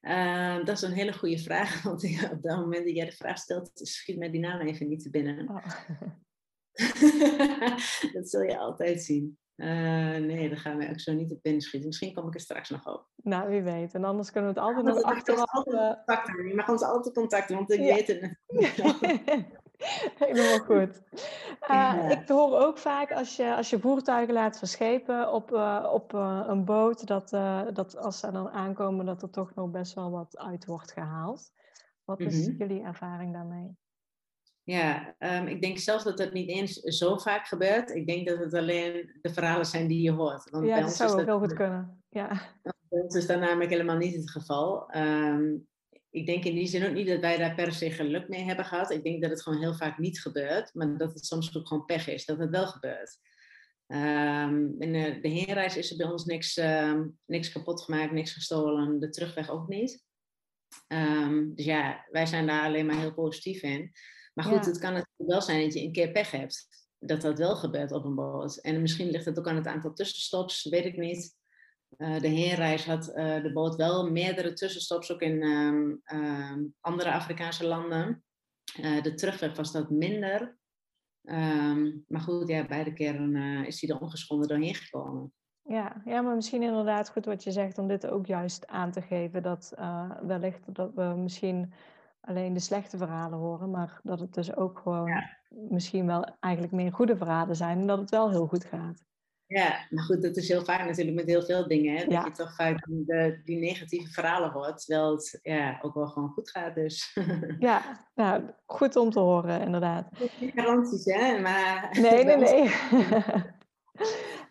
Uh, 0.00 0.56
dat 0.56 0.76
is 0.76 0.82
een 0.82 0.92
hele 0.92 1.12
goede 1.12 1.38
vraag, 1.38 1.82
want 1.82 2.04
op 2.32 2.42
dat 2.42 2.58
moment 2.58 2.84
dat 2.84 2.94
jij 2.94 3.04
de 3.04 3.12
vraag 3.12 3.38
stelt, 3.38 3.70
schiet 3.74 4.18
mij 4.18 4.30
die 4.30 4.40
naam 4.40 4.60
even 4.60 4.88
niet 4.88 5.02
te 5.02 5.10
binnen. 5.10 5.48
Oh. 5.48 5.66
dat 8.14 8.30
zul 8.30 8.42
je 8.42 8.58
altijd 8.58 9.02
zien. 9.02 9.38
Uh, 9.62 9.68
nee, 10.26 10.48
dan 10.48 10.58
gaan 10.58 10.76
we 10.76 10.88
ook 10.88 11.00
zo 11.00 11.12
niet 11.12 11.32
op 11.32 11.38
binnen 11.42 11.62
schieten. 11.62 11.88
Misschien 11.88 12.14
kom 12.14 12.26
ik 12.26 12.34
er 12.34 12.40
straks 12.40 12.70
nog 12.70 12.86
op. 12.86 13.08
Nou, 13.16 13.48
wie 13.48 13.62
weet. 13.62 13.94
En 13.94 14.04
anders 14.04 14.30
kunnen 14.30 14.54
we 14.54 14.60
het 14.60 14.68
altijd 14.68 14.86
nog 14.86 15.02
achteraf... 15.02 15.66
Uh... 15.66 16.48
Je 16.48 16.52
mag 16.54 16.68
ons 16.68 16.82
altijd 16.82 17.14
contacten, 17.14 17.56
want 17.56 17.72
ik 17.72 17.78
weet 17.78 18.06
het. 18.06 18.36
Helemaal 20.18 20.58
goed. 20.58 21.02
Uh, 21.70 22.10
Ik 22.10 22.28
hoor 22.28 22.58
ook 22.58 22.78
vaak 22.78 23.12
als 23.12 23.36
je, 23.36 23.54
als 23.54 23.70
je 23.70 23.78
voertuigen 23.78 24.34
laat 24.34 24.58
verschepen 24.58 25.32
op, 25.32 25.52
uh, 25.52 25.90
op 25.92 26.12
een 26.12 26.64
boot, 26.64 27.06
dat, 27.06 27.28
dat 27.74 27.96
als 27.96 28.18
ze 28.18 28.30
dan 28.30 28.50
aankomen, 28.50 29.06
dat 29.06 29.22
er 29.22 29.30
toch 29.30 29.54
nog 29.54 29.70
best 29.70 29.94
wel 29.94 30.10
wat 30.10 30.38
uit 30.38 30.64
wordt 30.64 30.92
gehaald. 30.92 31.52
Wat 32.04 32.20
is 32.20 32.36
mm 32.36 32.44
-hmm. 32.44 32.56
jullie 32.56 32.82
ervaring 32.82 33.32
daarmee? 33.32 33.76
Ja, 34.64 35.14
um, 35.18 35.46
ik 35.46 35.62
denk 35.62 35.78
zelfs 35.78 36.04
dat 36.04 36.16
dat 36.16 36.32
niet 36.32 36.48
eens 36.48 36.72
zo 36.72 37.16
vaak 37.16 37.46
gebeurt. 37.46 37.90
Ik 37.90 38.06
denk 38.06 38.28
dat 38.28 38.38
het 38.38 38.54
alleen 38.54 39.18
de 39.20 39.32
verhalen 39.32 39.66
zijn 39.66 39.86
die 39.86 40.02
je 40.02 40.10
hoort. 40.10 40.50
Want 40.50 40.66
ja, 40.66 40.80
dat 40.80 40.94
zou 40.94 41.20
ook 41.20 41.26
heel 41.26 41.38
goed 41.38 41.52
kunnen. 41.52 42.02
Ja. 42.08 42.28
Bij 42.62 43.00
ons 43.00 43.14
is 43.14 43.26
dat 43.26 43.40
namelijk 43.40 43.70
helemaal 43.70 43.96
niet 43.96 44.14
het 44.14 44.30
geval. 44.30 44.96
Um, 44.96 45.66
ik 46.10 46.26
denk 46.26 46.44
in 46.44 46.54
die 46.54 46.66
zin 46.66 46.86
ook 46.86 46.94
niet 46.94 47.06
dat 47.06 47.20
wij 47.20 47.36
daar 47.36 47.54
per 47.54 47.72
se 47.72 47.90
geluk 47.90 48.28
mee 48.28 48.42
hebben 48.42 48.64
gehad. 48.64 48.90
Ik 48.90 49.04
denk 49.04 49.22
dat 49.22 49.30
het 49.30 49.42
gewoon 49.42 49.58
heel 49.58 49.74
vaak 49.74 49.98
niet 49.98 50.20
gebeurt, 50.20 50.74
maar 50.74 50.96
dat 50.96 51.14
het 51.14 51.26
soms 51.26 51.56
ook 51.56 51.68
gewoon 51.68 51.84
pech 51.84 52.08
is 52.08 52.24
dat 52.24 52.38
het 52.38 52.50
wel 52.50 52.66
gebeurt. 52.66 53.18
Um, 53.86 54.74
in 54.78 54.92
de, 54.92 55.18
de 55.20 55.28
heenreis 55.28 55.76
is 55.76 55.90
er 55.90 55.96
bij 55.96 56.06
ons 56.06 56.24
niks, 56.24 56.60
niks 57.26 57.52
kapot 57.52 57.82
gemaakt, 57.82 58.12
niks 58.12 58.32
gestolen. 58.32 59.00
De 59.00 59.08
terugweg 59.08 59.50
ook 59.50 59.68
niet. 59.68 60.04
dus 61.54 61.64
ja, 61.64 62.06
wij 62.10 62.26
zijn 62.26 62.46
daar 62.46 62.64
alleen 62.64 62.86
maar 62.86 62.98
heel 62.98 63.14
positief 63.14 63.62
in. 63.62 63.92
Maar 64.32 64.44
goed, 64.44 64.66
het 64.66 64.78
kan 64.78 64.92
natuurlijk 64.92 65.30
wel 65.30 65.42
zijn 65.42 65.62
dat 65.62 65.74
je 65.74 65.82
een 65.82 65.92
keer 65.92 66.12
pech 66.12 66.30
hebt. 66.30 66.68
Dat 66.98 67.20
dat 67.20 67.38
wel 67.38 67.56
gebeurt 67.56 67.92
op 67.92 68.04
een 68.04 68.14
boot. 68.14 68.56
En 68.56 68.80
misschien 68.80 69.10
ligt 69.10 69.24
het 69.24 69.38
ook 69.38 69.48
aan 69.48 69.56
het 69.56 69.66
aantal 69.66 69.92
tussenstops, 69.92 70.64
weet 70.64 70.84
ik 70.84 70.96
niet. 70.96 71.36
Uh, 71.98 72.20
de 72.20 72.28
heenreis 72.28 72.86
had 72.86 73.08
uh, 73.08 73.42
de 73.42 73.52
boot 73.52 73.76
wel 73.76 74.10
meerdere 74.10 74.52
tussenstops, 74.52 75.12
ook 75.12 75.20
in 75.20 75.42
um, 75.42 76.02
um, 76.04 76.74
andere 76.80 77.12
Afrikaanse 77.12 77.66
landen. 77.66 78.24
Uh, 78.80 79.02
de 79.02 79.14
terugweg 79.14 79.56
was 79.56 79.72
dat 79.72 79.90
minder. 79.90 80.56
Um, 81.22 82.04
maar 82.08 82.20
goed, 82.20 82.48
ja, 82.48 82.66
beide 82.66 82.92
keren 82.92 83.66
is 83.66 83.80
hij 83.80 83.90
er 83.90 84.00
ongeschonden 84.00 84.48
doorheen 84.48 84.74
gekomen. 84.74 85.32
Ja, 85.62 86.02
ja, 86.04 86.20
maar 86.20 86.34
misschien 86.34 86.62
inderdaad 86.62 87.10
goed 87.10 87.24
wat 87.24 87.44
je 87.44 87.50
zegt 87.50 87.78
om 87.78 87.88
dit 87.88 88.06
ook 88.06 88.26
juist 88.26 88.66
aan 88.66 88.90
te 88.90 89.02
geven. 89.02 89.42
Dat 89.42 89.72
wellicht 90.22 90.74
dat 90.74 90.94
we 90.94 91.02
misschien 91.02 91.72
alleen 92.22 92.52
de 92.52 92.60
slechte 92.60 92.96
verhalen 92.96 93.38
horen, 93.38 93.70
maar 93.70 94.00
dat 94.02 94.20
het 94.20 94.34
dus 94.34 94.56
ook 94.56 94.78
gewoon 94.78 95.22
misschien 95.68 96.06
wel 96.06 96.36
eigenlijk 96.40 96.74
meer 96.74 96.92
goede 96.92 97.16
verhalen 97.16 97.56
zijn 97.56 97.78
en 97.78 97.86
dat 97.86 97.98
het 97.98 98.10
wel 98.10 98.30
heel 98.30 98.46
goed 98.46 98.64
gaat. 98.64 99.04
Ja, 99.52 99.86
maar 99.90 100.04
goed, 100.04 100.22
dat 100.22 100.36
is 100.36 100.48
heel 100.48 100.64
vaak 100.64 100.84
natuurlijk 100.86 101.16
met 101.16 101.26
heel 101.26 101.42
veel 101.42 101.68
dingen. 101.68 101.96
Hè? 101.96 102.06
Dat 102.06 102.24
je 102.24 102.30
toch 102.30 102.54
vaak 102.54 102.86
de, 102.86 103.40
die 103.44 103.58
negatieve 103.58 104.12
verhalen 104.12 104.50
hoort, 104.50 104.84
terwijl 104.84 105.10
het 105.10 105.38
ja, 105.42 105.78
ook 105.82 105.94
wel 105.94 106.06
gewoon 106.06 106.30
goed 106.30 106.50
gaat. 106.50 106.74
Dus. 106.74 107.16
Ja, 107.58 107.82
nou, 108.14 108.42
goed 108.66 108.96
om 108.96 109.10
te 109.10 109.18
horen, 109.18 109.60
inderdaad. 109.60 110.06
Niet 110.40 110.52
garanties, 110.54 111.04
hè? 111.04 111.40
Maar... 111.40 111.88
Nee, 112.00 112.24
nee, 112.24 112.36
nee. 112.36 112.64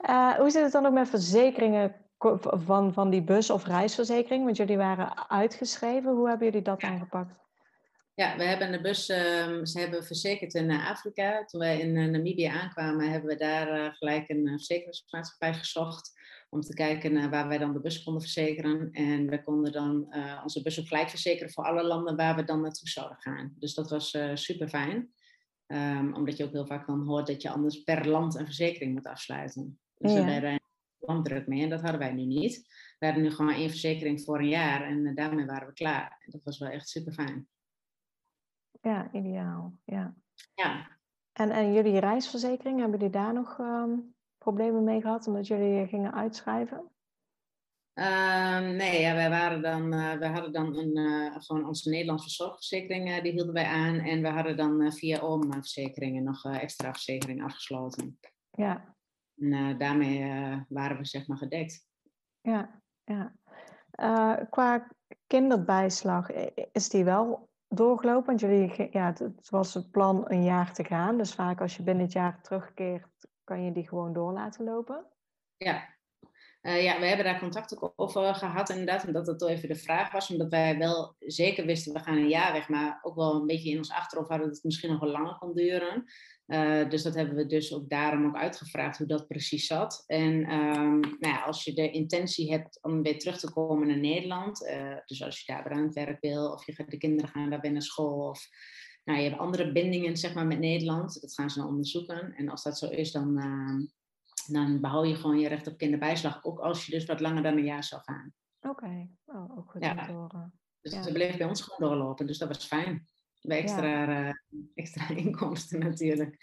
uh, 0.09 0.33
hoe 0.39 0.49
zit 0.49 0.63
het 0.63 0.71
dan 0.71 0.85
ook 0.85 0.93
met 0.93 1.09
verzekeringen 1.09 1.95
van, 2.39 2.93
van 2.93 3.09
die 3.09 3.23
bus- 3.23 3.49
of 3.49 3.65
reisverzekering? 3.65 4.43
Want 4.43 4.57
jullie 4.57 4.77
waren 4.77 5.29
uitgeschreven. 5.29 6.11
Hoe 6.11 6.27
hebben 6.27 6.47
jullie 6.47 6.61
dat 6.61 6.81
aangepakt? 6.81 7.39
Ja, 8.13 8.37
we 8.37 8.43
hebben 8.43 8.71
de 8.71 8.81
bus, 8.81 9.09
um, 9.09 9.65
ze 9.65 9.79
hebben 9.79 10.05
verzekerd 10.05 10.53
in 10.53 10.69
uh, 10.69 10.89
Afrika. 10.89 11.45
Toen 11.45 11.59
wij 11.59 11.79
in 11.79 11.95
uh, 11.95 12.09
Namibië 12.09 12.45
aankwamen, 12.45 13.11
hebben 13.11 13.29
we 13.29 13.35
daar 13.35 13.77
uh, 13.77 13.93
gelijk 13.93 14.29
een 14.29 14.47
verzekeringsmaatschappij 14.47 15.53
gezocht. 15.53 16.19
Om 16.49 16.61
te 16.61 16.73
kijken 16.73 17.29
waar 17.29 17.47
wij 17.47 17.57
dan 17.57 17.73
de 17.73 17.81
bus 17.81 18.03
konden 18.03 18.21
verzekeren. 18.21 18.91
En 18.91 19.29
we 19.29 19.43
konden 19.43 19.71
dan 19.71 20.13
onze 20.43 20.61
bus 20.61 20.79
ook 20.79 20.87
gelijk 20.87 21.09
verzekeren 21.09 21.51
voor 21.51 21.63
alle 21.63 21.83
landen 21.83 22.15
waar 22.15 22.35
we 22.35 22.43
dan 22.43 22.61
naartoe 22.61 22.89
zouden 22.89 23.17
gaan. 23.19 23.55
Dus 23.59 23.73
dat 23.73 23.89
was 23.89 24.17
super 24.33 24.69
fijn. 24.69 25.13
Um, 25.67 26.13
omdat 26.13 26.37
je 26.37 26.43
ook 26.43 26.51
heel 26.51 26.65
vaak 26.67 26.87
dan 26.87 27.05
hoort 27.07 27.27
dat 27.27 27.41
je 27.41 27.49
anders 27.49 27.83
per 27.83 28.07
land 28.07 28.35
een 28.35 28.45
verzekering 28.45 28.93
moet 28.93 29.07
afsluiten. 29.07 29.79
Dus 29.97 30.13
ja. 30.13 30.17
daar 30.17 30.31
hebben 30.31 30.59
landdruk 30.99 31.47
mee 31.47 31.63
en 31.63 31.69
dat 31.69 31.81
hadden 31.81 31.99
wij 31.99 32.13
nu 32.13 32.25
niet. 32.25 32.67
We 32.99 33.05
hadden 33.05 33.23
nu 33.23 33.31
gewoon 33.31 33.53
één 33.53 33.69
verzekering 33.69 34.21
voor 34.21 34.39
een 34.39 34.49
jaar 34.49 34.83
en 34.83 35.15
daarmee 35.15 35.45
waren 35.45 35.67
we 35.67 35.73
klaar. 35.73 36.23
Dat 36.25 36.43
was 36.43 36.57
wel 36.57 36.69
echt 36.69 36.89
super 36.89 37.13
fijn. 37.13 37.47
Ja, 38.81 39.11
ideaal. 39.11 39.73
Ja. 39.83 40.13
ja. 40.53 40.99
En, 41.31 41.49
en 41.49 41.73
jullie 41.73 41.99
reisverzekering, 41.99 42.79
hebben 42.79 42.99
jullie 42.99 43.13
daar 43.13 43.33
nog 43.33 43.57
um, 43.57 44.15
problemen 44.37 44.83
mee 44.83 45.01
gehad 45.01 45.27
omdat 45.27 45.47
jullie 45.47 45.87
gingen 45.87 46.13
uitschrijven? 46.13 46.91
Um, 47.93 48.75
nee, 48.75 49.01
ja, 49.01 49.13
wij, 49.13 49.29
waren 49.29 49.61
dan, 49.61 49.93
uh, 49.93 50.13
wij 50.13 50.29
hadden 50.29 50.53
dan 50.53 50.77
een, 50.77 50.97
uh, 50.97 51.35
gewoon 51.39 51.67
onze 51.67 51.89
Nederlandse 51.89 52.29
zorgverzekering, 52.29 53.09
uh, 53.09 53.21
die 53.23 53.31
hielden 53.31 53.53
wij 53.53 53.65
aan. 53.65 53.99
En 53.99 54.21
we 54.21 54.27
hadden 54.27 54.57
dan 54.57 54.91
via 54.91 55.19
OM-verzekeringen 55.19 56.23
nog 56.23 56.45
extra 56.45 56.91
verzekering 56.91 57.43
afgesloten. 57.43 58.19
Ja. 58.51 58.95
En 59.37 59.77
daarmee 59.77 60.19
waren 60.69 60.97
we 60.97 61.05
zeg 61.05 61.27
maar 61.27 61.37
gedekt. 61.37 61.87
Ja, 62.41 62.81
ja. 63.03 63.35
qua 64.49 64.87
kinderbijslag, 65.27 66.31
is 66.71 66.89
die 66.89 67.03
wel 67.03 67.50
doorgelopen? 67.75 68.25
Want 68.25 68.39
jullie, 68.39 68.87
ja, 68.91 69.13
het, 69.17 69.49
was 69.49 69.73
het 69.73 69.91
plan 69.91 70.23
een 70.27 70.43
jaar 70.43 70.73
te 70.73 70.83
gaan. 70.83 71.17
Dus 71.17 71.33
vaak 71.33 71.61
als 71.61 71.77
je 71.77 71.83
binnen 71.83 72.03
het 72.03 72.13
jaar 72.13 72.41
terugkeert, 72.41 73.27
kan 73.43 73.63
je 73.63 73.71
die 73.71 73.87
gewoon 73.87 74.13
door 74.13 74.33
laten 74.33 74.63
lopen. 74.65 75.05
Ja, 75.57 75.87
uh, 76.61 76.83
ja, 76.83 76.99
we 76.99 77.05
hebben 77.05 77.25
daar 77.25 77.39
contact 77.39 77.81
ook 77.81 77.93
over 77.95 78.35
gehad 78.35 78.69
inderdaad. 78.69 79.05
Omdat 79.05 79.25
dat 79.25 79.39
toch 79.39 79.49
even 79.49 79.67
de 79.67 79.75
vraag 79.75 80.11
was. 80.11 80.29
Omdat 80.29 80.49
wij 80.49 80.77
wel 80.77 81.15
zeker 81.19 81.65
wisten, 81.65 81.93
we 81.93 81.99
gaan 81.99 82.17
een 82.17 82.29
jaar 82.29 82.53
weg. 82.53 82.69
Maar 82.69 82.99
ook 83.01 83.15
wel 83.15 83.35
een 83.35 83.47
beetje 83.47 83.69
in 83.69 83.77
ons 83.77 83.91
achterhoofd 83.91 84.29
hadden 84.29 84.47
dat 84.47 84.55
het 84.55 84.65
misschien 84.65 84.91
nog 84.91 84.99
wel 84.99 85.11
langer 85.11 85.35
kon 85.35 85.53
duren. 85.53 86.03
Uh, 86.47 86.89
dus 86.89 87.03
dat 87.03 87.15
hebben 87.15 87.35
we 87.35 87.45
dus 87.45 87.73
ook 87.73 87.89
daarom 87.89 88.25
ook 88.25 88.35
uitgevraagd 88.35 88.97
hoe 88.97 89.07
dat 89.07 89.27
precies 89.27 89.67
zat. 89.67 90.03
En 90.07 90.53
um, 90.53 90.99
nou 90.99 91.17
ja, 91.19 91.41
als 91.41 91.63
je 91.63 91.73
de 91.73 91.91
intentie 91.91 92.51
hebt 92.51 92.79
om 92.81 93.01
weer 93.01 93.19
terug 93.19 93.39
te 93.39 93.51
komen 93.51 93.87
naar 93.87 93.99
Nederland. 93.99 94.61
Uh, 94.61 94.95
dus 95.05 95.23
als 95.23 95.39
je 95.39 95.53
daar 95.53 95.71
aan 95.71 95.83
het 95.83 95.93
werk 95.93 96.21
wil. 96.21 96.51
Of 96.51 96.65
je 96.65 96.73
gaat 96.73 96.91
de 96.91 96.97
kinderen 96.97 97.29
gaan 97.29 97.49
daar 97.49 97.71
naar 97.71 97.81
school. 97.81 98.29
Of 98.29 98.47
nou, 99.03 99.19
je 99.19 99.29
hebt 99.29 99.41
andere 99.41 99.71
bindingen 99.71 100.17
zeg 100.17 100.33
maar, 100.33 100.47
met 100.47 100.59
Nederland. 100.59 101.21
Dat 101.21 101.33
gaan 101.33 101.49
ze 101.49 101.59
dan 101.59 101.67
onderzoeken. 101.67 102.33
En 102.35 102.49
als 102.49 102.63
dat 102.63 102.77
zo 102.77 102.87
is, 102.87 103.11
dan, 103.11 103.37
uh, 103.37 103.87
dan 104.45 104.81
behoud 104.81 105.07
je 105.07 105.15
gewoon 105.15 105.39
je 105.39 105.47
recht 105.47 105.67
op 105.67 105.77
kinderbijslag. 105.77 106.43
Ook 106.43 106.59
als 106.59 106.85
je 106.85 106.91
dus 106.91 107.05
wat 107.05 107.19
langer 107.19 107.43
dan 107.43 107.57
een 107.57 107.63
jaar 107.63 107.83
zou 107.83 108.01
gaan. 108.01 108.33
Oké, 108.61 109.07
oh, 109.25 109.57
ook 109.57 109.71
goed 109.71 109.83
ja. 109.83 109.91
om 109.91 110.05
te 110.05 110.11
horen. 110.11 110.59
Dus 110.81 110.93
ja. 110.93 111.01
ze 111.01 111.11
bleef 111.11 111.37
bij 111.37 111.47
ons 111.47 111.61
gewoon 111.61 111.89
doorlopen. 111.89 112.27
Dus 112.27 112.37
dat 112.37 112.47
was 112.47 112.65
fijn. 112.65 113.07
Bij 113.41 113.59
extra, 113.59 113.87
ja. 113.87 114.27
uh, 114.27 114.33
extra 114.73 115.09
inkomsten 115.23 115.79
natuurlijk. 115.79 116.37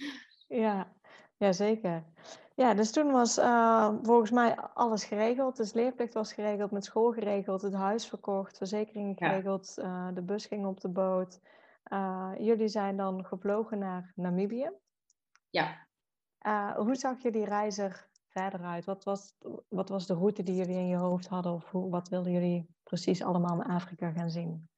Ja, 0.48 0.92
ja, 1.36 1.52
zeker. 1.52 2.04
Ja, 2.54 2.74
dus 2.74 2.90
toen 2.90 3.12
was 3.12 3.38
uh, 3.38 3.94
volgens 4.02 4.30
mij 4.30 4.56
alles 4.56 5.04
geregeld. 5.04 5.56
Dus 5.56 5.72
leerplicht 5.72 6.14
was 6.14 6.32
geregeld, 6.32 6.70
met 6.70 6.84
school 6.84 7.12
geregeld, 7.12 7.62
het 7.62 7.74
huis 7.74 8.06
verkocht, 8.06 8.56
verzekeringen 8.56 9.16
geregeld, 9.16 9.72
ja. 9.76 10.08
uh, 10.08 10.14
de 10.14 10.22
bus 10.22 10.46
ging 10.46 10.66
op 10.66 10.80
de 10.80 10.88
boot. 10.88 11.40
Uh, 11.92 12.32
jullie 12.38 12.68
zijn 12.68 12.96
dan 12.96 13.24
gevlogen 13.24 13.78
naar 13.78 14.12
Namibië. 14.14 14.70
Ja. 15.50 15.87
Hoe 16.76 16.94
zag 16.94 17.22
jullie 17.22 17.44
reis 17.44 17.78
er 17.78 18.08
verder 18.28 18.60
uit? 18.60 18.84
Wat 18.84 19.04
was, 19.04 19.34
wat 19.68 19.88
was 19.88 20.06
de 20.06 20.14
route 20.14 20.42
die 20.42 20.54
jullie 20.54 20.76
in 20.76 20.88
je 20.88 20.96
hoofd 20.96 21.26
hadden? 21.26 21.52
Of 21.52 21.70
wat 21.70 22.08
wilden 22.08 22.32
jullie 22.32 22.68
precies 22.82 23.22
allemaal 23.22 23.62
in 23.62 23.70
Afrika 23.70 24.10
gaan 24.10 24.30
zien? 24.30 24.68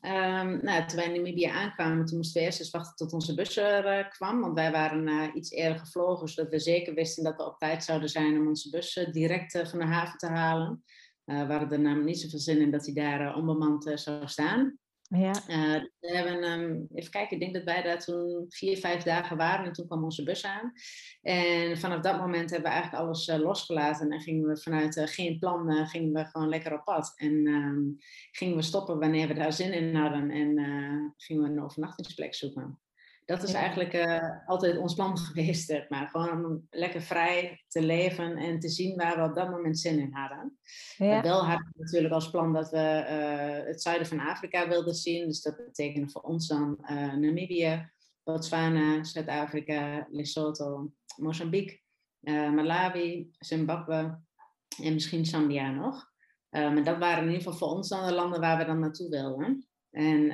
Um, 0.00 0.58
nou, 0.62 0.86
toen 0.86 0.96
wij 0.96 1.06
in 1.06 1.12
Namibië 1.12 1.46
aankwamen, 1.46 2.04
toen 2.04 2.16
moesten 2.16 2.40
we 2.40 2.46
eerst 2.46 2.60
eens 2.60 2.70
wachten 2.70 2.96
tot 2.96 3.12
onze 3.12 3.34
bus 3.34 3.56
er 3.56 3.98
uh, 3.98 4.08
kwam. 4.08 4.40
Want 4.40 4.54
wij 4.54 4.70
waren 4.72 5.08
uh, 5.08 5.34
iets 5.34 5.50
eerder 5.50 5.78
gevlogen, 5.78 6.28
zodat 6.28 6.50
we 6.50 6.58
zeker 6.58 6.94
wisten 6.94 7.24
dat 7.24 7.36
we 7.36 7.46
op 7.46 7.58
tijd 7.58 7.84
zouden 7.84 8.08
zijn 8.08 8.38
om 8.38 8.48
onze 8.48 8.70
bus 8.70 9.08
direct 9.12 9.68
van 9.68 9.78
de 9.78 9.84
haven 9.84 10.18
te 10.18 10.26
halen. 10.26 10.84
we 11.24 11.32
hadden 11.34 11.70
er 11.70 11.80
namelijk 11.80 12.06
niet 12.06 12.20
zoveel 12.20 12.38
zin 12.38 12.60
in 12.60 12.70
dat 12.70 12.84
hij 12.86 12.94
daar 12.94 13.34
onbemand 13.36 13.92
zou 13.94 14.28
staan. 14.28 14.78
Ja. 15.14 15.32
Uh, 15.48 15.84
we 16.00 16.16
hebben, 16.16 16.44
um, 16.44 16.88
even 16.94 17.10
kijken, 17.10 17.36
ik 17.36 17.40
denk 17.40 17.54
dat 17.54 17.74
wij 17.74 17.82
daar 17.82 17.98
toen 17.98 18.44
vier, 18.48 18.76
vijf 18.76 19.02
dagen 19.02 19.36
waren 19.36 19.66
en 19.66 19.72
toen 19.72 19.86
kwam 19.86 20.04
onze 20.04 20.22
bus 20.22 20.44
aan. 20.44 20.72
En 21.22 21.78
vanaf 21.78 22.00
dat 22.00 22.18
moment 22.18 22.50
hebben 22.50 22.70
we 22.70 22.76
eigenlijk 22.76 23.04
alles 23.04 23.28
uh, 23.28 23.36
losgelaten 23.36 24.10
en 24.10 24.20
gingen 24.20 24.48
we 24.48 24.60
vanuit 24.60 24.96
uh, 24.96 25.06
geen 25.06 25.38
plan, 25.38 25.86
gingen 25.86 26.12
we 26.12 26.24
gewoon 26.24 26.48
lekker 26.48 26.72
op 26.72 26.84
pad. 26.84 27.12
En 27.16 27.46
um, 27.46 27.96
gingen 28.30 28.56
we 28.56 28.62
stoppen 28.62 28.98
wanneer 28.98 29.28
we 29.28 29.34
daar 29.34 29.52
zin 29.52 29.72
in 29.72 29.94
hadden 29.94 30.30
en 30.30 31.14
gingen 31.16 31.42
we 31.42 31.48
een 31.48 31.62
overnachtingsplek 31.62 32.34
zoeken. 32.34 32.81
Dat 33.24 33.42
is 33.42 33.52
eigenlijk 33.52 33.94
uh, 33.94 34.46
altijd 34.46 34.78
ons 34.78 34.94
plan 34.94 35.18
geweest, 35.26 35.66
zeg 35.66 35.88
maar. 35.88 36.08
Gewoon 36.08 36.44
om 36.44 36.66
lekker 36.70 37.02
vrij 37.02 37.64
te 37.68 37.82
leven 37.82 38.36
en 38.36 38.58
te 38.58 38.68
zien 38.68 38.96
waar 38.96 39.16
we 39.16 39.28
op 39.28 39.34
dat 39.34 39.50
moment 39.50 39.78
zin 39.78 39.98
in 39.98 40.12
hadden. 40.12 40.58
Ja. 40.96 41.22
wel 41.22 41.44
hadden 41.44 41.72
we 41.72 41.82
natuurlijk 41.82 42.14
als 42.14 42.30
plan 42.30 42.52
dat 42.52 42.70
we 42.70 43.06
uh, 43.08 43.66
het 43.66 43.82
zuiden 43.82 44.06
van 44.06 44.20
Afrika 44.20 44.68
wilden 44.68 44.94
zien. 44.94 45.26
Dus 45.26 45.42
dat 45.42 45.56
betekende 45.56 46.10
voor 46.10 46.22
ons 46.22 46.46
dan 46.46 46.78
uh, 46.80 46.88
Namibië, 47.12 47.90
Botswana, 48.22 49.04
Zuid-Afrika, 49.04 50.06
Lesotho, 50.10 50.92
Mozambique, 51.16 51.80
Malawi, 52.54 53.30
Zimbabwe 53.38 54.18
en 54.82 54.92
misschien 54.92 55.26
Zambia 55.26 55.70
nog. 55.70 56.10
maar 56.50 56.84
dat 56.84 56.98
waren 56.98 57.22
in 57.22 57.30
ieder 57.30 57.42
geval 57.42 57.58
voor 57.58 57.76
ons 57.76 57.88
dan 57.88 58.06
de 58.06 58.12
landen 58.12 58.40
waar 58.40 58.58
we 58.58 58.64
dan 58.64 58.78
naartoe 58.78 59.08
wilden. 59.08 59.66
En... 59.90 60.30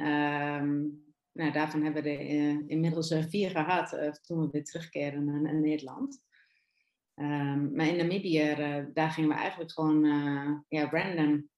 Ehm, 1.33 1.43
nou, 1.43 1.53
daarvan 1.53 1.83
hebben 1.83 2.03
we 2.03 2.11
er 2.11 2.21
uh, 2.21 2.59
inmiddels 2.67 3.11
uh, 3.11 3.23
vier 3.29 3.51
gehad 3.51 3.93
uh, 3.93 4.11
toen 4.11 4.41
we 4.41 4.49
weer 4.51 4.65
terugkeren 4.65 5.43
naar, 5.43 5.55
Nederland. 5.55 6.23
Um, 7.15 7.75
maar 7.75 7.87
in 7.87 7.97
Namibië, 7.97 8.57
daar 8.95 9.11
gingen 9.11 9.31
we 9.31 9.37
eigenlijk 9.37 9.73
gewoon 9.73 10.05
ja, 10.69 10.89
random 10.91 11.49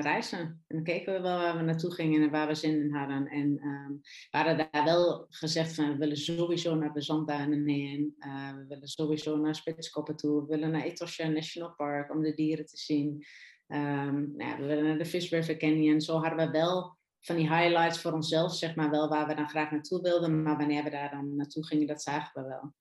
reizen. 0.00 0.38
En 0.38 0.62
dan 0.66 0.82
keken 0.82 1.12
we 1.12 1.20
wel 1.20 1.38
waar 1.38 1.56
we 1.56 1.62
naartoe 1.62 1.94
gingen 1.94 2.22
en 2.22 2.30
waar 2.30 2.46
we 2.46 2.54
zin 2.54 2.80
in 2.80 2.94
hadden. 2.94 3.26
En 3.26 3.60
um, 3.62 4.00
we 4.30 4.38
hadden 4.38 4.56
daar 4.56 4.84
wel 4.84 5.26
gezegd 5.28 5.74
van 5.74 5.92
we 5.92 5.96
willen 5.96 6.16
sowieso 6.16 6.74
naar 6.74 6.92
de 6.92 7.02
zandduinen 7.02 7.68
heen. 7.68 8.14
we 8.56 8.64
willen 8.68 8.88
sowieso 8.88 9.36
naar 9.36 9.54
Spitskoppen 9.54 10.16
toe. 10.16 10.40
We 10.40 10.46
willen 10.46 10.70
naar 10.70 10.82
Etosha 10.82 11.28
National 11.28 11.74
Park 11.74 12.10
om 12.10 12.22
de 12.22 12.34
dieren 12.34 12.66
te 12.66 12.76
zien. 12.76 13.24
Um, 13.68 14.32
nou 14.36 14.60
we 14.60 14.66
willen 14.66 14.84
naar 14.84 14.98
de 14.98 15.06
Fish 15.06 15.30
River 15.30 15.56
Canyon. 15.56 16.00
Zo 16.00 16.18
hadden 16.18 16.46
we 16.46 16.52
wel 16.52 16.97
van 17.20 17.36
die 17.36 17.54
highlights 17.54 18.00
voor 18.00 18.12
onszelf, 18.12 18.54
zeg 18.54 18.74
maar 18.74 18.90
wel 18.90 19.08
waar 19.08 19.26
we 19.26 19.34
dan 19.34 19.48
graag 19.48 19.70
naartoe 19.70 20.02
wilden. 20.02 20.42
Maar 20.42 20.56
wanneer 20.56 20.84
we 20.84 20.90
daar 20.90 21.10
dan 21.10 21.36
naartoe 21.36 21.66
gingen, 21.66 21.86
dat 21.86 22.02
zagen 22.02 22.42
we 22.42 22.48
wel. 22.48 22.72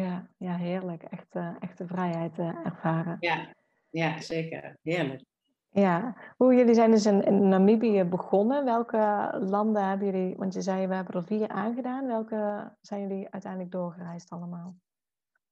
Ja, 0.00 0.28
ja 0.36 0.56
heerlijk. 0.56 1.02
Echt, 1.02 1.34
uh, 1.34 1.54
echte 1.60 1.86
vrijheid 1.86 2.38
uh, 2.38 2.66
ervaren. 2.66 3.16
Ja. 3.20 3.54
ja, 3.90 4.20
zeker. 4.20 4.78
Heerlijk. 4.82 5.24
Ja, 5.72 6.16
hoe 6.36 6.54
jullie 6.54 6.74
zijn 6.74 6.90
dus 6.90 7.06
in, 7.06 7.24
in, 7.24 7.48
Namibië 7.48 8.04
begonnen. 8.04 8.64
Welke 8.64 9.30
landen 9.40 9.88
hebben 9.88 10.06
jullie, 10.06 10.36
want 10.36 10.54
je 10.54 10.60
zei 10.60 10.86
we 10.86 10.94
hebben 10.94 11.14
er 11.14 11.24
vier 11.24 11.48
aangedaan. 11.48 12.06
Welke 12.06 12.72
zijn 12.80 13.00
jullie 13.00 13.28
uiteindelijk 13.30 13.72
doorgereisd 13.72 14.30
allemaal? 14.30 14.76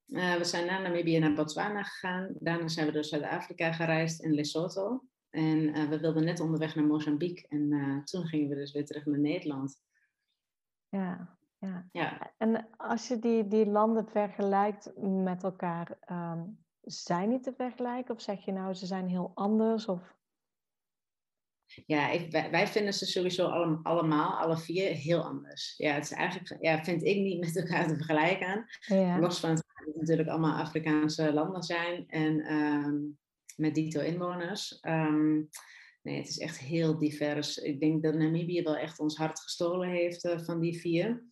Uh, 0.07 0.35
we 0.35 0.45
zijn 0.45 0.67
naar 0.67 0.83
Namibië 0.83 1.19
naar 1.19 1.35
Botswana 1.35 1.83
gegaan. 1.83 2.35
Daarna 2.39 2.69
zijn 2.69 2.87
we 2.87 2.93
door 2.93 3.05
Zuid-Afrika 3.05 3.73
gereisd 3.73 4.21
in 4.21 4.35
Lesotho. 4.35 5.03
En 5.31 5.59
uh, 5.59 5.89
we 5.89 5.99
wilden 5.99 6.25
net 6.25 6.41
onderweg 6.41 6.75
naar 6.75 6.85
Mozambique. 6.85 7.49
En 7.49 7.73
uh, 7.73 8.03
toen 8.03 8.27
gingen 8.27 8.49
we 8.49 8.55
dus 8.55 8.73
weer 8.73 8.87
terug 8.87 9.05
naar 9.07 9.19
Nederland. 9.19 9.83
Ja, 10.89 11.37
ja. 11.59 11.89
ja. 11.93 12.35
En 12.37 12.69
als 12.77 13.09
je 13.09 13.19
die, 13.19 13.49
die 13.49 13.67
landen 13.67 14.07
vergelijkt 14.07 14.93
met 15.01 15.43
elkaar, 15.43 15.99
um, 16.11 16.65
zijn 16.81 17.31
die 17.31 17.41
te 17.41 17.53
vergelijken? 17.57 18.15
Of 18.15 18.21
zeg 18.21 18.45
je 18.45 18.53
nou, 18.53 18.75
ze 18.75 18.87
zijn 18.87 19.09
heel 19.09 19.31
anders? 19.35 19.87
Of... 19.87 20.17
Ja, 21.87 22.11
ik, 22.11 22.31
wij, 22.31 22.51
wij, 22.51 22.67
vinden 22.67 22.95
ze 22.95 23.07
sowieso 23.07 23.47
alle, 23.47 23.81
allemaal, 23.83 24.39
alle 24.39 24.57
vier, 24.57 24.91
heel 24.91 25.23
anders. 25.23 25.75
Ja, 25.77 25.93
het 25.93 26.05
is 26.05 26.13
eigenlijk, 26.13 26.63
ja, 26.63 26.85
vind 26.85 27.03
ik 27.03 27.17
niet 27.17 27.41
met 27.41 27.57
elkaar 27.57 27.89
te 27.89 27.95
vergelijken. 27.95 28.67
Ja. 28.81 29.19
Los 29.19 29.41
van 29.41 29.51
het 29.51 29.65
dat 29.79 29.87
het 29.87 29.97
natuurlijk 29.97 30.29
allemaal 30.29 30.61
Afrikaanse 30.61 31.33
landen 31.33 31.63
zijn. 31.63 32.09
En 32.09 32.53
um, 32.53 33.19
met 33.59 33.75
dito 33.75 34.01
inwoners. 34.01 34.79
Um, 34.83 35.49
nee, 36.03 36.17
het 36.17 36.29
is 36.29 36.39
echt 36.39 36.59
heel 36.59 36.99
divers. 36.99 37.57
Ik 37.57 37.81
denk 37.81 38.03
dat 38.03 38.15
Namibië 38.15 38.63
wel 38.63 38.77
echt 38.77 38.99
ons 38.99 39.17
hart 39.17 39.41
gestolen 39.41 39.89
heeft 39.89 40.25
uh, 40.25 40.39
van 40.39 40.61
die 40.61 40.81
vier. 40.81 41.25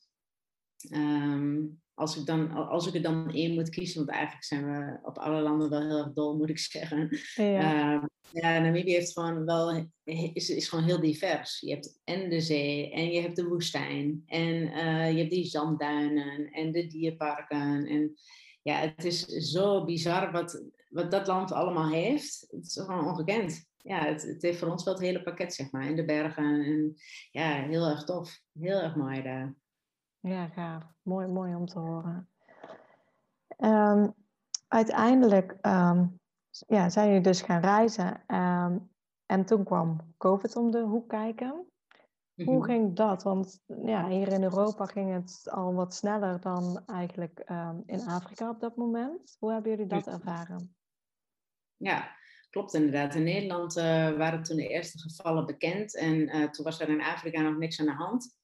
Um, 0.92 1.80
als, 1.94 2.16
ik 2.16 2.26
dan, 2.26 2.50
als 2.50 2.86
ik 2.86 2.94
er 2.94 3.02
dan 3.02 3.32
één 3.32 3.54
moet 3.54 3.68
kiezen, 3.68 3.96
want 3.96 4.10
eigenlijk 4.10 4.44
zijn 4.44 4.64
we 4.64 4.98
op 5.02 5.18
alle 5.18 5.40
landen 5.40 5.70
wel 5.70 5.80
heel 5.80 5.98
erg 5.98 6.12
dol, 6.12 6.36
moet 6.36 6.50
ik 6.50 6.58
zeggen. 6.58 7.08
Ja, 7.34 7.94
uh, 7.94 8.04
ja 8.32 8.58
Namibië 8.58 8.92
heeft 8.92 9.12
gewoon 9.12 9.44
wel, 9.44 9.90
is, 10.04 10.50
is 10.50 10.68
gewoon 10.68 10.84
heel 10.84 11.00
divers. 11.00 11.60
Je 11.60 11.70
hebt 11.70 12.00
en 12.04 12.30
de 12.30 12.40
zee, 12.40 12.90
en 12.90 13.10
je 13.10 13.20
hebt 13.20 13.36
de 13.36 13.48
woestijn, 13.48 14.22
en 14.26 14.54
uh, 14.54 15.10
je 15.10 15.18
hebt 15.18 15.30
die 15.30 15.44
zandduinen, 15.44 16.50
en 16.50 16.72
de 16.72 16.86
dierparken. 16.86 17.86
En 17.86 18.14
ja, 18.62 18.78
het 18.78 19.04
is 19.04 19.24
zo 19.26 19.84
bizar 19.84 20.32
wat, 20.32 20.64
wat 20.96 21.10
dat 21.10 21.26
land 21.26 21.52
allemaal 21.52 21.88
heeft. 21.88 22.46
Het 22.50 22.66
is 22.66 22.80
gewoon 22.84 23.06
ongekend. 23.06 23.66
Ja, 23.76 23.98
het, 23.98 24.22
het, 24.22 24.42
heeft 24.42 24.58
voor 24.58 24.68
ons 24.68 24.84
wel 24.84 24.94
het 24.94 25.02
hele 25.02 25.22
pakket, 25.22 25.54
zeg 25.54 25.70
maar, 25.70 25.86
in 25.86 25.96
de 25.96 26.04
bergen. 26.04 26.64
En 26.64 26.94
ja, 27.30 27.48
heel 27.48 27.86
erg 27.86 28.04
tof. 28.04 28.40
Heel 28.52 28.80
erg 28.80 28.96
mooi 28.96 29.22
daar. 29.22 29.54
Ja, 30.20 30.48
gaaf. 30.48 30.84
Mooi, 31.02 31.26
mooi 31.26 31.54
om 31.54 31.66
te 31.66 31.78
horen. 31.78 32.28
Um, 33.58 34.14
uiteindelijk 34.68 35.56
um, 35.62 36.20
ja, 36.66 36.88
zijn 36.88 37.06
jullie 37.06 37.22
dus 37.22 37.42
gaan 37.42 37.60
reizen. 37.60 38.24
Um, 38.26 38.90
en 39.26 39.44
toen 39.44 39.64
kwam 39.64 40.14
COVID 40.16 40.56
om 40.56 40.70
de 40.70 40.80
hoek 40.80 41.08
kijken. 41.08 41.66
Hoe 42.34 42.56
mhm. 42.56 42.62
ging 42.62 42.96
dat? 42.96 43.22
Want 43.22 43.62
ja, 43.84 44.08
hier 44.08 44.32
in 44.32 44.42
Europa 44.42 44.84
ging 44.84 45.12
het 45.12 45.50
al 45.50 45.74
wat 45.74 45.94
sneller 45.94 46.40
dan 46.40 46.82
eigenlijk 46.86 47.44
in 47.86 48.06
Afrika 48.06 48.50
op 48.50 48.60
dat 48.60 48.76
moment. 48.76 49.36
Hoe 49.38 49.52
hebben 49.52 49.70
jullie 49.70 49.86
dat 49.86 50.06
ervaren? 50.06 50.75
Ja, 51.76 52.16
klopt 52.50 52.74
inderdaad. 52.74 53.14
In 53.14 53.22
Nederland 53.22 53.76
uh, 53.76 53.84
waren 54.16 54.42
toen 54.42 54.56
de 54.56 54.68
eerste 54.68 54.98
gevallen 54.98 55.46
bekend 55.46 55.96
en 55.96 56.36
uh, 56.36 56.50
toen 56.50 56.64
was 56.64 56.80
er 56.80 56.88
in 56.88 57.02
Afrika 57.02 57.40
nog 57.40 57.56
niks 57.56 57.80
aan 57.80 57.86
de 57.86 57.92
hand. 57.92 58.34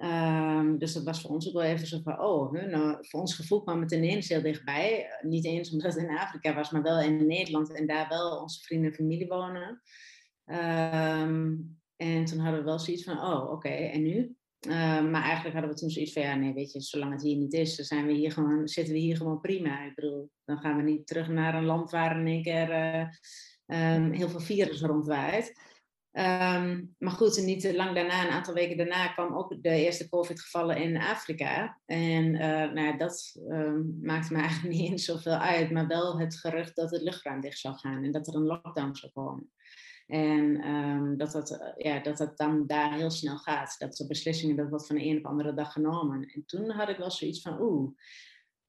Um, 0.00 0.78
dus 0.78 0.92
dat 0.92 1.04
was 1.04 1.20
voor 1.20 1.30
ons 1.30 1.48
ook 1.48 1.52
wel 1.52 1.62
even 1.62 1.86
zo 1.86 2.00
van, 2.02 2.20
oh, 2.20 2.52
nou, 2.52 2.96
voor 3.00 3.20
ons 3.20 3.34
gevoel 3.34 3.62
kwam 3.62 3.80
het 3.80 3.92
ineens 3.92 4.28
heel 4.28 4.42
dichtbij. 4.42 5.06
Niet 5.22 5.44
eens 5.44 5.72
omdat 5.72 5.94
het 5.94 6.02
in 6.02 6.18
Afrika 6.18 6.54
was, 6.54 6.70
maar 6.70 6.82
wel 6.82 7.00
in 7.00 7.26
Nederland 7.26 7.72
en 7.72 7.86
daar 7.86 8.08
wel 8.08 8.40
onze 8.40 8.60
vrienden 8.60 8.90
en 8.90 8.96
familie 8.96 9.26
wonen. 9.26 9.82
Um, 10.46 11.78
en 11.96 12.24
toen 12.24 12.38
hadden 12.38 12.58
we 12.58 12.64
wel 12.64 12.78
zoiets 12.78 13.04
van, 13.04 13.18
oh, 13.18 13.50
oké, 13.50 13.68
en 13.68 14.02
nu? 14.02 14.36
Uh, 14.66 15.02
maar 15.10 15.22
eigenlijk 15.22 15.54
hadden 15.54 15.70
we 15.70 15.80
toen 15.80 15.90
zoiets 15.90 16.12
van, 16.12 16.22
ja, 16.22 16.34
nee, 16.34 16.54
weet 16.54 16.72
je, 16.72 16.80
zolang 16.80 17.12
het 17.12 17.22
hier 17.22 17.36
niet 17.36 17.52
is, 17.52 17.74
zijn 17.74 18.06
we 18.06 18.12
hier 18.12 18.32
gewoon, 18.32 18.68
zitten 18.68 18.94
we 18.94 19.00
hier 19.00 19.16
gewoon 19.16 19.40
prima. 19.40 19.84
Ik 19.84 19.94
bedoel, 19.94 20.30
dan 20.44 20.58
gaan 20.58 20.76
we 20.76 20.82
niet 20.82 21.06
terug 21.06 21.28
naar 21.28 21.54
een 21.54 21.64
land 21.64 21.90
waar 21.90 22.20
in 22.20 22.26
één 22.26 22.42
keer 22.42 22.70
uh, 23.66 23.94
um, 23.94 24.12
heel 24.12 24.28
veel 24.28 24.40
virus 24.40 24.80
rondwaait. 24.80 25.60
Ehm, 26.12 26.84
maar 26.98 27.12
goed, 27.12 27.42
niet 27.44 27.72
lang 27.74 27.94
daarna, 27.94 28.24
een 28.24 28.32
aantal 28.32 28.54
weken 28.54 28.76
daarna, 28.76 29.08
kwam 29.08 29.36
ook 29.36 29.62
de 29.62 29.68
eerste 29.68 30.08
COVID-gevallen 30.08 30.76
in 30.76 30.96
Afrika. 30.96 31.80
En 31.86 32.24
uh, 32.34 32.72
nou, 32.72 32.96
dat 32.96 33.40
um, 33.48 33.98
maakte 34.02 34.32
me 34.32 34.38
eigenlijk 34.48 34.74
niet 34.74 34.90
eens 34.90 35.04
zoveel 35.04 35.36
uit, 35.36 35.70
maar 35.70 35.86
wel 35.86 36.18
het 36.18 36.36
gerucht 36.36 36.76
dat 36.76 36.90
het 36.90 37.02
luchtruim 37.02 37.40
dicht 37.40 37.58
zou 37.58 37.74
gaan 37.74 38.04
en 38.04 38.12
dat 38.12 38.26
er 38.26 38.34
een 38.34 38.46
lockdown 38.46 38.94
zou 38.94 39.12
komen. 39.12 39.50
En 40.08 40.68
um, 40.68 41.16
dat, 41.16 41.32
dat, 41.32 41.50
uh, 41.50 41.58
ja, 41.76 42.00
dat 42.00 42.16
dat 42.16 42.36
dan 42.36 42.66
daar 42.66 42.94
heel 42.94 43.10
snel 43.10 43.36
gaat. 43.36 43.74
Dat 43.78 43.96
de 43.96 44.06
beslissingen, 44.06 44.56
dat 44.56 44.68
wordt 44.68 44.86
van 44.86 44.96
de 44.96 45.04
een 45.04 45.16
op 45.16 45.22
de 45.22 45.28
andere 45.28 45.54
dag 45.54 45.72
genomen. 45.72 46.22
En 46.22 46.42
toen 46.46 46.70
had 46.70 46.88
ik 46.88 46.96
wel 46.96 47.10
zoiets 47.10 47.40
van, 47.40 47.60
oeh. 47.60 47.90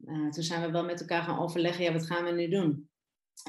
Uh, 0.05 0.29
toen 0.29 0.43
zijn 0.43 0.61
we 0.61 0.71
wel 0.71 0.85
met 0.85 0.99
elkaar 0.99 1.23
gaan 1.23 1.39
overleggen, 1.39 1.83
ja, 1.83 1.93
wat 1.93 2.05
gaan 2.05 2.23
we 2.23 2.31
nu 2.31 2.49
doen? 2.49 2.89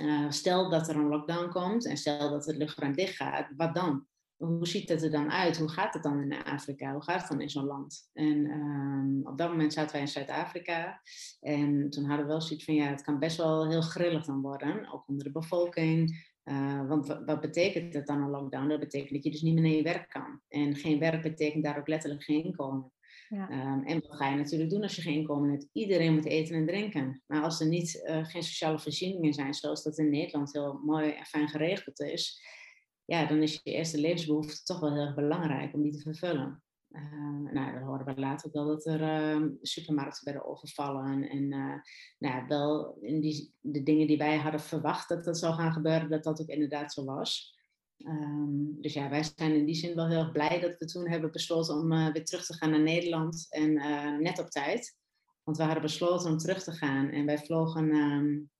Uh, 0.02 0.30
stel 0.30 0.70
dat 0.70 0.88
er 0.88 0.96
een 0.96 1.08
lockdown 1.08 1.48
komt 1.48 1.86
en 1.86 1.96
stel 1.96 2.30
dat 2.30 2.46
het 2.46 2.56
luchtruim 2.56 2.94
dicht 2.94 3.16
gaat, 3.16 3.52
wat 3.56 3.74
dan? 3.74 4.06
Hoe 4.36 4.66
ziet 4.66 4.88
het 4.88 5.02
er 5.02 5.10
dan 5.10 5.30
uit? 5.30 5.58
Hoe 5.58 5.68
gaat 5.68 5.94
het 5.94 6.02
dan 6.02 6.22
in 6.22 6.44
Afrika? 6.44 6.92
Hoe 6.92 7.02
gaat 7.02 7.20
het 7.20 7.30
dan 7.30 7.40
in 7.40 7.50
zo'n 7.50 7.64
land? 7.64 8.10
En 8.12 8.50
um, 8.50 9.20
op 9.26 9.38
dat 9.38 9.48
moment 9.48 9.72
zaten 9.72 9.92
wij 9.92 10.00
in 10.00 10.08
Zuid-Afrika. 10.08 11.00
En 11.40 11.90
toen 11.90 12.04
hadden 12.04 12.26
we 12.26 12.32
wel 12.32 12.40
zoiets 12.40 12.64
van, 12.64 12.74
ja, 12.74 12.86
het 12.86 13.02
kan 13.02 13.18
best 13.18 13.36
wel 13.36 13.68
heel 13.68 13.82
grillig 13.82 14.24
dan 14.24 14.40
worden. 14.40 14.92
Ook 14.92 15.08
onder 15.08 15.24
de 15.24 15.32
bevolking. 15.32 16.29
Uh, 16.44 16.88
want 16.88 17.06
wat 17.06 17.40
betekent 17.40 17.92
dat 17.92 18.06
dan 18.06 18.22
een 18.22 18.30
lockdown? 18.30 18.68
Dat 18.68 18.80
betekent 18.80 19.12
dat 19.12 19.24
je 19.24 19.30
dus 19.30 19.42
niet 19.42 19.54
meer 19.54 19.62
naar 19.62 19.72
je 19.72 19.82
werk 19.82 20.08
kan. 20.08 20.40
En 20.48 20.76
geen 20.76 20.98
werk 20.98 21.22
betekent 21.22 21.64
daar 21.64 21.78
ook 21.78 21.88
letterlijk 21.88 22.22
geen 22.22 22.44
inkomen. 22.44 22.92
Ja. 23.28 23.50
Um, 23.50 23.84
en 23.84 24.00
wat 24.00 24.16
ga 24.16 24.30
je 24.30 24.36
natuurlijk 24.36 24.70
doen 24.70 24.82
als 24.82 24.96
je 24.96 25.02
geen 25.02 25.14
inkomen 25.14 25.50
hebt? 25.50 25.68
Iedereen 25.72 26.14
moet 26.14 26.24
eten 26.24 26.56
en 26.56 26.66
drinken. 26.66 27.22
Maar 27.26 27.42
als 27.42 27.60
er 27.60 27.68
niet, 27.68 28.04
uh, 28.08 28.24
geen 28.24 28.42
sociale 28.42 28.78
voorzieningen 28.78 29.32
zijn, 29.32 29.54
zoals 29.54 29.82
dat 29.82 29.98
in 29.98 30.10
Nederland 30.10 30.52
heel 30.52 30.80
mooi 30.84 31.10
en 31.10 31.26
fijn 31.26 31.48
geregeld 31.48 32.00
is, 32.00 32.42
ja, 33.04 33.26
dan 33.26 33.42
is 33.42 33.60
je 33.62 33.70
eerste 33.70 33.98
levensbehoefte 33.98 34.62
toch 34.62 34.80
wel 34.80 34.92
heel 34.92 35.06
erg 35.06 35.14
belangrijk 35.14 35.74
om 35.74 35.82
die 35.82 35.92
te 35.92 36.00
vervullen. 36.00 36.62
Uh, 36.90 37.52
nou, 37.52 37.78
we 37.78 37.84
horen 37.84 38.06
we 38.06 38.20
later 38.20 38.50
wel 38.52 38.66
dat 38.66 38.86
er 38.86 39.00
uh, 39.00 39.48
supermarkten 39.62 40.24
werden 40.24 40.44
overvallen. 40.44 41.28
En 41.28 41.52
uh, 41.52 41.74
nou, 42.18 42.46
wel 42.46 42.98
in 43.00 43.20
die, 43.20 43.54
de 43.60 43.82
dingen 43.82 44.06
die 44.06 44.18
wij 44.18 44.36
hadden 44.36 44.60
verwacht 44.60 45.08
dat 45.08 45.24
dat 45.24 45.38
zou 45.38 45.54
gaan 45.54 45.72
gebeuren, 45.72 46.10
dat 46.10 46.24
dat 46.24 46.40
ook 46.40 46.48
inderdaad 46.48 46.92
zo 46.92 47.04
was. 47.04 47.58
Um, 48.06 48.76
dus 48.80 48.92
ja, 48.92 49.08
wij 49.08 49.22
zijn 49.22 49.54
in 49.54 49.64
die 49.64 49.74
zin 49.74 49.94
wel 49.94 50.08
heel 50.08 50.18
erg 50.18 50.32
blij 50.32 50.60
dat 50.60 50.78
we 50.78 50.84
toen 50.84 51.08
hebben 51.08 51.32
besloten 51.32 51.74
om 51.74 51.92
uh, 51.92 52.12
weer 52.12 52.24
terug 52.24 52.46
te 52.46 52.54
gaan 52.54 52.70
naar 52.70 52.82
Nederland. 52.82 53.46
En 53.50 53.72
net 54.22 54.38
op 54.38 54.50
tijd. 54.50 54.98
Want 55.42 55.56
we 55.56 55.62
hadden 55.62 55.82
besloten 55.82 56.30
om 56.30 56.38
terug 56.38 56.62
te 56.62 56.72
gaan. 56.72 57.08
En 57.08 57.26
wij 57.26 57.38
vlogen 57.38 57.94
um, 57.94 58.50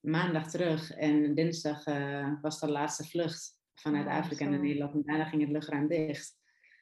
maandag 0.00 0.50
terug. 0.50 0.90
En 0.90 1.34
dinsdag 1.34 1.86
uh, 1.86 2.32
was 2.40 2.60
de 2.60 2.70
laatste 2.70 3.04
vlucht 3.04 3.58
vanuit 3.74 4.06
oh, 4.06 4.12
Afrika 4.12 4.48
naar 4.48 4.60
Nederland. 4.60 4.94
En 4.94 5.02
daarna 5.04 5.24
ging 5.24 5.42
het 5.42 5.50
luchtruim 5.50 5.88
dicht. 5.88 6.36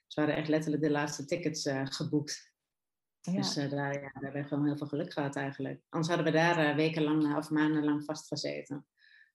Dus 0.05 0.15
we 0.15 0.21
hadden 0.21 0.37
echt 0.37 0.49
letterlijk 0.49 0.83
de 0.83 0.91
laatste 0.91 1.25
tickets 1.25 1.71
geboekt. 1.85 2.53
Ja. 3.21 3.33
Dus 3.33 3.55
daar, 3.55 3.93
ja, 3.93 4.01
daar 4.01 4.23
hebben 4.23 4.43
we 4.43 4.49
gewoon 4.49 4.65
heel 4.65 4.77
veel 4.77 4.87
geluk 4.87 5.13
gehad 5.13 5.37
eigenlijk. 5.37 5.83
Anders 5.89 6.15
hadden 6.15 6.33
we 6.33 6.39
daar 6.39 6.77
wekenlang 6.77 7.37
of 7.37 7.51
maandenlang 7.51 8.05
vastgezeten. 8.05 8.87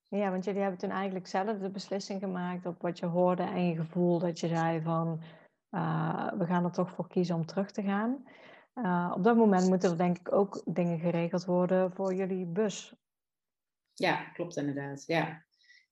Ja, 0.08 0.32
want 0.32 0.46
jullie 0.46 0.62
hebben 0.62 0.80
toen 0.80 0.90
eigenlijk 0.90 1.28
zelf 1.28 1.58
de 1.58 1.70
beslissing 1.70 2.20
gemaakt 2.20 2.66
op 2.66 2.82
wat 2.82 3.00
je 3.00 3.06
hoorde 3.06 3.44
en 3.44 3.68
je 3.68 3.76
gevoel 3.76 4.20
dat 4.20 4.40
je 4.40 4.48
zei 4.48 4.82
van 4.82 5.24
we 6.38 6.46
gaan 6.46 6.64
er 6.64 6.72
toch 6.72 6.92
voor 6.92 7.08
kiezen 7.08 7.36
om 7.36 7.46
terug 7.46 7.72
te 7.72 7.82
gaan. 7.82 8.24
Op 9.14 9.24
dat 9.24 9.36
moment 9.36 9.68
moeten 9.68 9.92
er 9.92 9.98
denk 9.98 10.18
ik 10.18 10.32
ook 10.32 10.62
dingen 10.66 11.00
geregeld 11.00 11.46
worden 11.46 11.92
voor 11.92 12.14
jullie 12.14 12.46
bus. 12.46 12.96
Ja, 13.94 14.24
klopt 14.24 14.58
inderdaad. 14.58 15.04
Ja. 15.06 15.46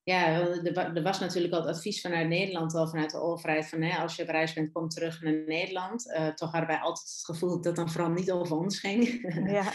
Ja, 0.07 0.39
er 0.73 1.03
was 1.03 1.19
natuurlijk 1.19 1.53
al 1.53 1.59
het 1.59 1.75
advies 1.75 2.01
vanuit 2.01 2.27
Nederland, 2.27 2.73
al 2.73 2.87
vanuit 2.87 3.11
de 3.11 3.17
overheid, 3.17 3.69
van 3.69 3.81
hè, 3.81 3.97
als 3.97 4.15
je 4.15 4.21
op 4.21 4.29
reis 4.29 4.53
bent, 4.53 4.71
kom 4.71 4.89
terug 4.89 5.21
naar 5.21 5.43
Nederland. 5.45 6.07
Uh, 6.07 6.27
toch 6.27 6.51
hadden 6.51 6.69
wij 6.69 6.79
altijd 6.79 7.07
het 7.07 7.25
gevoel 7.25 7.49
dat 7.49 7.63
dat 7.63 7.75
dan 7.75 7.89
vooral 7.89 8.11
niet 8.11 8.31
over 8.31 8.57
ons 8.57 8.79
ging. 8.79 9.31
Ja. 9.51 9.71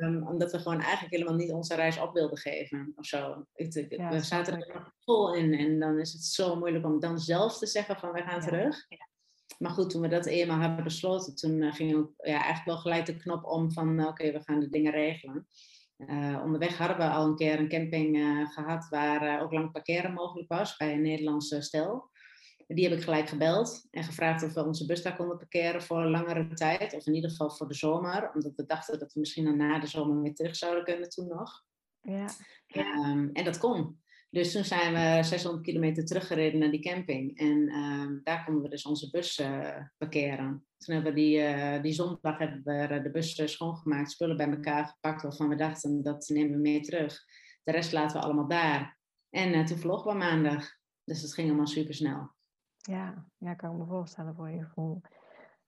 um, 0.00 0.26
omdat 0.30 0.52
we 0.52 0.58
gewoon 0.58 0.80
eigenlijk 0.80 1.14
helemaal 1.14 1.34
niet 1.34 1.52
onze 1.52 1.74
reis 1.74 2.00
op 2.00 2.12
wilden 2.12 2.38
geven 2.38 2.92
of 2.96 3.06
zo. 3.06 3.46
Ik, 3.54 3.86
ja, 3.88 4.10
we 4.10 4.20
zaten 4.20 4.54
er 4.54 4.92
vol 5.04 5.34
in 5.34 5.54
en 5.54 5.78
dan 5.78 5.98
is 5.98 6.12
het 6.12 6.24
zo 6.24 6.56
moeilijk 6.56 6.84
om 6.84 7.00
dan 7.00 7.18
zelf 7.18 7.58
te 7.58 7.66
zeggen 7.66 7.96
van 7.96 8.12
we 8.12 8.22
gaan 8.22 8.40
ja. 8.40 8.46
terug. 8.46 8.86
Maar 9.58 9.70
goed, 9.70 9.90
toen 9.90 10.02
we 10.02 10.08
dat 10.08 10.26
eenmaal 10.26 10.60
hebben 10.60 10.84
besloten, 10.84 11.34
toen 11.34 11.62
uh, 11.62 11.72
ging 11.72 11.94
ook, 11.94 12.12
ja, 12.16 12.32
eigenlijk 12.32 12.64
wel 12.64 12.78
gelijk 12.78 13.06
de 13.06 13.16
knop 13.16 13.44
om 13.44 13.72
van 13.72 14.00
oké, 14.00 14.08
okay, 14.08 14.32
we 14.32 14.40
gaan 14.42 14.60
de 14.60 14.68
dingen 14.68 14.92
regelen. 14.92 15.46
Uh, 15.96 16.40
onderweg 16.44 16.78
hadden 16.78 16.96
we 16.96 17.08
al 17.08 17.26
een 17.26 17.36
keer 17.36 17.58
een 17.58 17.68
camping 17.68 18.16
uh, 18.16 18.50
gehad 18.50 18.88
waar 18.88 19.36
uh, 19.36 19.42
ook 19.42 19.52
lang 19.52 19.72
parkeren 19.72 20.12
mogelijk 20.12 20.48
was 20.48 20.76
bij 20.76 20.92
een 20.92 21.02
Nederlandse 21.02 21.62
stel. 21.62 22.10
Die 22.66 22.88
heb 22.88 22.98
ik 22.98 23.04
gelijk 23.04 23.28
gebeld 23.28 23.86
en 23.90 24.04
gevraagd 24.04 24.42
of 24.42 24.54
we 24.54 24.64
onze 24.64 24.86
bus 24.86 25.02
daar 25.02 25.16
konden 25.16 25.36
parkeren 25.36 25.82
voor 25.82 25.98
een 25.98 26.10
langere 26.10 26.54
tijd. 26.54 26.94
Of 26.94 27.06
in 27.06 27.14
ieder 27.14 27.30
geval 27.30 27.50
voor 27.50 27.68
de 27.68 27.74
zomer. 27.74 28.30
Omdat 28.34 28.54
we 28.56 28.66
dachten 28.66 28.98
dat 28.98 29.12
we 29.12 29.20
misschien 29.20 29.44
dan 29.44 29.56
na 29.56 29.78
de 29.78 29.86
zomer 29.86 30.22
weer 30.22 30.34
terug 30.34 30.56
zouden 30.56 30.84
kunnen 30.84 31.08
toen 31.08 31.28
nog. 31.28 31.64
Ja. 32.00 32.28
Um, 32.74 33.30
en 33.32 33.44
dat 33.44 33.58
kon. 33.58 34.00
Dus 34.30 34.52
toen 34.52 34.64
zijn 34.64 34.92
we 34.92 35.22
600 35.22 35.64
kilometer 35.64 36.04
teruggereden 36.04 36.60
naar 36.60 36.70
die 36.70 36.80
camping. 36.80 37.38
En 37.38 37.56
uh, 37.56 38.20
daar 38.22 38.44
konden 38.44 38.62
we 38.62 38.68
dus 38.68 38.86
onze 38.86 39.10
bus 39.10 39.38
uh, 39.38 39.76
parkeren. 39.98 40.66
Toen 40.76 40.94
hebben 40.94 41.14
we 41.14 41.20
die, 41.20 41.38
uh, 41.38 41.82
die 41.82 41.92
zondag 41.92 42.38
hebben 42.38 42.60
we 42.64 43.00
de 43.02 43.10
bus 43.10 43.52
schoongemaakt, 43.52 44.10
spullen 44.10 44.36
bij 44.36 44.50
elkaar 44.50 44.86
gepakt 44.86 45.22
waarvan 45.22 45.48
we 45.48 45.54
dachten 45.54 46.02
dat 46.02 46.28
nemen 46.28 46.52
we 46.52 46.58
mee 46.58 46.80
terug. 46.80 47.18
De 47.62 47.72
rest 47.72 47.92
laten 47.92 48.20
we 48.20 48.24
allemaal 48.24 48.48
daar. 48.48 48.98
En 49.30 49.64
toen 49.64 49.78
vlogen 49.78 50.12
we 50.12 50.18
maandag. 50.18 50.64
Dus 51.04 51.20
dat 51.20 51.34
ging 51.34 51.48
allemaal 51.48 51.66
super 51.66 51.94
snel. 51.94 52.34
Ja, 52.76 53.26
ja, 53.38 53.54
kan 53.54 53.72
ik 53.72 53.78
me 53.78 53.86
voorstellen 53.86 54.34
voor 54.34 54.50
je 54.50 54.64
gevoel. 54.64 55.00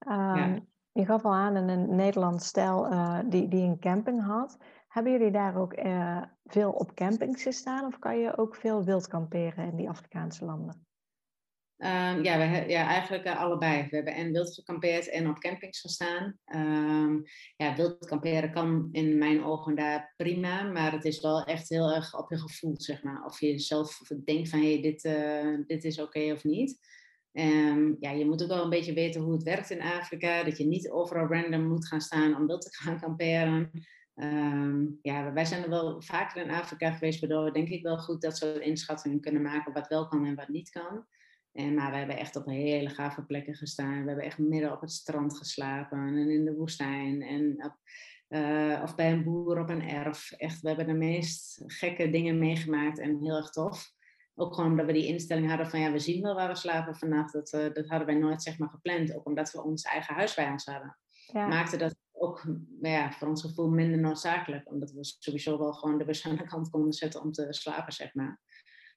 Um, 0.08 0.36
ja. 0.36 0.60
Je 0.92 1.04
gaf 1.04 1.24
al 1.24 1.34
aan 1.34 1.56
in 1.56 1.68
een 1.68 1.94
Nederlands 1.96 2.46
stel 2.46 2.88
die, 3.28 3.48
die 3.48 3.62
een 3.62 3.78
camping 3.78 4.24
had. 4.24 4.58
Hebben 4.88 5.12
jullie 5.12 5.30
daar 5.30 5.56
ook 5.56 5.78
uh, 5.78 6.22
veel 6.44 6.70
op 6.70 6.94
campings 6.94 7.42
gestaan 7.42 7.84
of 7.84 7.98
kan 7.98 8.18
je 8.18 8.38
ook 8.38 8.56
veel 8.56 8.84
wild 8.84 9.08
kamperen 9.08 9.70
in 9.70 9.76
die 9.76 9.88
Afrikaanse 9.88 10.44
landen? 10.44 10.86
Um, 11.78 12.24
ja, 12.24 12.38
we, 12.38 12.68
ja, 12.68 12.86
eigenlijk 12.86 13.26
uh, 13.26 13.40
allebei. 13.40 13.86
We 13.90 13.96
hebben 13.96 14.14
en 14.14 14.32
wild 14.32 14.54
gekampeerd 14.54 15.08
en 15.08 15.28
op 15.28 15.38
campings 15.38 15.80
gestaan. 15.80 16.38
Um, 16.54 17.22
ja, 17.56 17.76
wild 17.76 18.06
kamperen 18.06 18.52
kan 18.52 18.88
in 18.92 19.18
mijn 19.18 19.44
ogen 19.44 19.74
daar 19.74 20.14
prima, 20.16 20.62
maar 20.62 20.92
het 20.92 21.04
is 21.04 21.20
wel 21.20 21.44
echt 21.44 21.68
heel 21.68 21.94
erg 21.94 22.18
op 22.18 22.30
je 22.30 22.38
gevoel, 22.38 22.80
zeg 22.80 23.02
maar. 23.02 23.24
Of 23.24 23.40
je 23.40 23.58
zelf 23.58 23.98
denkt 24.24 24.48
van, 24.48 24.58
hé, 24.58 24.72
hey, 24.72 24.82
dit, 24.82 25.04
uh, 25.04 25.66
dit 25.66 25.84
is 25.84 26.00
oké 26.00 26.32
of 26.32 26.44
niet. 26.44 26.78
Um, 27.32 27.96
ja, 28.00 28.10
je 28.10 28.26
moet 28.26 28.42
ook 28.42 28.48
wel 28.48 28.64
een 28.64 28.70
beetje 28.70 28.94
weten 28.94 29.20
hoe 29.20 29.32
het 29.32 29.42
werkt 29.42 29.70
in 29.70 29.82
Afrika. 29.82 30.42
Dat 30.42 30.58
je 30.58 30.66
niet 30.66 30.90
overal 30.90 31.26
random 31.26 31.68
moet 31.68 31.86
gaan 31.86 32.00
staan 32.00 32.36
om 32.36 32.46
wild 32.46 32.62
te 32.62 32.82
gaan 32.82 33.00
kamperen. 33.00 33.70
Um, 34.20 34.98
ja, 35.02 35.32
wij 35.32 35.44
zijn 35.44 35.62
er 35.62 35.70
wel 35.70 36.02
vaker 36.02 36.42
in 36.42 36.50
Afrika 36.50 36.90
geweest, 36.90 37.20
waardoor 37.20 37.44
we 37.44 37.50
denk 37.50 37.68
ik 37.68 37.82
wel 37.82 37.98
goed 37.98 38.20
dat 38.20 38.36
soort 38.36 38.58
inschattingen 38.58 39.20
kunnen 39.20 39.42
maken 39.42 39.72
wat 39.72 39.88
wel 39.88 40.08
kan 40.08 40.26
en 40.26 40.34
wat 40.34 40.48
niet 40.48 40.70
kan. 40.70 41.06
En, 41.52 41.74
maar 41.74 41.90
we 41.90 41.96
hebben 41.96 42.16
echt 42.16 42.36
op 42.36 42.46
hele 42.46 42.88
gave 42.88 43.22
plekken 43.22 43.54
gestaan. 43.54 44.00
We 44.00 44.06
hebben 44.06 44.24
echt 44.24 44.38
midden 44.38 44.72
op 44.72 44.80
het 44.80 44.92
strand 44.92 45.36
geslapen 45.36 45.98
en 45.98 46.30
in 46.30 46.44
de 46.44 46.54
woestijn. 46.54 47.22
En 47.22 47.64
op, 47.64 47.76
uh, 48.28 48.80
of 48.82 48.94
bij 48.94 49.12
een 49.12 49.24
boer 49.24 49.60
op 49.60 49.68
een 49.68 49.88
erf. 49.88 50.32
Echt, 50.32 50.60
we 50.60 50.68
hebben 50.68 50.86
de 50.86 50.92
meest 50.92 51.62
gekke 51.66 52.10
dingen 52.10 52.38
meegemaakt 52.38 52.98
en 52.98 53.18
heel 53.20 53.36
erg 53.36 53.50
tof. 53.50 53.92
Ook 54.34 54.54
gewoon 54.54 54.70
omdat 54.70 54.86
we 54.86 54.92
die 54.92 55.06
instelling 55.06 55.48
hadden 55.48 55.70
van 55.70 55.80
ja, 55.80 55.92
we 55.92 55.98
zien 55.98 56.22
wel 56.22 56.34
waar 56.34 56.48
we 56.48 56.54
slapen 56.54 56.96
vannacht. 56.96 57.32
Dat, 57.32 57.52
uh, 57.52 57.72
dat 57.72 57.86
hadden 57.86 58.06
wij 58.06 58.16
nooit 58.16 58.42
zeg 58.42 58.58
maar 58.58 58.68
gepland. 58.68 59.14
Ook 59.14 59.26
omdat 59.26 59.52
we 59.52 59.62
ons 59.62 59.82
eigen 59.82 60.14
huis 60.14 60.34
bij 60.34 60.50
ons 60.50 60.64
hadden. 60.64 60.98
Ja. 61.32 61.46
Maakte 61.46 61.76
dat 61.76 61.96
ook 62.20 62.44
nou 62.80 62.94
ja, 62.94 63.12
voor 63.12 63.28
ons 63.28 63.42
gevoel 63.42 63.68
minder 63.68 63.98
noodzakelijk. 63.98 64.70
Omdat 64.70 64.90
we 64.90 64.98
sowieso 65.18 65.58
wel 65.58 65.72
gewoon 65.72 65.98
de 65.98 66.04
bus 66.04 66.26
aan 66.26 66.36
de 66.36 66.46
kant 66.46 66.70
konden 66.70 66.92
zetten 66.92 67.22
om 67.22 67.32
te 67.32 67.46
slapen, 67.50 67.92
zeg 67.92 68.14
maar. 68.14 68.40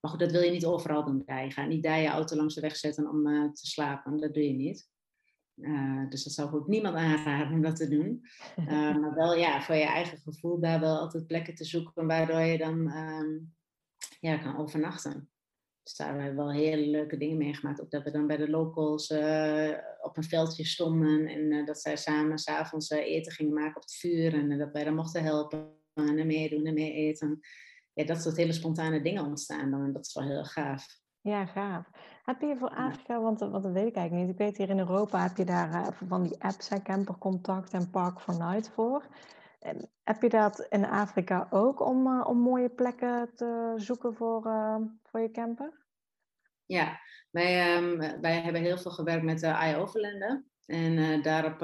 Maar 0.01 0.11
goed, 0.11 0.19
dat 0.19 0.31
wil 0.31 0.41
je 0.41 0.51
niet 0.51 0.65
overal 0.65 1.05
doen. 1.05 1.23
Je 1.25 1.51
gaat 1.51 1.67
niet 1.67 1.83
daar 1.83 1.99
je 1.99 2.07
auto 2.07 2.35
langs 2.35 2.55
de 2.55 2.61
weg 2.61 2.75
zetten 2.75 3.09
om 3.09 3.27
uh, 3.27 3.51
te 3.51 3.67
slapen. 3.67 4.17
Dat 4.17 4.33
doe 4.33 4.47
je 4.47 4.53
niet. 4.53 4.89
Uh, 5.55 6.09
dus 6.09 6.23
dat 6.23 6.33
zou 6.33 6.53
ook 6.53 6.67
niemand 6.67 6.95
aanraden 6.95 7.53
om 7.53 7.61
dat 7.61 7.75
te 7.75 7.87
doen. 7.87 8.25
Uh, 8.57 8.65
maar 9.01 9.13
wel 9.15 9.35
ja, 9.35 9.61
voor 9.61 9.75
je 9.75 9.83
eigen 9.83 10.17
gevoel 10.17 10.59
daar 10.59 10.79
wel 10.79 10.97
altijd 10.97 11.27
plekken 11.27 11.55
te 11.55 11.65
zoeken 11.65 12.07
waardoor 12.07 12.39
je 12.39 12.57
dan 12.57 12.97
um, 12.97 13.53
ja, 14.19 14.37
kan 14.37 14.57
overnachten. 14.57 15.29
Dus 15.83 15.95
daar 15.95 16.07
hebben 16.07 16.27
we 16.29 16.35
wel 16.35 16.51
hele 16.51 16.87
leuke 16.87 17.17
dingen 17.17 17.37
meegemaakt. 17.37 17.81
Ook 17.81 17.91
dat 17.91 18.03
we 18.03 18.11
dan 18.11 18.27
bij 18.27 18.37
de 18.37 18.49
locals 18.49 19.09
uh, 19.09 19.71
op 20.01 20.17
een 20.17 20.23
veldje 20.23 20.65
stonden. 20.65 21.27
En 21.27 21.51
uh, 21.51 21.65
dat 21.65 21.81
zij 21.81 21.95
samen 21.97 22.37
s'avonds 22.37 22.89
uh, 22.89 22.99
eten 22.99 23.31
gingen 23.31 23.53
maken 23.53 23.75
op 23.75 23.81
het 23.81 23.95
vuur. 23.95 24.33
En 24.33 24.57
dat 24.57 24.71
wij 24.71 24.83
dan 24.83 24.95
mochten 24.95 25.23
helpen 25.23 25.79
en 25.93 26.27
meedoen 26.27 26.65
en 26.65 26.73
mee 26.73 26.93
eten. 26.93 27.39
Ja, 27.93 28.05
dat 28.05 28.21
soort 28.21 28.37
hele 28.37 28.53
spontane 28.53 29.01
dingen 29.01 29.25
ontstaan 29.25 29.71
dan. 29.71 29.83
En 29.83 29.93
dat 29.93 30.05
is 30.05 30.13
wel 30.13 30.27
heel 30.27 30.43
gaaf. 30.43 30.85
Ja, 31.21 31.45
gaaf. 31.45 31.89
Heb 32.23 32.41
je 32.41 32.55
voor 32.59 32.69
Afrika, 32.69 33.21
want, 33.21 33.39
want 33.39 33.63
dat 33.63 33.71
weet 33.71 33.87
ik 33.87 33.95
eigenlijk 33.95 34.27
niet. 34.27 34.39
Ik 34.39 34.45
weet 34.45 34.57
hier 34.57 34.69
in 34.69 34.79
Europa 34.79 35.21
heb 35.21 35.37
je 35.37 35.45
daar 35.45 35.97
van 36.07 36.23
die 36.23 36.43
apps, 36.43 36.69
Camper 36.83 37.17
Contact 37.17 37.73
en 37.73 37.89
Park 37.89 38.19
for 38.19 38.37
Night 38.37 38.69
voor. 38.69 39.07
En 39.61 39.89
heb 40.03 40.21
je 40.21 40.29
dat 40.29 40.65
in 40.69 40.85
Afrika 40.85 41.47
ook 41.49 41.87
om, 41.87 42.07
uh, 42.07 42.25
om 42.27 42.37
mooie 42.37 42.69
plekken 42.69 43.31
te 43.35 43.73
zoeken 43.75 44.15
voor, 44.15 44.45
uh, 44.45 44.75
voor 45.03 45.19
je 45.19 45.31
camper? 45.31 45.85
Ja, 46.65 46.99
wij, 47.29 47.77
um, 47.77 47.97
wij 48.21 48.41
hebben 48.41 48.61
heel 48.61 48.77
veel 48.77 48.91
gewerkt 48.91 49.23
met 49.23 49.39
de 49.39 49.47
AI-overlenden. 49.47 50.51
En 50.65 50.91
uh, 50.91 51.23
daarop 51.23 51.57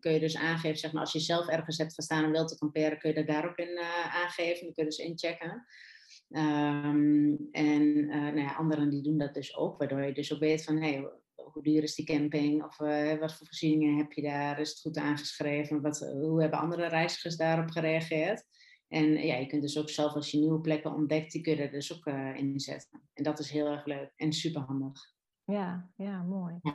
kun 0.00 0.12
je 0.12 0.20
dus 0.20 0.36
aangeven, 0.36 0.78
zeg 0.78 0.92
maar, 0.92 1.00
als 1.00 1.12
je 1.12 1.20
zelf 1.20 1.48
ergens 1.48 1.78
hebt 1.78 1.94
gestaan 1.94 2.24
en 2.24 2.30
wilt 2.30 2.48
te 2.48 2.58
kamperen, 2.58 2.98
kun 2.98 3.10
je 3.10 3.16
dat 3.16 3.26
daarop 3.26 3.58
in 3.58 3.78
aangeven. 4.12 4.64
Dan 4.64 4.74
kun 4.74 4.84
je 4.84 4.90
dus 4.90 4.98
inchecken. 4.98 5.66
Um, 6.28 7.48
en 7.50 8.06
nou 8.06 8.38
ja, 8.38 8.54
anderen 8.54 8.90
die 8.90 9.02
doen 9.02 9.18
dat 9.18 9.34
dus 9.34 9.56
ook, 9.56 9.78
waardoor 9.78 10.02
je 10.02 10.12
dus 10.12 10.34
ook 10.34 10.40
weet 10.40 10.64
van, 10.64 10.82
hey, 10.82 11.10
hoe 11.52 11.62
duur 11.62 11.82
is 11.82 11.94
die 11.94 12.06
camping? 12.06 12.64
Of 12.64 12.76
wat 13.18 13.34
voor 13.34 13.46
voorzieningen 13.46 13.96
heb 13.96 14.12
je 14.12 14.22
daar? 14.22 14.60
Is 14.60 14.68
het 14.68 14.80
goed 14.80 14.96
aangeschreven? 14.96 15.82
Wat, 15.82 15.98
hoe 15.98 16.40
hebben 16.40 16.58
andere 16.58 16.86
reizigers 16.86 17.36
daarop 17.36 17.70
gereageerd? 17.70 18.44
En 18.90 19.26
ja, 19.26 19.34
je 19.34 19.46
kunt 19.46 19.62
dus 19.62 19.78
ook 19.78 19.88
zelf 19.88 20.14
als 20.14 20.30
je 20.30 20.38
nieuwe 20.38 20.60
plekken 20.60 20.94
ontdekt, 20.94 21.32
die 21.32 21.40
kun 21.42 21.56
je 21.56 21.62
er 21.62 21.70
dus 21.70 21.96
ook 21.96 22.06
uh, 22.06 22.36
in 22.36 22.60
zetten. 22.60 23.02
En 23.12 23.24
dat 23.24 23.38
is 23.38 23.50
heel 23.50 23.66
erg 23.66 23.84
leuk 23.84 24.12
en 24.16 24.32
super 24.32 24.62
handig. 24.62 25.12
Ja, 25.44 25.90
ja, 25.96 26.22
mooi. 26.22 26.58
Ja. 26.62 26.74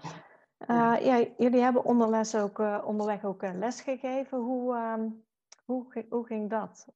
Uh, 0.67 1.05
ja. 1.05 1.27
jullie 1.37 1.61
hebben 1.61 1.85
onderles 1.85 2.35
ook, 2.35 2.59
uh, 2.59 2.83
onderweg 2.85 3.23
ook 3.23 3.41
les 3.41 3.81
gegeven. 3.81 4.37
Hoe, 4.37 4.75
um, 4.75 5.25
hoe, 5.65 6.05
hoe 6.09 6.25
ging 6.25 6.49
dat? 6.49 6.87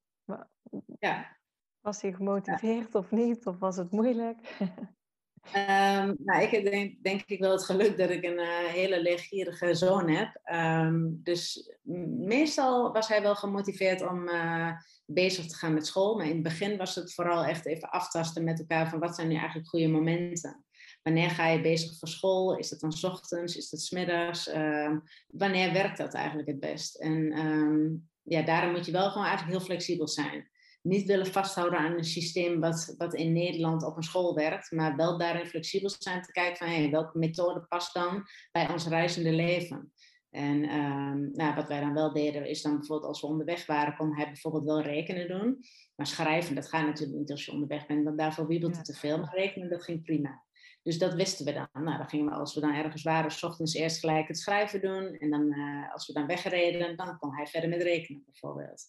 Ja. 0.99 1.37
Was 1.79 2.01
hij 2.01 2.13
gemotiveerd 2.13 2.95
of 2.95 3.11
niet? 3.11 3.45
Of 3.45 3.59
was 3.59 3.77
het 3.77 3.91
moeilijk? 3.91 4.57
Um, 5.45 6.15
nou, 6.19 6.41
ik 6.41 6.49
heb 6.49 6.95
denk, 7.01 7.21
ik 7.25 7.39
wel 7.39 7.51
het 7.51 7.65
geluk 7.65 7.97
dat 7.97 8.09
ik 8.09 8.23
een 8.23 8.39
uh, 8.39 8.65
hele 8.65 9.01
leergierige 9.01 9.75
zoon 9.75 10.09
heb. 10.09 10.39
Um, 10.53 11.19
dus 11.23 11.73
meestal 12.17 12.91
was 12.91 13.07
hij 13.07 13.21
wel 13.21 13.35
gemotiveerd 13.35 14.07
om 14.07 14.27
uh, 14.27 14.71
bezig 15.05 15.45
te 15.45 15.55
gaan 15.55 15.73
met 15.73 15.87
school. 15.87 16.15
Maar 16.15 16.25
in 16.25 16.33
het 16.33 16.43
begin 16.43 16.77
was 16.77 16.95
het 16.95 17.13
vooral 17.13 17.45
echt 17.45 17.65
even 17.65 17.89
aftasten 17.89 18.43
met 18.43 18.59
elkaar 18.59 18.89
van 18.89 18.99
wat 18.99 19.15
zijn 19.15 19.27
nu 19.27 19.35
eigenlijk 19.35 19.67
goede 19.67 19.87
momenten. 19.87 20.63
Wanneer 21.03 21.29
ga 21.29 21.47
je 21.47 21.61
bezig 21.61 21.97
voor 21.97 22.07
school? 22.07 22.57
Is 22.57 22.69
dat 22.69 22.79
dan 22.79 22.91
s 22.91 23.03
ochtends? 23.03 23.57
Is 23.57 23.69
dat 23.69 23.81
s 23.81 23.89
middags? 23.89 24.47
Uh, 24.47 24.97
wanneer 25.27 25.73
werkt 25.73 25.97
dat 25.97 26.13
eigenlijk 26.13 26.47
het 26.47 26.59
best? 26.59 26.95
En 26.95 28.09
ja, 28.23 28.41
daarom 28.41 28.71
moet 28.71 28.85
je 28.85 28.91
wel 28.91 29.09
gewoon 29.09 29.27
eigenlijk 29.27 29.57
heel 29.57 29.65
flexibel 29.65 30.07
zijn 30.07 30.48
niet 30.81 31.05
willen 31.05 31.25
vasthouden 31.25 31.79
aan 31.79 31.97
een 31.97 32.03
systeem 32.03 32.59
wat, 32.59 32.93
wat 32.97 33.13
in 33.13 33.33
Nederland 33.33 33.83
op 33.83 33.97
een 33.97 34.03
school 34.03 34.35
werkt, 34.35 34.71
maar 34.71 34.95
wel 34.95 35.17
daarin 35.17 35.45
flexibel 35.45 35.89
zijn 35.89 36.21
te 36.21 36.31
kijken 36.31 36.57
van 36.57 36.67
hey, 36.67 36.89
welke 36.89 37.17
methode 37.17 37.65
past 37.67 37.93
dan 37.93 38.23
bij 38.51 38.69
ons 38.69 38.87
reizende 38.87 39.31
leven. 39.31 39.93
En 40.29 40.75
um, 40.75 41.31
nou, 41.31 41.55
wat 41.55 41.67
wij 41.67 41.79
dan 41.79 41.93
wel 41.93 42.13
deden, 42.13 42.47
is 42.47 42.61
dan 42.61 42.77
bijvoorbeeld 42.77 43.07
als 43.07 43.21
we 43.21 43.27
onderweg 43.27 43.65
waren, 43.65 43.95
kon 43.95 44.15
hij 44.15 44.25
bijvoorbeeld 44.25 44.65
wel 44.65 44.81
rekenen 44.81 45.27
doen. 45.27 45.59
Maar 45.95 46.07
schrijven, 46.07 46.55
dat 46.55 46.69
gaat 46.69 46.85
natuurlijk 46.85 47.19
niet 47.19 47.31
als 47.31 47.45
je 47.45 47.51
onderweg 47.51 47.87
bent, 47.87 48.03
want 48.03 48.17
daarvoor 48.17 48.47
wiebelt 48.47 48.75
het 48.75 48.85
te 48.85 48.93
veel. 48.93 49.17
Maar 49.19 49.35
rekenen, 49.35 49.69
dat 49.69 49.83
ging 49.83 50.03
prima. 50.03 50.43
Dus 50.83 50.97
dat 50.97 51.13
wisten 51.13 51.45
we 51.45 51.53
dan. 51.53 51.83
Nou, 51.83 51.97
dan 51.97 52.09
gingen 52.09 52.25
we, 52.25 52.31
als 52.31 52.53
we 52.53 52.61
dan 52.61 52.73
ergens 52.73 53.03
waren, 53.03 53.31
s 53.31 53.43
ochtends 53.43 53.73
eerst 53.73 53.99
gelijk 53.99 54.27
het 54.27 54.37
schrijven 54.37 54.81
doen. 54.81 55.13
En 55.13 55.29
dan, 55.29 55.53
uh, 55.53 55.93
als 55.93 56.07
we 56.07 56.13
dan 56.13 56.27
wegreden, 56.27 56.97
dan 56.97 57.17
kon 57.17 57.35
hij 57.35 57.47
verder 57.47 57.69
met 57.69 57.81
rekenen 57.81 58.23
bijvoorbeeld. 58.25 58.85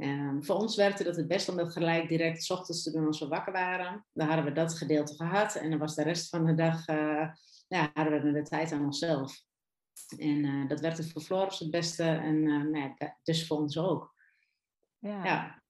Um, 0.00 0.44
voor 0.44 0.56
ons 0.56 0.76
werkte 0.76 1.04
dat 1.04 1.16
het 1.16 1.28
best 1.28 1.48
om 1.48 1.56
dat 1.56 1.72
gelijk 1.72 2.08
direct 2.08 2.44
s 2.44 2.50
ochtends 2.50 2.82
te 2.82 2.90
doen 2.90 3.06
als 3.06 3.20
we 3.20 3.28
wakker 3.28 3.52
waren. 3.52 4.06
Dan 4.12 4.26
hadden 4.26 4.44
we 4.44 4.52
dat 4.52 4.74
gedeelte 4.74 5.14
gehad 5.14 5.54
en 5.54 5.70
dan 5.70 5.78
was 5.78 5.94
de 5.94 6.02
rest 6.02 6.28
van 6.28 6.44
de 6.44 6.54
dag, 6.54 6.88
uh, 6.88 7.28
ja, 7.68 7.90
hadden 7.94 8.22
we 8.22 8.32
de 8.32 8.42
tijd 8.42 8.72
aan 8.72 8.84
onszelf. 8.84 9.42
En 10.18 10.44
uh, 10.44 10.68
dat 10.68 10.80
werkte 10.80 11.08
voor 11.08 11.22
Floris 11.22 11.58
het 11.58 11.70
beste 11.70 12.02
en 12.02 12.34
uh, 12.34 12.64
nou 12.64 12.94
ja, 12.98 13.18
dus 13.22 13.46
voor 13.46 13.58
ons 13.58 13.78
ook. 13.78 14.14
Ja. 14.98 15.24
ja. 15.24 15.62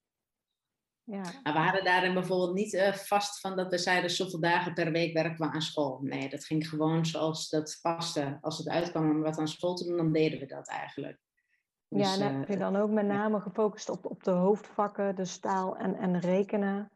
ja. 1.04 1.22
Maar 1.42 1.52
we 1.52 1.58
hadden 1.58 1.84
daarin 1.84 2.14
bijvoorbeeld 2.14 2.54
niet 2.54 2.92
vast 2.94 3.40
van 3.40 3.56
dat 3.56 3.70
we 3.70 3.78
zeiden 3.78 4.10
zoveel 4.10 4.40
dagen 4.40 4.74
per 4.74 4.92
week 4.92 5.12
werken 5.12 5.46
we 5.46 5.52
aan 5.52 5.62
school. 5.62 5.98
Nee, 6.02 6.28
dat 6.28 6.44
ging 6.44 6.68
gewoon 6.68 7.06
zoals 7.06 7.48
dat 7.48 7.78
paste. 7.82 8.38
Als 8.40 8.58
het 8.58 8.68
uitkwam 8.68 9.10
om 9.10 9.20
wat 9.20 9.38
aan 9.38 9.48
school 9.48 9.74
te 9.74 9.84
doen, 9.84 9.96
dan 9.96 10.12
deden 10.12 10.38
we 10.38 10.46
dat 10.46 10.68
eigenlijk. 10.68 11.18
Dus, 11.88 12.16
ja, 12.16 12.27
en 12.27 12.38
heb 12.38 12.48
je 12.48 12.57
dan 12.57 12.77
ook 12.77 12.90
met 12.90 13.07
name 13.07 13.40
gefocust 13.40 13.88
op, 13.88 14.07
op 14.07 14.22
de 14.22 14.31
hoofdvakken, 14.31 15.16
dus 15.16 15.38
taal 15.38 15.77
en, 15.77 15.94
en 15.94 16.20
rekenen? 16.20 16.90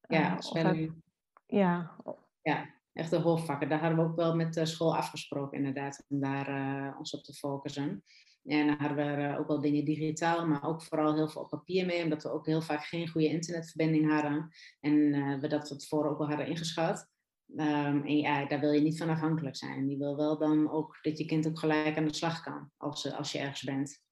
Ja, 0.00 0.32
uh, 0.32 0.40
spelling. 0.40 1.02
Ja. 1.46 1.96
ja, 2.42 2.74
echt 2.92 3.10
de 3.10 3.16
hoofdvakken. 3.16 3.68
Daar 3.68 3.80
hadden 3.80 3.98
we 3.98 4.04
ook 4.04 4.16
wel 4.16 4.34
met 4.34 4.54
de 4.54 4.66
school 4.66 4.96
afgesproken 4.96 5.58
inderdaad, 5.58 6.04
om 6.08 6.20
daar 6.20 6.48
uh, 6.48 6.98
ons 6.98 7.14
op 7.14 7.22
te 7.22 7.34
focussen. 7.34 8.04
En 8.44 8.66
dan 8.66 8.76
hadden 8.76 8.96
we 8.96 9.22
uh, 9.22 9.38
ook 9.38 9.46
wel 9.46 9.60
dingen 9.60 9.84
digitaal, 9.84 10.46
maar 10.46 10.64
ook 10.64 10.82
vooral 10.82 11.14
heel 11.14 11.28
veel 11.28 11.42
op 11.42 11.48
papier 11.48 11.86
mee, 11.86 12.02
omdat 12.02 12.22
we 12.22 12.32
ook 12.32 12.46
heel 12.46 12.62
vaak 12.62 12.84
geen 12.84 13.08
goede 13.08 13.28
internetverbinding 13.28 14.10
hadden. 14.12 14.48
En 14.80 14.94
we 15.40 15.48
dat 15.48 15.68
van 15.68 15.78
tevoren 15.78 16.10
ook 16.10 16.18
wel 16.18 16.28
hadden 16.28 16.46
ingeschat. 16.46 17.08
Um, 17.56 18.06
en 18.06 18.16
ja, 18.16 18.46
daar 18.46 18.60
wil 18.60 18.72
je 18.72 18.80
niet 18.80 18.98
van 18.98 19.08
afhankelijk 19.08 19.56
zijn. 19.56 19.90
Je 19.90 19.96
wil 19.96 20.16
wel 20.16 20.38
dan 20.38 20.70
ook 20.70 20.98
dat 21.02 21.18
je 21.18 21.24
kind 21.24 21.46
ook 21.46 21.58
gelijk 21.58 21.96
aan 21.96 22.06
de 22.06 22.14
slag 22.14 22.42
kan 22.42 22.70
als, 22.76 23.12
als 23.12 23.32
je 23.32 23.38
ergens 23.38 23.62
bent. 23.62 24.02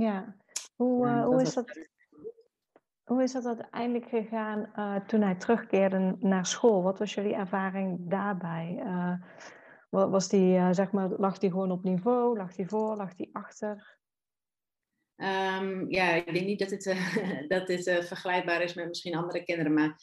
Ja, 0.00 0.36
hoe, 0.76 1.06
uh, 1.06 1.24
hoe, 1.24 1.42
is 1.42 1.54
dat, 1.54 1.88
hoe 3.04 3.22
is 3.22 3.32
dat 3.32 3.46
uiteindelijk 3.46 4.08
gegaan 4.08 4.72
uh, 4.76 4.96
toen 5.06 5.20
hij 5.20 5.34
terugkeerde 5.34 6.16
naar 6.18 6.46
school? 6.46 6.82
Wat 6.82 6.98
was 6.98 7.14
jullie 7.14 7.34
ervaring 7.34 8.10
daarbij? 8.10 8.82
Uh, 8.84 9.14
was 9.90 10.28
die, 10.28 10.74
zeg 10.74 10.90
maar, 10.90 11.08
lag 11.08 11.38
die 11.38 11.50
gewoon 11.50 11.70
op 11.70 11.84
niveau? 11.84 12.36
Lag 12.36 12.54
die 12.54 12.68
voor? 12.68 12.96
Lag 12.96 13.14
die 13.14 13.30
achter? 13.32 13.98
Um, 15.16 15.90
ja, 15.90 16.10
ik 16.10 16.32
denk 16.32 16.46
niet 16.46 16.58
dat 16.58 16.68
dit, 16.68 16.96
dat 17.48 17.66
dit 17.66 17.82
vergelijkbaar 17.82 18.62
is 18.62 18.74
met 18.74 18.88
misschien 18.88 19.16
andere 19.16 19.44
kinderen, 19.44 19.74
maar 19.74 19.96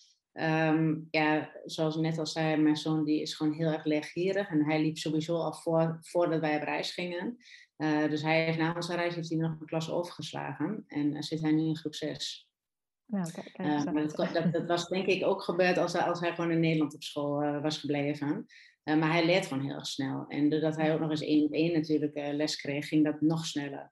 um, 0.70 1.08
ja, 1.12 1.52
zoals 1.66 1.96
ik 1.96 2.02
net 2.02 2.18
al 2.18 2.26
zei, 2.26 2.62
mijn 2.62 2.76
zoon 2.76 3.04
die 3.04 3.22
is 3.22 3.34
gewoon 3.34 3.54
heel 3.54 3.72
erg 3.72 3.86
leergierig 3.86 4.50
en 4.50 4.66
hij 4.66 4.82
liep 4.82 4.98
sowieso 4.98 5.36
al 5.36 5.54
voor, 5.54 5.98
voordat 6.02 6.40
wij 6.40 6.56
op 6.56 6.64
reis 6.64 6.92
gingen. 6.92 7.38
Uh, 7.78 8.10
dus 8.10 8.22
hij 8.22 8.44
heeft 8.44 8.58
na 8.58 8.76
onze 8.76 8.96
reis 8.96 9.16
heeft 9.16 9.30
hij 9.30 9.38
nog 9.38 9.60
een 9.60 9.66
klas 9.66 9.92
overgeslagen 9.92 10.84
en 10.88 11.16
uh, 11.16 11.22
zit 11.22 11.42
hij 11.42 11.52
nu 11.52 11.62
in 11.62 11.78
groep 11.78 11.96
6. 11.96 12.50
Nou, 13.06 13.32
kijk, 13.32 13.58
uh, 13.58 13.84
maar 13.84 14.08
dat, 14.08 14.34
dat, 14.34 14.54
dat, 14.54 14.66
was 14.66 14.88
denk 14.88 15.06
ik 15.06 15.26
ook 15.26 15.42
gebeurd 15.42 15.78
als 15.78 15.94
hij, 15.94 16.02
als 16.02 16.20
hij 16.20 16.36
gewoon 16.36 16.52
in 16.52 16.60
Nederland 16.60 16.94
op 16.94 17.04
school 17.04 17.62
was 17.62 17.78
gebleven. 17.78 18.46
maar 18.84 19.12
hij 19.12 19.26
leert 19.26 19.46
gewoon 19.46 19.64
heel 19.64 19.76
erg 19.76 19.88
snel. 19.88 20.26
En 20.28 20.50
doordat 20.50 20.76
hij 20.76 20.94
ook 20.94 21.00
nog 21.00 21.10
eens 21.10 21.22
één 21.22 21.46
op 21.46 21.54
één 21.54 21.74
natuurlijk 21.74 22.14
les 22.16 22.56
kreeg, 22.56 22.88
ging 22.88 23.04
dat 23.04 23.22
nog 23.22 23.46
sneller. 23.46 23.92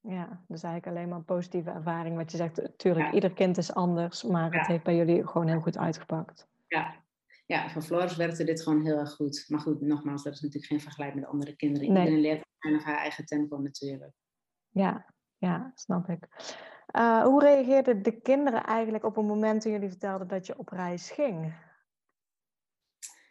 Ja, 0.00 0.44
dus 0.48 0.62
eigenlijk 0.62 0.96
alleen 0.96 1.08
maar 1.08 1.18
een 1.18 1.24
positieve 1.24 1.70
ervaring. 1.70 2.16
Wat 2.16 2.30
je 2.30 2.36
zegt, 2.36 2.56
natuurlijk, 2.56 3.12
ieder 3.12 3.32
kind 3.32 3.56
is 3.56 3.74
anders, 3.74 4.22
maar 4.22 4.52
het 4.52 4.66
heeft 4.66 4.84
bij 4.84 4.96
jullie 4.96 5.26
gewoon 5.26 5.48
heel 5.48 5.60
goed 5.60 5.78
uitgepakt. 5.78 6.48
Ja, 6.66 6.94
ja, 7.46 7.70
voor 7.70 7.82
Floris 7.82 8.16
werkte 8.16 8.44
dit 8.44 8.62
gewoon 8.62 8.84
heel 8.84 8.98
erg 8.98 9.12
goed. 9.12 9.44
Maar 9.48 9.60
goed, 9.60 9.80
nogmaals, 9.80 10.22
dat 10.22 10.32
is 10.32 10.40
natuurlijk 10.40 10.72
geen 10.72 10.80
vergelijk 10.80 11.14
met 11.14 11.26
andere 11.26 11.56
kinderen. 11.56 11.92
Nee. 11.92 12.04
Iedereen 12.04 12.42
leert 12.64 12.80
op 12.80 12.86
haar 12.86 12.98
eigen 12.98 13.26
tempo 13.26 13.58
natuurlijk. 13.58 14.12
Ja, 14.68 15.14
ja, 15.38 15.72
snap 15.74 16.08
ik. 16.08 16.28
Uh, 16.96 17.22
hoe 17.22 17.40
reageerden 17.40 18.02
de 18.02 18.20
kinderen 18.20 18.64
eigenlijk 18.64 19.04
op 19.04 19.16
het 19.16 19.26
moment 19.26 19.60
toen 19.60 19.72
jullie 19.72 19.88
vertelden 19.88 20.28
dat 20.28 20.46
je 20.46 20.58
op 20.58 20.68
reis 20.68 21.10
ging? 21.10 21.54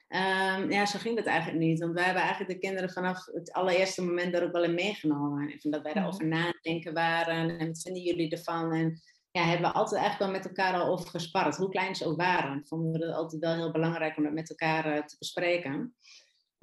Um, 0.07 0.71
ja, 0.71 0.85
zo 0.85 0.99
ging 0.99 1.17
het 1.17 1.25
eigenlijk 1.25 1.59
niet. 1.59 1.79
Want 1.79 1.93
wij 1.93 2.03
hebben 2.03 2.21
eigenlijk 2.23 2.51
de 2.51 2.67
kinderen 2.67 2.89
vanaf 2.89 3.25
het 3.25 3.51
allereerste 3.51 4.03
moment 4.05 4.33
daar 4.33 4.43
ook 4.43 4.51
wel 4.51 4.63
in 4.63 4.73
meegenomen. 4.73 5.59
En 5.59 5.71
dat 5.71 5.81
wij 5.81 5.93
erover 5.93 6.25
nadenken 6.25 6.93
waren. 6.93 7.59
En 7.59 7.67
wat 7.67 7.81
vinden 7.81 8.01
jullie 8.01 8.31
ervan? 8.31 8.73
En 8.73 9.01
ja, 9.31 9.43
hebben 9.43 9.69
we 9.69 9.75
altijd 9.75 10.01
eigenlijk 10.01 10.31
wel 10.31 10.41
met 10.41 10.47
elkaar 10.47 10.81
al 10.81 10.87
over 10.87 11.09
gesparreld. 11.09 11.57
Hoe 11.57 11.69
klein 11.69 11.95
ze 11.95 12.05
ook 12.05 12.21
waren. 12.21 12.67
Vonden 12.67 12.91
we 12.91 13.05
het 13.05 13.15
altijd 13.15 13.41
wel 13.41 13.55
heel 13.55 13.71
belangrijk 13.71 14.17
om 14.17 14.23
dat 14.23 14.33
met 14.33 14.49
elkaar 14.49 14.95
uh, 14.95 15.03
te 15.03 15.15
bespreken. 15.19 15.95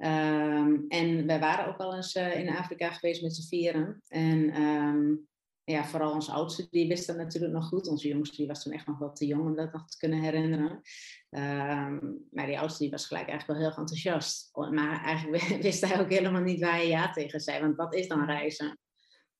Um, 0.01 0.85
en 0.87 1.25
wij 1.25 1.39
waren 1.39 1.67
ook 1.67 1.77
al 1.77 1.95
eens 1.95 2.15
uh, 2.15 2.39
in 2.39 2.49
Afrika 2.49 2.91
geweest 2.91 3.21
met 3.21 3.35
z'n 3.35 3.47
vieren. 3.47 4.01
En 4.07 4.61
um, 4.61 5.27
ja, 5.63 5.85
vooral 5.85 6.13
onze 6.13 6.31
oudste, 6.31 6.67
die 6.69 6.87
wist 6.87 7.07
dat 7.07 7.17
natuurlijk 7.17 7.53
nog 7.53 7.67
goed. 7.67 7.87
Onze 7.87 8.07
jongste, 8.07 8.35
die 8.35 8.47
was 8.47 8.63
toen 8.63 8.73
echt 8.73 8.87
nog 8.87 8.97
wel 8.97 9.13
te 9.13 9.25
jong 9.25 9.45
om 9.45 9.55
dat 9.55 9.73
nog 9.73 9.87
te 9.87 9.97
kunnen 9.97 10.21
herinneren. 10.21 10.81
Um, 11.29 12.27
maar 12.31 12.45
die 12.45 12.59
oudste, 12.59 12.83
die 12.83 12.91
was 12.91 13.07
gelijk 13.07 13.27
eigenlijk 13.27 13.59
wel 13.59 13.69
heel 13.69 13.79
enthousiast. 13.79 14.49
Maar 14.53 15.03
eigenlijk 15.03 15.43
wist 15.61 15.85
hij 15.85 15.99
ook 15.99 16.09
helemaal 16.09 16.41
niet 16.41 16.59
waar 16.59 16.81
je 16.81 16.87
ja 16.87 17.11
tegen 17.11 17.39
zei. 17.39 17.61
Want 17.61 17.75
wat 17.75 17.95
is 17.95 18.07
dan 18.07 18.25
reizen? 18.25 18.79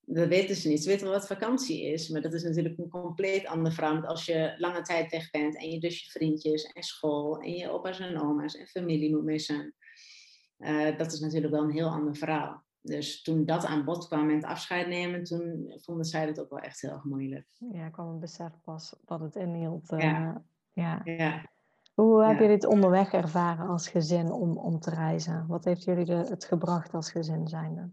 Dat 0.02 0.28
weten 0.28 0.56
ze 0.56 0.68
niet. 0.68 0.84
Ze 0.84 0.90
weten 0.90 1.06
wel 1.06 1.16
wat 1.16 1.28
vakantie 1.28 1.86
is. 1.86 2.10
Maar 2.10 2.22
dat 2.22 2.34
is 2.34 2.44
natuurlijk 2.44 2.78
een 2.78 2.90
compleet 2.90 3.46
ander 3.46 3.74
verhaal. 3.74 4.06
Als 4.06 4.26
je 4.26 4.54
lange 4.58 4.82
tijd 4.82 5.12
weg 5.12 5.30
bent 5.30 5.58
en 5.58 5.70
je 5.70 5.80
dus 5.80 6.04
je 6.04 6.10
vriendjes 6.10 6.64
en 6.64 6.84
school 6.84 7.40
en 7.40 7.52
je 7.52 7.70
opa's 7.70 8.00
en 8.00 8.22
oma's 8.22 8.56
en 8.56 8.68
familie 8.68 9.16
moet 9.16 9.24
missen. 9.24 9.76
Uh, 10.60 10.98
dat 10.98 11.12
is 11.12 11.20
natuurlijk 11.20 11.54
wel 11.54 11.64
een 11.64 11.72
heel 11.72 11.90
ander 11.90 12.16
verhaal. 12.16 12.64
Dus 12.82 13.22
toen 13.22 13.46
dat 13.46 13.66
aan 13.66 13.86
bod 13.86 14.08
kwam 14.08 14.30
en 14.30 14.36
het 14.36 14.46
afscheid 14.46 14.88
nemen, 14.88 15.24
toen 15.24 15.74
vonden 15.76 16.06
zij 16.06 16.26
het 16.26 16.40
ook 16.40 16.50
wel 16.50 16.60
echt 16.60 16.82
heel 16.82 16.92
erg 16.92 17.04
moeilijk. 17.04 17.48
Ja, 17.72 17.90
kwam 17.90 18.08
een 18.08 18.20
besef 18.20 18.52
pas 18.64 18.96
wat 19.06 19.20
het 19.20 19.36
inhield. 19.36 19.92
Uh, 19.92 20.00
ja. 20.00 20.44
ja. 20.74 21.02
ja. 21.04 21.46
Hoe 21.94 22.20
hebben 22.20 22.42
jullie 22.42 22.56
het 22.56 22.66
onderweg 22.66 23.14
ervaren 23.14 23.68
als 23.68 23.90
gezin 23.90 24.32
om, 24.32 24.58
om 24.58 24.80
te 24.80 24.90
reizen? 24.90 25.46
Wat 25.48 25.66
heeft 25.66 25.84
jullie 25.84 26.06
de, 26.06 26.14
het 26.14 26.46
gebracht 26.46 26.94
als 26.94 27.12
gezin 27.12 27.48
zijnde? 27.48 27.90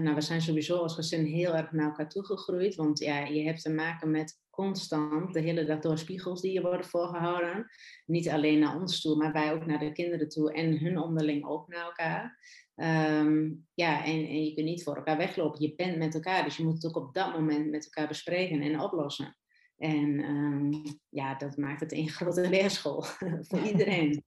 Nou, 0.00 0.14
we 0.14 0.20
zijn 0.20 0.42
sowieso 0.42 0.76
als 0.76 0.94
gezin 0.94 1.24
heel 1.24 1.56
erg 1.56 1.72
naar 1.72 1.86
elkaar 1.86 2.08
toegegroeid. 2.08 2.74
Want 2.74 2.98
ja, 2.98 3.18
je 3.18 3.42
hebt 3.42 3.62
te 3.62 3.70
maken 3.70 4.10
met 4.10 4.40
constant 4.50 5.32
de 5.32 5.40
hele 5.40 5.64
dag 5.64 5.78
door 5.78 5.98
spiegels 5.98 6.40
die 6.40 6.52
je 6.52 6.60
worden 6.60 6.86
voorgehouden. 6.86 7.66
Niet 8.06 8.28
alleen 8.28 8.58
naar 8.58 8.80
ons 8.80 9.00
toe, 9.00 9.16
maar 9.16 9.32
wij 9.32 9.52
ook 9.52 9.66
naar 9.66 9.78
de 9.78 9.92
kinderen 9.92 10.28
toe 10.28 10.52
en 10.52 10.78
hun 10.78 10.98
onderling 10.98 11.44
ook 11.44 11.68
naar 11.68 11.84
elkaar. 11.84 12.38
Ehm, 12.74 13.50
ja, 13.74 14.04
en, 14.04 14.26
en, 14.26 14.44
je 14.44 14.54
kunt 14.54 14.66
niet 14.66 14.82
voor 14.82 14.96
elkaar 14.96 15.16
weglopen. 15.16 15.60
Je 15.60 15.74
bent 15.74 15.96
met 15.96 16.14
elkaar, 16.14 16.44
dus 16.44 16.56
je 16.56 16.64
moet 16.64 16.82
het 16.82 16.86
ook 16.86 17.04
op 17.04 17.14
dat 17.14 17.32
moment 17.32 17.70
met 17.70 17.84
elkaar 17.84 18.08
bespreken 18.08 18.60
en 18.60 18.80
oplossen. 18.80 19.36
En 19.76 20.24
um, 20.24 20.82
ja, 21.08 21.34
dat 21.34 21.56
maakt 21.56 21.80
het 21.80 21.92
een 21.92 22.08
grote 22.18 22.48
leerschool 22.48 23.02
voor 23.48 23.60
iedereen. 23.66 24.24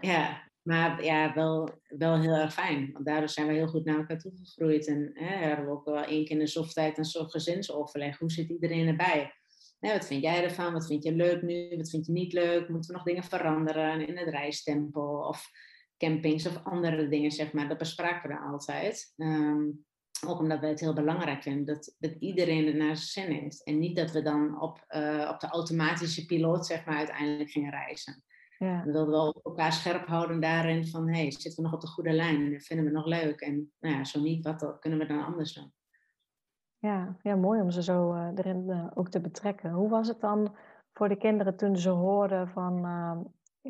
Ja, 0.00 0.49
maar 0.62 1.04
ja, 1.04 1.34
wel, 1.34 1.68
wel 1.88 2.20
heel 2.20 2.34
erg 2.34 2.52
fijn. 2.52 2.92
Want 2.92 3.06
daardoor 3.06 3.28
zijn 3.28 3.46
we 3.46 3.52
heel 3.52 3.68
goed 3.68 3.84
naar 3.84 3.98
elkaar 3.98 4.18
toegegroeid. 4.18 4.86
En 4.86 5.10
hè, 5.14 5.36
hebben 5.36 5.66
we 5.66 5.72
ook 5.72 5.84
wel 5.84 6.02
één 6.04 6.24
keer 6.24 6.36
in 6.36 6.38
de 6.38 6.46
zoftijd 6.46 6.98
een 6.98 7.04
soort 7.04 7.30
gezinsoverleg. 7.30 8.18
Hoe 8.18 8.30
zit 8.30 8.48
iedereen 8.48 8.88
erbij? 8.88 9.34
wat 9.80 10.06
vind 10.06 10.22
jij 10.22 10.44
ervan? 10.44 10.72
Wat 10.72 10.86
vind 10.86 11.04
je 11.04 11.12
leuk 11.12 11.42
nu? 11.42 11.76
Wat 11.76 11.90
vind 11.90 12.06
je 12.06 12.12
niet 12.12 12.32
leuk? 12.32 12.68
Moeten 12.68 12.90
we 12.90 12.96
nog 12.96 13.06
dingen 13.06 13.24
veranderen 13.24 14.06
in 14.06 14.16
het 14.16 14.28
reistempo? 14.28 15.26
Of 15.28 15.50
campings 15.96 16.46
of 16.46 16.64
andere 16.64 17.08
dingen, 17.08 17.30
zeg 17.30 17.52
maar. 17.52 17.68
Dat 17.68 17.78
bespraken 17.78 18.28
we 18.28 18.38
altijd. 18.38 19.12
Um, 19.16 19.84
ook 20.26 20.38
omdat 20.38 20.60
wij 20.60 20.68
het 20.68 20.80
heel 20.80 20.94
belangrijk 20.94 21.42
vinden 21.42 21.64
dat, 21.64 21.94
dat 21.98 22.14
iedereen 22.18 22.66
er 22.66 22.76
naar 22.76 22.96
zijn 22.96 23.26
zin 23.26 23.36
heeft. 23.36 23.64
En 23.64 23.78
niet 23.78 23.96
dat 23.96 24.10
we 24.10 24.22
dan 24.22 24.60
op, 24.60 24.84
uh, 24.88 25.30
op 25.32 25.40
de 25.40 25.46
automatische 25.46 26.26
piloot, 26.26 26.66
zeg 26.66 26.84
maar, 26.84 26.96
uiteindelijk 26.96 27.50
gingen 27.50 27.70
reizen. 27.70 28.24
Ja. 28.64 28.82
We 28.84 28.92
wilden 28.92 29.10
wel 29.10 29.40
elkaar 29.42 29.72
scherp 29.72 30.06
houden 30.06 30.40
daarin 30.40 30.86
van, 30.86 31.08
hey, 31.08 31.30
zitten 31.30 31.54
we 31.56 31.62
nog 31.62 31.72
op 31.72 31.80
de 31.80 31.86
goede 31.86 32.12
lijn? 32.12 32.60
Vinden 32.60 32.86
we 32.86 32.90
nog 32.90 33.06
leuk? 33.06 33.40
En 33.40 33.72
nou 33.78 33.94
ja, 33.94 34.04
zo 34.04 34.20
niet, 34.20 34.44
wat 34.44 34.78
kunnen 34.80 34.98
we 34.98 35.06
dan 35.06 35.24
anders 35.24 35.52
doen? 35.52 35.72
Ja, 36.78 37.16
ja 37.22 37.36
mooi 37.36 37.60
om 37.60 37.70
ze 37.70 37.82
zo 37.82 38.14
uh, 38.14 38.28
erin 38.34 38.64
uh, 38.68 38.86
ook 38.94 39.08
te 39.08 39.20
betrekken. 39.20 39.70
Hoe 39.70 39.88
was 39.88 40.08
het 40.08 40.20
dan 40.20 40.54
voor 40.92 41.08
de 41.08 41.16
kinderen 41.16 41.56
toen 41.56 41.76
ze 41.76 41.90
hoorden 41.90 42.48
van, 42.48 42.84
uh, 42.84 43.20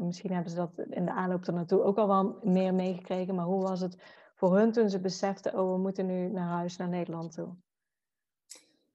misschien 0.05 0.33
hebben 0.33 0.51
ze 0.51 0.57
dat 0.57 0.79
in 0.79 1.05
de 1.05 1.13
aanloop 1.13 1.47
naartoe 1.47 1.83
ook 1.83 1.99
al 1.99 2.09
wel 2.09 2.39
meer 2.43 2.75
meegekregen, 2.75 3.35
maar 3.35 3.45
hoe 3.45 3.63
was 3.63 3.81
het 3.81 4.03
voor 4.35 4.57
hun 4.57 4.73
toen 4.73 4.91
ze 4.91 5.01
beseften, 5.01 5.59
oh 5.59 5.73
we 5.73 5.79
moeten 5.79 6.07
nu 6.07 6.31
naar 6.31 6.49
huis, 6.49 6.77
naar 6.77 6.89
Nederland 6.89 7.33
toe? 7.33 7.57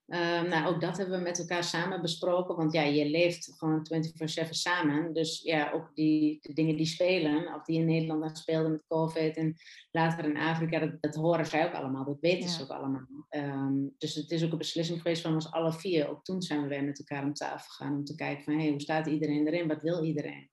Ehm, 0.08 0.50
nou, 0.50 0.74
ook 0.74 0.82
dat 0.82 0.98
hebben 0.98 1.18
we 1.18 1.24
met 1.24 1.40
elkaar 1.40 1.64
samen 1.64 2.02
besproken. 2.02 2.56
Want 2.56 2.74
ja, 2.74 2.82
je 2.82 3.10
leeft 3.10 3.54
gewoon 3.58 3.88
24-7 3.88 4.50
samen. 4.50 5.14
Dus 5.14 5.42
ja, 5.42 5.72
ook 5.72 5.96
die 5.96 6.40
de 6.42 6.54
dingen 6.54 6.78
die 6.78 6.86
spelen, 6.86 7.54
of 7.54 7.64
die 7.64 7.80
in 7.80 7.86
Nederland 7.86 8.22
dan 8.22 8.36
speelden 8.36 8.72
met 8.72 8.86
COVID 8.88 9.38
en 9.38 9.56
later 9.92 10.26
in 10.26 10.38
Afrika, 10.38 10.80
dat, 10.80 11.02
dat 11.02 11.16
horen 11.16 11.46
zij 11.46 11.66
ook 11.66 11.74
allemaal. 11.74 12.06
Dat 12.06 12.20
weten 12.20 12.50
ze 12.50 12.64
ook 12.64 12.70
allemaal. 12.70 13.26
Ehm, 13.30 13.74
dus 13.98 14.16
het 14.16 14.32
is 14.32 14.44
ook 14.44 14.52
een 14.52 14.58
beslissing 14.58 15.02
geweest 15.02 15.22
van 15.22 15.34
ons 15.34 15.52
alle 15.52 15.74
vier. 15.74 16.10
Ook 16.10 16.24
toen 16.24 16.42
zijn 16.42 16.62
we 16.62 16.68
weer 16.68 16.84
met 16.84 17.00
elkaar 17.00 17.24
om 17.24 17.34
tafel 17.34 17.70
gegaan 17.70 17.94
om 17.94 18.04
te 18.04 18.16
kijken 18.16 18.44
van, 18.44 18.60
hey, 18.60 18.70
hoe 18.70 18.82
staat 18.82 19.08
iedereen 19.08 19.48
erin? 19.48 19.68
Wat 19.68 19.82
wil 19.82 20.04
iedereen? 20.04 20.50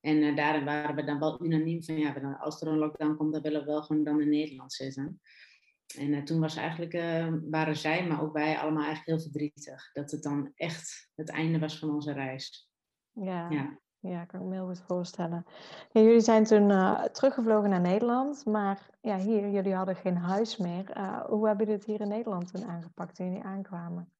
En 0.00 0.16
uh, 0.16 0.36
daarin 0.36 0.64
waren 0.64 0.94
we 0.94 1.04
dan 1.04 1.18
wel 1.18 1.44
unaniem 1.44 1.82
van, 1.82 1.98
ja, 1.98 2.38
als 2.40 2.60
er 2.60 2.68
een 2.68 2.78
lockdown 2.78 3.16
komt, 3.16 3.32
dan 3.32 3.42
willen 3.42 3.60
we 3.60 3.66
wel 3.66 3.82
gewoon 3.82 4.04
dan 4.04 4.20
in 4.20 4.28
Nederland 4.28 4.72
zitten. 4.72 5.20
En 5.94 6.12
uh, 6.12 6.22
toen 6.22 6.40
was 6.40 6.56
eigenlijk, 6.56 6.94
uh, 6.94 7.34
waren 7.50 7.76
zij, 7.76 8.06
maar 8.06 8.22
ook 8.22 8.32
wij 8.32 8.58
allemaal 8.58 8.84
eigenlijk 8.84 9.06
heel 9.06 9.30
verdrietig. 9.30 9.92
Dat 9.92 10.10
het 10.10 10.22
dan 10.22 10.52
echt 10.54 11.10
het 11.14 11.30
einde 11.30 11.58
was 11.58 11.78
van 11.78 11.90
onze 11.90 12.12
reis. 12.12 12.70
Ja, 13.12 13.50
ja. 13.50 13.78
ja 13.98 14.24
kan 14.24 14.40
ik 14.40 14.46
me 14.46 14.54
heel 14.54 14.66
goed 14.66 14.82
voorstellen. 14.86 15.46
Ja, 15.92 16.00
jullie 16.00 16.20
zijn 16.20 16.44
toen 16.44 16.70
uh, 16.70 17.04
teruggevlogen 17.04 17.70
naar 17.70 17.80
Nederland, 17.80 18.44
maar 18.44 18.90
ja, 19.00 19.18
hier, 19.18 19.50
jullie 19.50 19.74
hadden 19.74 19.96
geen 19.96 20.16
huis 20.16 20.56
meer. 20.56 20.98
hoe 21.28 21.46
hebben 21.46 21.66
jullie 21.66 21.80
het 21.80 21.90
hier 21.90 22.00
in 22.00 22.08
Nederland 22.08 22.52
toen 22.52 22.64
aangepakt 22.64 23.14
toen 23.14 23.26
jullie 23.26 23.42
aankwamen? 23.42 24.10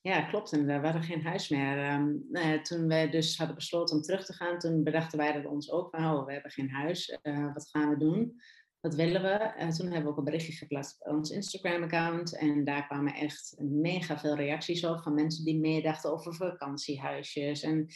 Ja, 0.00 0.22
klopt. 0.22 0.52
En 0.52 0.66
we 0.66 0.72
hadden 0.72 1.02
geen 1.02 1.22
huis 1.22 1.48
meer. 1.48 1.92
Um, 1.92 2.62
toen 2.62 2.86
we 2.86 3.08
dus 3.10 3.38
hadden 3.38 3.56
besloten 3.56 3.96
om 3.96 4.02
terug 4.02 4.24
te 4.24 4.32
gaan, 4.32 4.58
toen 4.58 4.82
bedachten 4.84 5.18
wij 5.18 5.32
dat 5.32 5.46
ons 5.46 5.70
ook 5.70 5.90
van, 5.90 6.04
oh, 6.04 6.26
we 6.26 6.32
hebben 6.32 6.50
geen 6.50 6.70
huis. 6.70 7.18
wat 7.54 7.68
gaan 7.70 7.88
we 7.88 7.96
doen? 7.96 8.40
Wat 8.82 8.94
willen 8.94 9.22
we? 9.22 9.28
En 9.28 9.70
toen 9.70 9.86
hebben 9.86 10.04
we 10.04 10.08
ook 10.08 10.16
een 10.16 10.24
berichtje 10.24 10.52
geplaatst 10.52 10.96
op 11.00 11.14
ons 11.14 11.30
Instagram-account. 11.30 12.36
En 12.36 12.64
daar 12.64 12.86
kwamen 12.86 13.14
echt 13.14 13.54
mega 13.58 14.18
veel 14.18 14.34
reacties 14.34 14.84
op 14.84 15.02
van 15.02 15.14
mensen 15.14 15.44
die 15.44 15.58
meedachten 15.58 16.12
over 16.12 16.34
vakantiehuisjes 16.34 17.62
en 17.62 17.86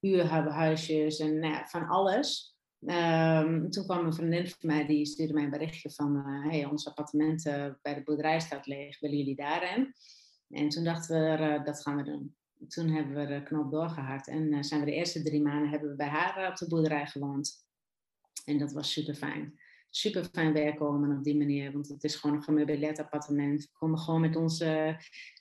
huurhuisjes 0.00 1.18
en 1.18 1.38
nou 1.38 1.64
van 1.66 1.88
alles. 1.88 2.56
Um, 2.80 3.70
toen 3.70 3.84
kwam 3.84 4.06
een 4.06 4.14
vriendin 4.14 4.48
van 4.48 4.70
mij, 4.70 4.86
die 4.86 5.06
stuurde 5.06 5.32
mij 5.32 5.44
een 5.44 5.50
berichtje 5.50 5.90
van... 5.90 6.16
Uh, 6.16 6.50
hey, 6.50 6.64
ons 6.64 6.88
appartement 6.88 7.42
bij 7.82 7.94
de 7.94 8.02
boerderij 8.04 8.40
staat 8.40 8.66
leeg, 8.66 9.00
willen 9.00 9.16
jullie 9.16 9.36
daarin? 9.36 9.94
En 10.48 10.68
toen 10.68 10.84
dachten 10.84 11.20
we, 11.20 11.62
dat 11.64 11.82
gaan 11.82 11.96
we 11.96 12.02
doen. 12.02 12.36
Toen 12.68 12.88
hebben 12.88 13.14
we 13.14 13.26
de 13.26 13.42
knop 13.42 13.70
doorgehakt 13.70 14.28
en 14.28 14.64
zijn 14.64 14.80
we 14.80 14.86
de 14.86 14.94
eerste 14.94 15.22
drie 15.22 15.42
maanden 15.42 15.68
hebben 15.68 15.88
we 15.88 15.96
bij 15.96 16.08
haar 16.08 16.50
op 16.50 16.56
de 16.56 16.68
boerderij 16.68 17.06
gewoond. 17.06 17.66
En 18.44 18.58
dat 18.58 18.72
was 18.72 18.92
super 18.92 19.14
fijn 19.14 19.58
super 19.96 20.24
fijn 20.32 20.52
werken 20.52 20.86
op 21.16 21.24
die 21.24 21.36
manier. 21.36 21.72
Want 21.72 21.88
het 21.88 22.04
is 22.04 22.16
gewoon 22.16 22.36
een 22.36 22.42
gemeubileerd 22.42 22.98
appartement. 22.98 23.62
We 23.62 23.68
konden 23.72 23.98
gewoon 23.98 24.20
met 24.20 24.36
onze 24.36 24.96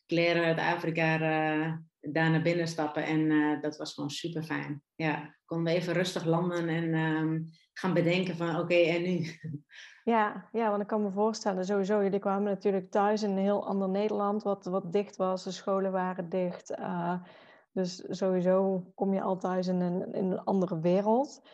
kleren 0.05 0.43
uit 0.43 0.57
Afrika 0.59 1.13
uh, 1.15 1.73
daar 1.99 2.29
naar 2.29 2.41
binnen 2.41 2.67
stappen. 2.67 3.05
En 3.05 3.19
uh, 3.19 3.61
dat 3.61 3.77
was 3.77 3.93
gewoon 3.93 4.09
super 4.09 4.43
fijn. 4.43 4.81
Ja, 4.95 5.35
konden 5.45 5.73
we 5.73 5.79
even 5.79 5.93
rustig 5.93 6.25
landen 6.25 6.67
en 6.67 6.93
um, 6.93 7.49
gaan 7.73 7.93
bedenken 7.93 8.35
van 8.35 8.49
oké, 8.49 8.59
okay, 8.59 8.95
en 8.95 9.01
nu? 9.01 9.25
Ja, 10.03 10.49
ja, 10.51 10.69
want 10.69 10.81
ik 10.81 10.87
kan 10.87 11.03
me 11.03 11.11
voorstellen, 11.11 11.65
sowieso, 11.65 12.03
jullie 12.03 12.19
kwamen 12.19 12.43
natuurlijk 12.43 12.91
thuis 12.91 13.23
in 13.23 13.29
een 13.29 13.37
heel 13.37 13.67
ander 13.67 13.89
Nederland, 13.89 14.43
wat, 14.43 14.65
wat 14.65 14.91
dicht 14.91 15.15
was, 15.15 15.43
de 15.43 15.51
scholen 15.51 15.91
waren 15.91 16.29
dicht. 16.29 16.71
Uh, 16.71 17.23
dus 17.71 18.03
sowieso 18.09 18.85
kom 18.95 19.13
je 19.13 19.21
al 19.21 19.37
thuis 19.37 19.67
in 19.67 19.81
een, 19.81 20.13
in 20.13 20.31
een 20.31 20.43
andere 20.43 20.79
wereld. 20.79 21.47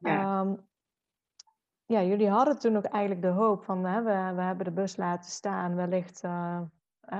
Ja. 0.00 0.40
Um, 0.40 0.66
ja, 1.86 2.02
jullie 2.02 2.28
hadden 2.28 2.58
toen 2.58 2.76
ook 2.76 2.84
eigenlijk 2.84 3.22
de 3.22 3.28
hoop 3.28 3.64
van 3.64 3.84
hè, 3.84 4.02
we, 4.02 4.34
we 4.34 4.42
hebben 4.42 4.64
de 4.64 4.72
bus 4.72 4.96
laten 4.96 5.30
staan, 5.30 5.74
wellicht 5.74 6.22
uh, 6.24 6.62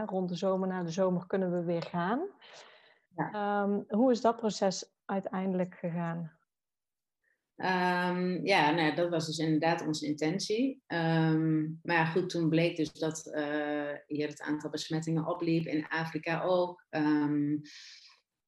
rond 0.06 0.28
de 0.28 0.34
zomer, 0.34 0.68
na 0.68 0.82
de 0.82 0.90
zomer 0.90 1.26
kunnen 1.26 1.52
we 1.52 1.64
weer 1.64 1.82
gaan. 1.82 2.28
Ja. 3.14 3.62
Um, 3.62 3.84
hoe 3.88 4.10
is 4.10 4.20
dat 4.20 4.36
proces 4.36 4.94
uiteindelijk 5.04 5.74
gegaan? 5.74 6.34
Um, 7.56 8.44
ja, 8.46 8.70
nou, 8.70 8.94
dat 8.94 9.10
was 9.10 9.26
dus 9.26 9.38
inderdaad 9.38 9.86
onze 9.86 10.06
intentie. 10.06 10.82
Um, 10.86 11.80
maar 11.82 11.96
ja, 11.96 12.04
goed, 12.04 12.30
toen 12.30 12.48
bleek 12.48 12.76
dus 12.76 12.92
dat 12.92 13.26
uh, 13.26 13.92
hier 14.06 14.28
het 14.28 14.40
aantal 14.40 14.70
besmettingen 14.70 15.26
opliep, 15.26 15.66
in 15.66 15.88
Afrika 15.88 16.42
ook. 16.42 16.86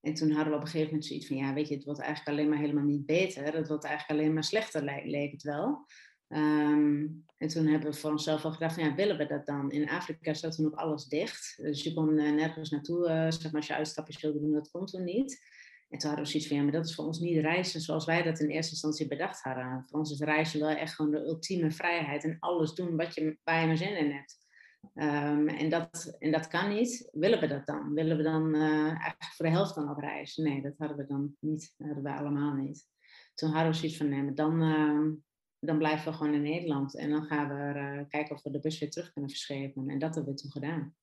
En 0.01 0.15
toen 0.15 0.31
hadden 0.31 0.53
we 0.53 0.59
op 0.59 0.61
een 0.61 0.67
gegeven 0.67 0.87
moment 0.87 1.05
zoiets 1.05 1.27
van, 1.27 1.37
ja, 1.37 1.55
weet 1.55 1.69
je, 1.69 1.75
het 1.75 1.85
wordt 1.85 2.01
eigenlijk 2.01 2.39
alleen 2.39 2.49
maar 2.49 2.59
helemaal 2.59 2.85
niet 2.85 3.07
beter. 3.07 3.55
Het 3.55 3.69
wordt 3.69 3.85
eigenlijk 3.85 4.21
alleen 4.21 4.35
maar 4.35 4.45
slechter, 4.45 4.83
leek 5.05 5.33
het 5.33 5.43
wel. 5.43 5.87
Um, 6.29 7.25
en 7.37 7.49
toen 7.49 7.67
hebben 7.67 7.91
we 7.91 7.97
voor 7.97 8.11
onszelf 8.11 8.45
al 8.45 8.53
gedacht, 8.53 8.77
ja, 8.77 8.95
willen 8.95 9.17
we 9.17 9.27
dat 9.27 9.47
dan? 9.47 9.71
In 9.71 9.89
Afrika 9.89 10.35
zat 10.35 10.55
toen 10.55 10.67
ook 10.67 10.75
alles 10.75 11.05
dicht. 11.05 11.59
Dus 11.63 11.83
je 11.83 11.95
kon 11.95 12.19
uh, 12.19 12.33
nergens 12.33 12.71
naartoe, 12.71 13.09
uh, 13.09 13.31
zeg 13.31 13.43
maar, 13.43 13.55
als 13.55 13.67
je 13.67 13.75
uitstapjes 13.75 14.21
wilde 14.21 14.41
doen, 14.41 14.53
dat 14.53 14.71
kon 14.71 14.87
toen 14.87 15.05
niet. 15.05 15.41
En 15.89 15.99
toen 15.99 16.09
hadden 16.09 16.25
we 16.25 16.31
zoiets 16.31 16.49
van, 16.49 16.57
ja, 16.57 16.63
maar 16.63 16.73
dat 16.73 16.87
is 16.87 16.95
voor 16.95 17.05
ons 17.05 17.19
niet 17.19 17.39
reizen 17.39 17.81
zoals 17.81 18.05
wij 18.05 18.23
dat 18.23 18.41
in 18.41 18.49
eerste 18.49 18.73
instantie 18.73 19.09
bedacht 19.09 19.43
hadden. 19.43 19.85
Voor 19.87 19.99
ons 19.99 20.13
is 20.13 20.21
reizen 20.21 20.61
wel 20.61 20.69
echt 20.69 20.95
gewoon 20.95 21.11
de 21.11 21.25
ultieme 21.25 21.71
vrijheid 21.71 22.25
en 22.25 22.37
alles 22.39 22.75
doen 22.75 22.97
wat 22.97 23.15
je, 23.15 23.39
waar 23.45 23.61
je 23.61 23.67
maar 23.67 23.77
zin 23.77 23.97
in 23.97 24.11
hebt. 24.11 24.47
Um, 24.95 25.49
en, 25.49 25.71
dat, 25.71 26.17
en 26.19 26.31
dat 26.31 26.49
kan 26.49 26.75
niet. 26.75 27.09
Willen 27.13 27.41
we 27.41 27.47
dat 27.47 27.67
dan? 27.67 27.95
Willen 27.95 28.17
we 28.17 28.23
dan 28.23 28.55
uh, 28.55 28.87
eigenlijk 28.87 29.33
voor 29.37 29.47
de 29.47 29.53
helft 29.53 29.75
dan 29.75 29.91
op 29.91 29.99
reis? 29.99 30.37
Nee, 30.37 30.63
dat 30.63 30.75
hadden 30.79 30.97
we 30.97 31.07
dan 31.07 31.37
niet. 31.41 31.75
Dat 31.77 31.87
hadden 31.87 32.05
we 32.05 32.19
allemaal 32.19 32.55
niet. 32.55 32.87
Toen 33.35 33.51
hadden 33.51 33.71
we 33.71 33.79
zoiets 33.79 33.97
van, 33.97 34.09
nee, 34.09 34.23
maar 34.23 34.35
dan, 34.35 34.63
uh, 34.63 35.13
dan 35.61 35.79
blijven 35.79 36.11
we 36.11 36.19
gewoon 36.19 36.35
in 36.35 36.43
Nederland. 36.43 36.97
En 36.97 37.11
dan 37.11 37.23
gaan 37.23 37.49
we 37.49 37.79
uh, 37.79 38.09
kijken 38.09 38.35
of 38.35 38.43
we 38.43 38.51
de 38.51 38.61
bus 38.61 38.79
weer 38.79 38.91
terug 38.91 39.13
kunnen 39.13 39.31
verschepen. 39.31 39.89
En 39.89 39.99
dat 39.99 40.15
hebben 40.15 40.35
we 40.35 40.41
toen 40.41 40.51
gedaan. 40.51 40.95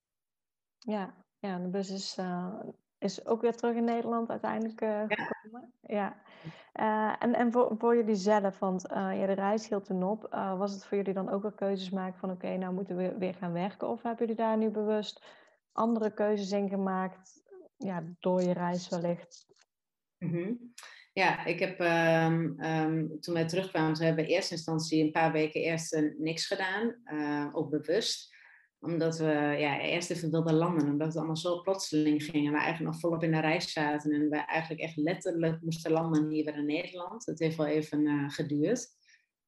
Ja, 0.78 1.14
ja 1.38 1.58
de 1.58 1.68
bus 1.68 1.90
is, 1.90 2.18
uh, 2.18 2.60
is 2.98 3.26
ook 3.26 3.40
weer 3.40 3.56
terug 3.56 3.76
in 3.76 3.84
Nederland 3.84 4.30
uiteindelijk 4.30 4.80
uh, 4.80 5.02
gekomen. 5.06 5.72
Ja. 5.80 6.22
ja. 6.72 7.18
en 7.18 7.34
en 7.34 7.52
voor, 7.52 7.74
voor 7.78 7.96
jullie 7.96 8.14
zelf, 8.14 8.58
want 8.58 8.82
ja, 8.88 9.26
de 9.26 9.32
reis 9.32 9.68
hield 9.68 9.84
toen 9.84 10.02
op. 10.02 10.28
was 10.58 10.72
het 10.72 10.84
voor 10.84 10.96
jullie 10.96 11.14
dan 11.14 11.28
ook 11.28 11.42
wel 11.42 11.52
keuzes 11.52 11.90
maken 11.90 12.18
van 12.18 12.30
oké, 12.30 12.56
nou 12.56 12.74
moeten 12.74 12.96
we 12.96 13.18
weer 13.18 13.34
gaan 13.34 13.52
werken? 13.52 13.88
Of 13.88 14.02
hebben 14.02 14.26
jullie 14.26 14.42
daar 14.42 14.56
nu 14.56 14.70
bewust 14.70 15.24
andere 15.72 16.14
keuzes 16.14 16.50
in 16.52 16.68
gemaakt 16.68 17.42
ja, 17.76 18.02
door 18.20 18.42
je 18.42 18.52
reis 18.52 18.88
wellicht? 18.88 19.46
Mm 20.18 20.30
-hmm. 20.30 20.72
Ja, 21.18 21.44
ik 21.44 21.58
heb 21.58 21.80
um, 21.80 22.64
um, 22.64 23.20
toen 23.20 23.34
wij 23.34 23.46
terugkwamen, 23.46 23.98
we 23.98 24.04
hebben 24.04 24.24
in 24.24 24.30
eerste 24.30 24.54
instantie 24.54 25.04
een 25.04 25.10
paar 25.10 25.32
weken 25.32 25.60
eerst 25.60 25.94
uh, 25.94 26.12
niks 26.18 26.46
gedaan, 26.46 26.94
uh, 27.12 27.48
ook 27.52 27.70
bewust. 27.70 28.34
Omdat 28.78 29.18
we 29.18 29.56
ja, 29.58 29.80
eerst 29.80 30.10
even 30.10 30.30
wilden 30.30 30.54
landen, 30.54 30.88
omdat 30.88 31.06
het 31.06 31.16
allemaal 31.16 31.36
zo 31.36 31.60
plotseling 31.60 32.22
ging. 32.22 32.46
En 32.46 32.52
we 32.52 32.58
eigenlijk 32.58 32.92
nog 32.92 33.00
volop 33.00 33.22
in 33.22 33.32
de 33.32 33.40
reis 33.40 33.72
zaten 33.72 34.12
en 34.12 34.30
we 34.30 34.36
eigenlijk 34.36 34.82
echt 34.82 34.96
letterlijk 34.96 35.62
moesten 35.62 35.92
landen 35.92 36.30
hier 36.30 36.44
weer 36.44 36.56
in 36.56 36.66
Nederland. 36.66 37.26
Het 37.26 37.38
heeft 37.38 37.56
wel 37.56 37.66
even 37.66 38.00
uh, 38.00 38.30
geduurd. 38.30 38.88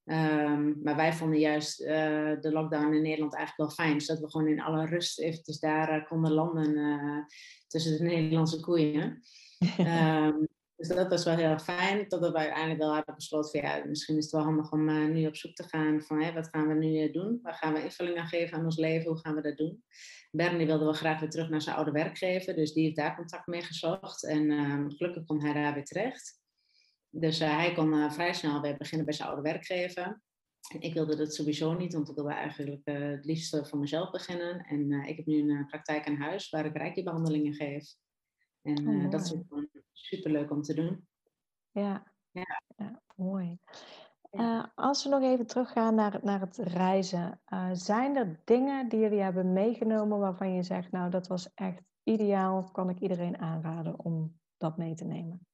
Ehm, 0.05 0.83
maar 0.83 0.97
wij 0.97 1.13
vonden 1.13 1.39
juist 1.39 1.79
de 1.79 2.51
lockdown 2.53 2.95
in 2.95 3.03
Nederland 3.03 3.35
eigenlijk 3.35 3.77
wel 3.77 3.87
fijn. 3.87 4.01
Zodat 4.01 4.23
we 4.23 4.31
gewoon 4.31 4.49
in 4.49 4.61
alle 4.61 4.87
rust 4.87 5.21
eventjes 5.21 5.59
daar 5.59 6.07
konden 6.07 6.33
landen 6.33 7.27
tussen 7.67 7.97
de 7.97 8.05
Nederlandse 8.05 8.61
koeien. 8.61 9.21
dus 10.79 10.89
dat 10.89 11.09
was 11.09 11.25
wel 11.25 11.37
heel 11.37 11.59
fijn. 11.59 12.09
Totdat 12.09 12.33
we 12.33 12.39
uiteindelijk 12.39 12.81
wel 12.81 12.95
hadden 12.95 13.15
besloten 13.15 13.61
van 13.61 13.71
ja, 13.71 13.85
misschien 13.87 14.17
is 14.17 14.25
het 14.25 14.33
wel 14.33 14.43
handig 14.43 14.73
om 14.73 15.13
nu 15.13 15.27
op 15.27 15.37
zoek 15.37 15.55
te 15.55 15.63
gaan 15.63 16.03
van 16.03 16.23
hey, 16.23 16.33
wat 16.33 16.49
gaan 16.49 16.69
we 16.69 16.75
nu 16.75 17.11
doen? 17.11 17.39
Waar 17.43 17.55
gaan 17.55 17.73
we 17.73 17.83
invulling 17.83 18.19
aan 18.19 18.27
geven 18.27 18.59
aan 18.59 18.65
ons 18.65 18.77
leven? 18.77 19.09
Hoe 19.09 19.19
gaan 19.19 19.35
we 19.35 19.41
dat 19.43 19.57
doen? 19.57 19.83
Bernie 20.31 20.67
wilde 20.67 20.85
wel 20.85 20.93
graag 20.93 21.21
weer 21.21 21.31
terug 21.31 21.49
naar 21.49 21.63
zijn 21.63 21.77
oude 21.77 21.91
werkgever. 21.91 22.55
Dus 22.55 22.73
die 22.73 22.85
heeft 22.85 22.97
daar 22.97 23.17
contact 23.17 23.47
mee 23.47 23.63
gezocht. 23.63 24.25
En 24.25 24.51
ehm, 24.51 24.91
gelukkig 24.91 25.25
kon 25.25 25.43
hij 25.43 25.53
daar 25.53 25.75
weer 25.75 25.85
terecht. 25.85 26.41
Dus 27.11 27.41
uh, 27.41 27.57
hij 27.57 27.73
kon 27.73 28.13
vrij 28.13 28.33
snel 28.33 28.61
weer 28.61 28.77
beginnen 28.77 29.07
bij 29.07 29.15
zijn 29.15 29.29
oude 29.29 29.43
werkgever. 29.43 30.21
Ik 30.79 30.95
wilde 30.95 31.17
dat 31.17 31.35
sowieso 31.35 31.75
niet, 31.75 31.93
want 31.93 32.09
ik 32.09 32.15
wilde 32.15 32.33
eigenlijk 32.33 32.81
het 32.85 33.25
liefst 33.25 33.69
voor 33.69 33.79
mezelf 33.79 34.11
beginnen. 34.11 34.59
En 34.59 34.91
ik 34.91 35.17
heb 35.17 35.27
nu 35.27 35.51
een 35.51 35.67
praktijk 35.67 36.07
aan 36.07 36.17
huis 36.17 36.51
waar 36.51 36.67
ik 36.67 36.77
reiki-behandelingen 36.77 37.55
geef. 37.55 37.95
En 38.63 38.89
oh, 38.89 39.11
dat 39.11 39.21
is 39.21 39.35
ook 39.99 40.07
gewoon 40.07 40.21
super 40.21 40.31
leuk 40.31 40.51
om 40.51 40.63
te 40.63 40.75
doen. 40.75 41.07
Ja, 41.71 42.13
ja. 42.31 42.63
ja 42.77 43.03
mooi. 43.17 43.59
als 44.75 45.05
we 45.05 45.11
nog 45.11 45.23
even 45.23 45.47
teruggaan 45.47 45.95
naar, 45.95 46.19
naar 46.23 46.41
het 46.41 46.57
reizen, 46.57 47.41
zijn 47.73 48.17
er 48.17 48.41
dingen 48.45 48.89
die 48.89 49.01
jullie 49.01 49.21
hebben 49.21 49.53
meegenomen 49.53 50.19
waarvan 50.19 50.55
je 50.55 50.63
zegt, 50.63 50.91
nou 50.91 51.11
dat 51.11 51.27
was 51.27 51.55
echt 51.55 51.83
ideaal, 52.03 52.71
kan 52.71 52.91
ik 52.91 53.01
iedereen 53.01 53.39
aanraden 53.39 53.99
om 53.99 54.41
dat 54.57 54.77
mee 54.77 54.95
te 54.95 55.05
nemen? 55.05 55.47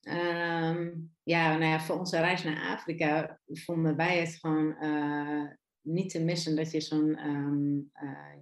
Um, 0.00 1.14
ja, 1.22 1.50
nou 1.50 1.64
ja, 1.64 1.80
voor 1.80 1.98
onze 1.98 2.20
reis 2.20 2.44
naar 2.44 2.76
Afrika 2.76 3.40
vonden 3.46 3.96
wij 3.96 4.18
het 4.20 4.34
gewoon 4.34 4.84
uh, 4.84 5.50
niet 5.80 6.10
te 6.10 6.24
missen 6.24 6.56
dat 6.56 6.70
je 6.70 6.80
zo'n 6.80 7.26
um, 7.26 7.90
uh, 8.02 8.36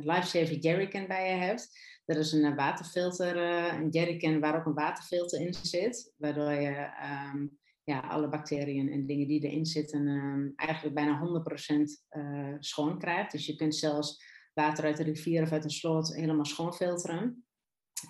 lifesaver 0.00 0.56
jerrycan 0.56 1.06
bij 1.06 1.30
je 1.30 1.36
hebt. 1.36 1.78
Dat 2.04 2.16
is 2.16 2.32
een 2.32 2.54
waterfilter, 2.54 3.36
een 3.74 3.88
jerrycan 3.88 4.40
waar 4.40 4.58
ook 4.58 4.66
een 4.66 4.74
waterfilter 4.74 5.40
in 5.40 5.54
zit, 5.54 6.14
waardoor 6.16 6.52
je 6.52 6.88
um, 7.34 7.58
ja, 7.84 8.00
alle 8.00 8.28
bacteriën 8.28 8.92
en 8.92 9.06
dingen 9.06 9.26
die 9.26 9.44
erin 9.44 9.66
zitten 9.66 10.52
eigenlijk 10.56 10.94
bijna 10.94 11.42
100% 12.58 12.58
schoon 12.58 12.98
krijgt. 12.98 13.32
Dus 13.32 13.46
je 13.46 13.56
kunt 13.56 13.76
zelfs 13.76 14.22
water 14.54 14.84
uit 14.84 14.96
de 14.96 15.02
rivier 15.02 15.42
of 15.42 15.52
uit 15.52 15.64
een 15.64 15.70
sloot 15.70 16.14
helemaal 16.14 16.44
schoon 16.44 16.74
filteren. 16.74 17.44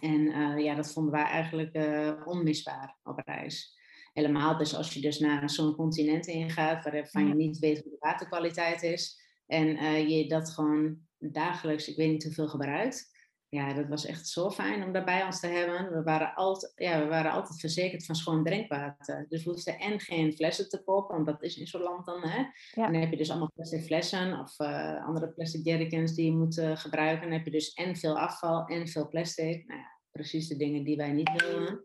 En 0.01 0.21
uh, 0.21 0.59
ja, 0.65 0.75
dat 0.75 0.93
vonden 0.93 1.13
wij 1.13 1.25
eigenlijk 1.25 1.77
uh, 1.77 2.13
onmisbaar 2.25 2.99
op 3.03 3.23
reis. 3.25 3.79
Helemaal 4.13 4.59
dus 4.59 4.75
als 4.75 4.95
je 4.95 5.01
dus 5.01 5.19
naar 5.19 5.51
zo'n 5.51 5.75
continent 5.75 6.27
ingaat 6.27 6.85
waarvan 6.85 7.29
je 7.29 7.35
niet 7.35 7.59
weet 7.59 7.83
hoe 7.83 7.91
de 7.91 7.97
waterkwaliteit 7.99 8.83
is. 8.83 9.19
En 9.47 9.69
je 10.09 10.29
dat 10.29 10.51
gewoon 10.51 10.99
dagelijks, 11.21 11.89
ik 11.89 11.97
weet 11.97 12.11
niet 12.11 12.25
hoeveel 12.25 12.49
gebruikt. 12.49 13.19
Ja, 13.49 13.73
dat 13.73 13.89
was 13.89 14.07
echt 14.07 14.29
zo 14.29 14.51
fijn 14.51 14.83
om 14.83 14.93
daarbij 14.93 15.25
ons 15.25 15.41
te 15.41 15.47
hebben. 15.47 15.93
We 15.93 16.03
waren, 16.03 16.35
altijd, 16.35 16.73
ja, 16.77 16.99
we 17.01 17.07
waren 17.07 17.33
altijd 17.33 17.61
verzekerd 17.61 18.05
van 18.05 18.15
schoon 18.15 18.45
drinkwater. 18.45 19.27
Dus 19.29 19.45
we 19.45 19.51
hoefden 19.51 19.79
en 19.79 20.01
geen 20.01 20.33
flessen 20.33 20.69
te 20.69 20.83
kopen, 20.85 21.15
want 21.15 21.27
dat 21.27 21.43
is 21.43 21.57
in 21.57 21.67
zo'n 21.67 21.83
land 21.83 22.07
dan. 22.07 22.23
Hè? 22.23 22.39
Ja. 22.73 22.87
En 22.87 22.93
dan 22.93 23.01
heb 23.01 23.11
je 23.11 23.17
dus 23.17 23.31
allemaal 23.31 23.53
plastic 23.55 23.85
flessen 23.85 24.39
of 24.39 24.61
uh, 24.61 25.07
andere 25.07 25.29
plastic 25.29 25.65
jerrycans 25.65 26.15
die 26.15 26.25
je 26.25 26.37
moet 26.37 26.59
uh, 26.59 26.77
gebruiken. 26.77 27.23
Dan 27.23 27.37
heb 27.37 27.45
je 27.45 27.51
dus 27.51 27.73
en 27.73 27.97
veel 27.97 28.19
afval 28.19 28.67
en 28.67 28.89
veel 28.89 29.09
plastic. 29.09 29.67
Nou 29.67 29.81
ja, 29.81 30.01
precies 30.11 30.49
de 30.49 30.57
dingen 30.57 30.85
die 30.85 30.97
wij 30.97 31.13
niet 31.13 31.33
willen. 31.33 31.85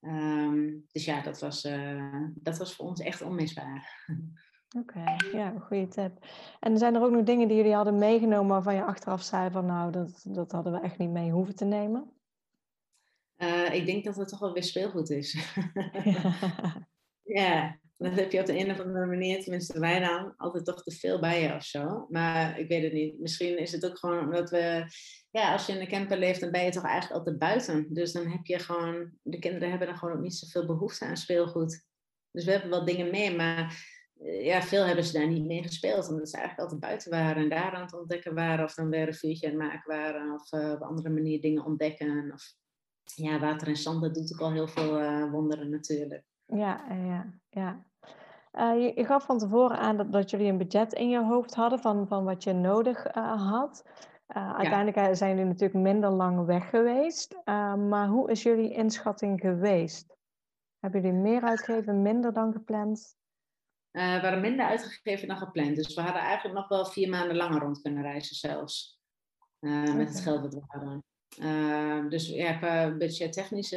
Um, 0.00 0.86
dus 0.92 1.04
ja, 1.04 1.22
dat 1.22 1.40
was, 1.40 1.64
uh, 1.64 2.24
dat 2.34 2.58
was 2.58 2.74
voor 2.74 2.86
ons 2.86 3.00
echt 3.00 3.22
onmisbaar. 3.22 3.88
Oké, 4.78 4.98
okay, 4.98 5.30
ja, 5.32 5.58
goede 5.58 5.88
tip. 5.88 6.26
En 6.60 6.78
zijn 6.78 6.94
er 6.94 7.02
ook 7.02 7.10
nog 7.10 7.24
dingen 7.24 7.48
die 7.48 7.56
jullie 7.56 7.74
hadden 7.74 7.98
meegenomen 7.98 8.48
waarvan 8.48 8.74
je 8.74 8.84
achteraf 8.84 9.22
zei 9.22 9.50
van 9.50 9.66
nou, 9.66 9.92
dat, 9.92 10.24
dat 10.28 10.52
hadden 10.52 10.72
we 10.72 10.80
echt 10.80 10.98
niet 10.98 11.10
mee 11.10 11.30
hoeven 11.30 11.54
te 11.54 11.64
nemen? 11.64 12.12
Uh, 13.36 13.74
ik 13.74 13.86
denk 13.86 14.04
dat 14.04 14.16
het 14.16 14.28
toch 14.28 14.38
wel 14.38 14.52
weer 14.52 14.64
speelgoed 14.64 15.10
is. 15.10 15.32
ja. 16.04 16.34
ja, 17.40 17.78
dan 17.96 18.12
heb 18.12 18.32
je 18.32 18.40
op 18.40 18.46
de 18.46 18.58
een 18.58 18.70
of 18.70 18.80
andere 18.80 19.06
manier, 19.06 19.42
tenminste 19.42 19.80
wij 19.80 20.00
dan, 20.00 20.34
altijd 20.36 20.64
toch 20.64 20.82
te 20.82 20.96
veel 20.96 21.20
bij 21.20 21.42
je 21.42 21.54
of 21.54 21.64
zo. 21.64 22.06
Maar 22.08 22.58
ik 22.58 22.68
weet 22.68 22.82
het 22.82 22.92
niet. 22.92 23.20
Misschien 23.20 23.58
is 23.58 23.72
het 23.72 23.86
ook 23.86 23.98
gewoon 23.98 24.18
omdat 24.18 24.50
we, 24.50 24.84
ja, 25.30 25.52
als 25.52 25.66
je 25.66 25.72
in 25.72 25.80
een 25.80 25.88
camper 25.88 26.18
leeft, 26.18 26.40
dan 26.40 26.50
ben 26.50 26.64
je 26.64 26.70
toch 26.70 26.84
eigenlijk 26.84 27.18
altijd 27.18 27.38
buiten. 27.38 27.94
Dus 27.94 28.12
dan 28.12 28.26
heb 28.26 28.46
je 28.46 28.58
gewoon, 28.58 29.12
de 29.22 29.38
kinderen 29.38 29.68
hebben 29.70 29.88
dan 29.88 29.96
gewoon 29.96 30.16
ook 30.16 30.22
niet 30.22 30.34
zoveel 30.34 30.66
behoefte 30.66 31.04
aan 31.04 31.16
speelgoed. 31.16 31.84
Dus 32.30 32.44
we 32.44 32.50
hebben 32.50 32.70
wel 32.70 32.84
dingen 32.84 33.10
mee, 33.10 33.36
maar 33.36 33.58
eh, 33.58 33.70
ja, 34.22 34.62
veel 34.62 34.84
hebben 34.84 35.04
ze 35.04 35.12
daar 35.12 35.28
niet 35.28 35.46
mee 35.46 35.62
gespeeld. 35.62 36.08
Omdat 36.08 36.28
ze 36.28 36.36
eigenlijk 36.36 36.62
altijd 36.62 36.80
buiten 36.80 37.10
waren 37.10 37.42
en 37.42 37.48
daar 37.48 37.72
aan 37.72 37.82
het 37.82 37.98
ontdekken 37.98 38.34
waren. 38.34 38.64
Of 38.64 38.74
dan 38.74 38.90
weer 38.90 39.06
een 39.06 39.14
vuurtje 39.14 39.46
aan 39.46 39.52
het 39.52 39.62
maken 39.62 39.96
waren. 39.96 40.34
Of 40.34 40.52
uh, 40.52 40.72
op 40.72 40.82
andere 40.82 41.08
manier 41.10 41.40
dingen 41.40 41.64
ontdekken. 41.64 42.30
Of 42.32 42.54
ja, 43.14 43.38
water 43.38 43.68
en 43.68 43.76
zand, 43.76 44.02
dat 44.02 44.14
doet 44.14 44.32
ook 44.32 44.40
al 44.40 44.52
heel 44.52 44.68
veel 44.68 45.00
uh, 45.00 45.30
wonderen 45.30 45.70
natuurlijk. 45.70 46.24
Ja, 46.46 46.84
ja, 46.88 47.34
ja. 47.48 47.84
Uh, 48.52 48.82
je, 48.82 48.92
je, 48.94 49.04
gaf 49.04 49.24
van 49.24 49.38
tevoren 49.38 49.78
aan 49.78 49.96
dat, 49.96 50.12
dat, 50.12 50.30
jullie 50.30 50.48
een 50.48 50.58
budget 50.58 50.92
in 50.92 51.08
je 51.08 51.24
hoofd 51.24 51.54
hadden 51.54 51.78
van, 51.78 52.08
van 52.08 52.24
wat 52.24 52.44
je 52.44 52.52
nodig 52.52 53.06
had. 53.12 53.84
Uiteindelijk 54.26 55.16
zijn 55.16 55.30
jullie 55.30 55.44
natuurlijk 55.44 55.80
minder 55.80 56.10
lang 56.10 56.46
weg 56.46 56.70
geweest. 56.70 57.36
maar 57.88 58.08
hoe 58.08 58.30
is 58.30 58.42
jullie 58.42 58.72
inschatting 58.72 59.40
geweest? 59.40 60.16
Hebben 60.78 61.00
jullie 61.00 61.16
meer 61.16 61.42
uitgegeven, 61.42 62.02
minder 62.02 62.32
dan 62.32 62.52
gepland? 62.52 63.18
We 63.90 64.18
waren 64.22 64.40
minder 64.40 64.66
uitgegeven 64.66 65.28
dan 65.28 65.36
gepland. 65.36 65.76
Dus 65.76 65.94
we 65.94 66.00
hadden 66.00 66.22
eigenlijk 66.22 66.54
nog 66.56 66.68
wel 66.68 66.86
vier 66.86 67.08
maanden 67.08 67.36
langer 67.36 67.60
rond 67.60 67.80
kunnen 67.80 68.02
reizen 68.02 68.36
zelfs. 68.36 69.00
Okay. 69.60 69.92
Met 69.92 70.08
het 70.08 70.20
geld 70.20 70.42
dat 70.42 70.54
we 70.54 70.62
hadden. 70.66 72.10
dus 72.10 72.28
ja, 72.28 72.52
qua 72.52 72.90
budgettechnisch 72.96 73.70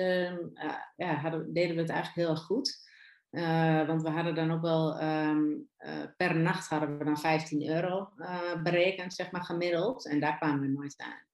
ja, 0.95 1.15
hadden, 1.15 1.53
deden 1.53 1.75
we 1.75 1.81
het 1.81 1.91
eigenlijk 1.91 2.27
heel 2.27 2.29
erg 2.29 2.43
goed. 2.43 2.91
Uh, 3.33 3.87
want 3.87 4.01
we 4.01 4.09
hadden 4.09 4.35
dan 4.35 4.51
ook 4.51 4.61
wel 4.61 5.01
um, 5.01 5.69
uh, 5.79 6.03
per 6.17 6.35
nacht 6.35 6.67
hadden 6.67 6.97
we 6.97 7.05
dan 7.05 7.17
15 7.17 7.69
euro 7.69 8.09
uh, 8.17 8.61
berekend, 8.63 9.13
zeg 9.13 9.31
maar 9.31 9.43
gemiddeld. 9.43 10.07
En 10.07 10.19
daar 10.19 10.37
kwamen 10.37 10.61
we 10.61 10.67
nooit 10.67 10.95
aan. 10.97 11.25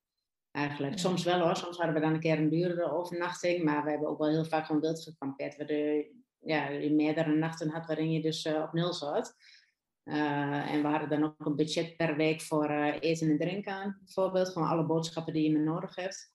Eigenlijk. 0.51 0.99
Soms 0.99 1.23
wel 1.23 1.39
hoor, 1.39 1.55
soms 1.55 1.77
hadden 1.77 1.95
we 1.95 2.01
dan 2.01 2.13
een 2.13 2.19
keer 2.19 2.37
een 2.37 2.49
duurdere 2.49 2.91
overnachting. 2.91 3.63
Maar 3.63 3.83
we 3.83 3.89
hebben 3.89 4.07
ook 4.07 4.17
wel 4.17 4.29
heel 4.29 4.45
vaak 4.45 4.65
gewoon 4.65 4.81
wild 4.81 5.03
gekampeerd. 5.03 5.55
We 5.55 5.65
de, 5.65 6.11
ja, 6.49 6.69
meerdere 6.89 7.35
nachten 7.35 7.69
had 7.69 7.85
waarin 7.85 8.11
je 8.11 8.21
dus 8.21 8.45
op 8.45 8.73
nul 8.73 8.93
zat. 8.93 9.35
en 10.03 10.81
we 10.81 10.87
hadden 10.87 11.09
dan 11.09 11.23
ook 11.23 11.45
een 11.45 11.55
budget 11.55 11.97
per 11.97 12.15
week 12.15 12.41
voor 12.41 12.69
eten 12.99 13.29
en 13.29 13.37
drinken. 13.37 13.97
Bijvoorbeeld, 14.03 14.49
gewoon 14.49 14.67
alle 14.67 14.85
boodschappen 14.85 15.33
die 15.33 15.43
je 15.43 15.51
maar 15.51 15.73
nodig 15.73 15.95
hebt. 15.95 16.33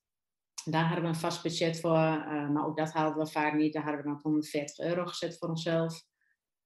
Daar 0.64 0.84
hadden 0.84 1.02
we 1.02 1.08
een 1.08 1.14
vast 1.14 1.42
budget 1.42 1.80
voor, 1.80 1.90
maar 2.52 2.66
ook 2.66 2.76
dat 2.76 2.92
haalden 2.92 3.24
we 3.24 3.30
vaak 3.30 3.54
niet. 3.54 3.72
Daar 3.72 3.82
hadden 3.82 4.02
we 4.02 4.08
dan 4.08 4.20
140 4.22 4.86
euro 4.86 5.06
gezet 5.06 5.38
voor 5.38 5.48
onszelf. 5.48 6.04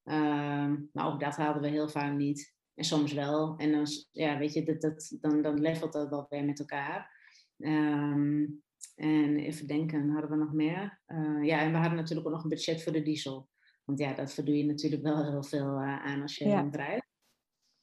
Uh, 0.09 0.73
maar 0.93 1.07
ook 1.07 1.19
dat 1.19 1.35
haalden 1.35 1.61
we 1.61 1.67
heel 1.67 1.89
vaak 1.89 2.13
niet. 2.13 2.55
En 2.75 2.83
soms 2.83 3.13
wel. 3.13 3.57
En 3.57 3.71
dan, 3.71 3.85
ja, 4.11 4.37
weet 4.37 4.53
je, 4.53 4.63
dat, 4.63 4.81
dat, 4.81 5.17
dan, 5.21 5.41
dan 5.41 5.59
levelt 5.59 5.93
dat 5.93 6.09
wel 6.09 6.25
weer 6.29 6.45
met 6.45 6.59
elkaar. 6.59 7.17
Um, 7.57 8.63
en 8.95 9.37
even 9.37 9.67
denken, 9.67 10.09
hadden 10.09 10.29
we 10.29 10.35
nog 10.35 10.53
meer? 10.53 11.01
Uh, 11.07 11.43
ja, 11.43 11.59
en 11.59 11.71
we 11.71 11.77
hadden 11.77 11.97
natuurlijk 11.97 12.27
ook 12.27 12.33
nog 12.33 12.43
een 12.43 12.49
budget 12.49 12.83
voor 12.83 12.91
de 12.91 13.01
diesel. 13.01 13.49
Want 13.83 13.99
ja, 13.99 14.13
dat 14.13 14.33
verdoe 14.33 14.57
je 14.57 14.65
natuurlijk 14.65 15.01
wel 15.01 15.31
heel 15.31 15.43
veel 15.43 15.81
uh, 15.81 16.05
aan 16.05 16.21
als 16.21 16.37
je 16.37 16.47
ja. 16.47 16.67
rijdt. 16.71 17.07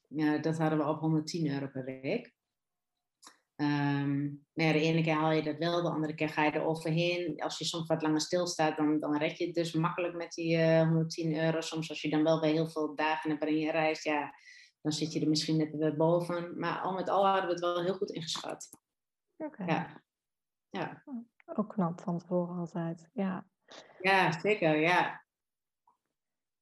Ja, 0.07 0.37
dat 0.37 0.57
hadden 0.57 0.79
we 0.79 0.85
op 0.85 0.99
110 0.99 1.51
euro 1.51 1.67
per 1.67 1.83
week. 1.83 2.35
Um, 3.61 4.45
maar 4.53 4.65
ja, 4.65 4.71
de 4.71 4.79
ene 4.79 5.03
keer 5.03 5.13
haal 5.13 5.31
je 5.31 5.43
dat 5.43 5.57
wel, 5.57 5.81
de 5.81 5.89
andere 5.89 6.15
keer 6.15 6.29
ga 6.29 6.43
je 6.43 6.51
er 6.51 6.65
overheen. 6.65 7.41
Als 7.41 7.57
je 7.57 7.65
soms 7.65 7.87
wat 7.87 8.01
langer 8.01 8.21
stilstaat, 8.21 8.77
dan, 8.77 8.99
dan 8.99 9.17
red 9.17 9.37
je 9.37 9.45
het 9.45 9.55
dus 9.55 9.73
makkelijk 9.73 10.15
met 10.15 10.33
die 10.33 10.55
uh, 10.55 10.79
eh, 10.79 10.87
110 10.87 11.35
euro. 11.35 11.61
Soms 11.61 11.89
als 11.89 12.01
je 12.01 12.09
dan 12.09 12.23
wel 12.23 12.39
bij 12.39 12.51
heel 12.51 12.69
veel 12.69 12.95
dagen 12.95 13.29
hebt 13.29 13.43
waarin 13.43 13.59
je 13.59 13.71
reist, 13.71 14.03
ja, 14.03 14.33
dan 14.81 14.91
zit 14.91 15.13
je 15.13 15.19
er 15.19 15.29
misschien 15.29 15.57
net 15.57 15.75
weer 15.75 15.95
boven. 15.95 16.59
Maar 16.59 16.79
al 16.79 16.93
met 16.93 17.09
al 17.09 17.25
hadden 17.25 17.45
we 17.45 17.51
het 17.51 17.59
wel 17.59 17.83
heel 17.83 17.95
goed 17.95 18.11
ingeschat. 18.11 18.69
Oké. 19.37 19.63
Ja. 19.63 20.03
Ja. 20.77 21.03
Ook 21.45 21.69
knap 21.69 22.01
van 22.01 22.17
tevoren 22.17 22.57
altijd, 22.57 23.09
ja. 23.13 23.45
Ja, 23.99 24.39
zeker, 24.39 24.75
ja. 24.75 25.25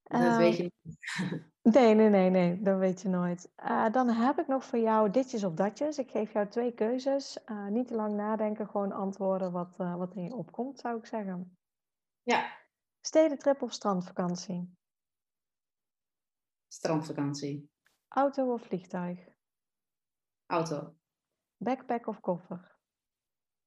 Dat 0.03 0.21
uh, 0.21 0.37
weet 0.37 0.57
je 0.57 0.71
niet. 0.81 0.97
Nee, 1.65 1.93
nee, 1.93 2.09
nee, 2.09 2.29
nee, 2.29 2.61
dat 2.61 2.77
weet 2.77 3.01
je 3.01 3.09
nooit. 3.09 3.51
Uh, 3.57 3.91
dan 3.91 4.09
heb 4.09 4.39
ik 4.39 4.47
nog 4.47 4.65
voor 4.65 4.79
jou 4.79 5.09
ditjes 5.09 5.43
of 5.43 5.53
datjes. 5.53 5.97
Ik 5.97 6.09
geef 6.09 6.33
jou 6.33 6.47
twee 6.47 6.73
keuzes. 6.73 7.39
Uh, 7.45 7.67
niet 7.67 7.87
te 7.87 7.95
lang 7.95 8.15
nadenken, 8.15 8.67
gewoon 8.67 8.91
antwoorden 8.91 9.51
wat, 9.51 9.75
uh, 9.79 9.95
wat 9.95 10.15
in 10.15 10.23
je 10.23 10.33
opkomt, 10.33 10.79
zou 10.79 10.97
ik 10.97 11.05
zeggen. 11.05 11.57
Ja. 12.23 12.57
Stedentrip 13.01 13.61
of 13.61 13.71
strandvakantie? 13.73 14.77
Strandvakantie. 16.67 17.69
Auto 18.07 18.53
of 18.53 18.61
vliegtuig? 18.61 19.19
Auto. 20.45 20.95
Backpack 21.57 22.07
of 22.07 22.19
koffer? 22.19 22.74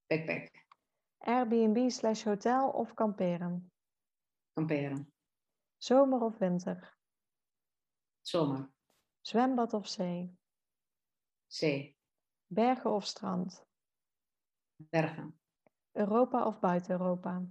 Backpack. 0.08 0.48
Airbnb 1.18 1.90
slash 1.90 2.24
hotel 2.24 2.70
of 2.70 2.94
kamperen? 2.94 3.70
Kamperen. 4.52 5.12
Zomer 5.78 6.22
of 6.22 6.38
winter? 6.38 6.96
Zomer. 8.22 8.70
Zwembad 9.20 9.72
of 9.72 9.88
zee? 9.88 10.36
Zee. 11.46 11.96
Bergen 12.46 12.90
of 12.90 13.06
strand? 13.06 13.66
Bergen. 14.76 15.40
Europa 15.92 16.46
of 16.46 16.60
buiten 16.60 16.90
Europa? 16.90 17.42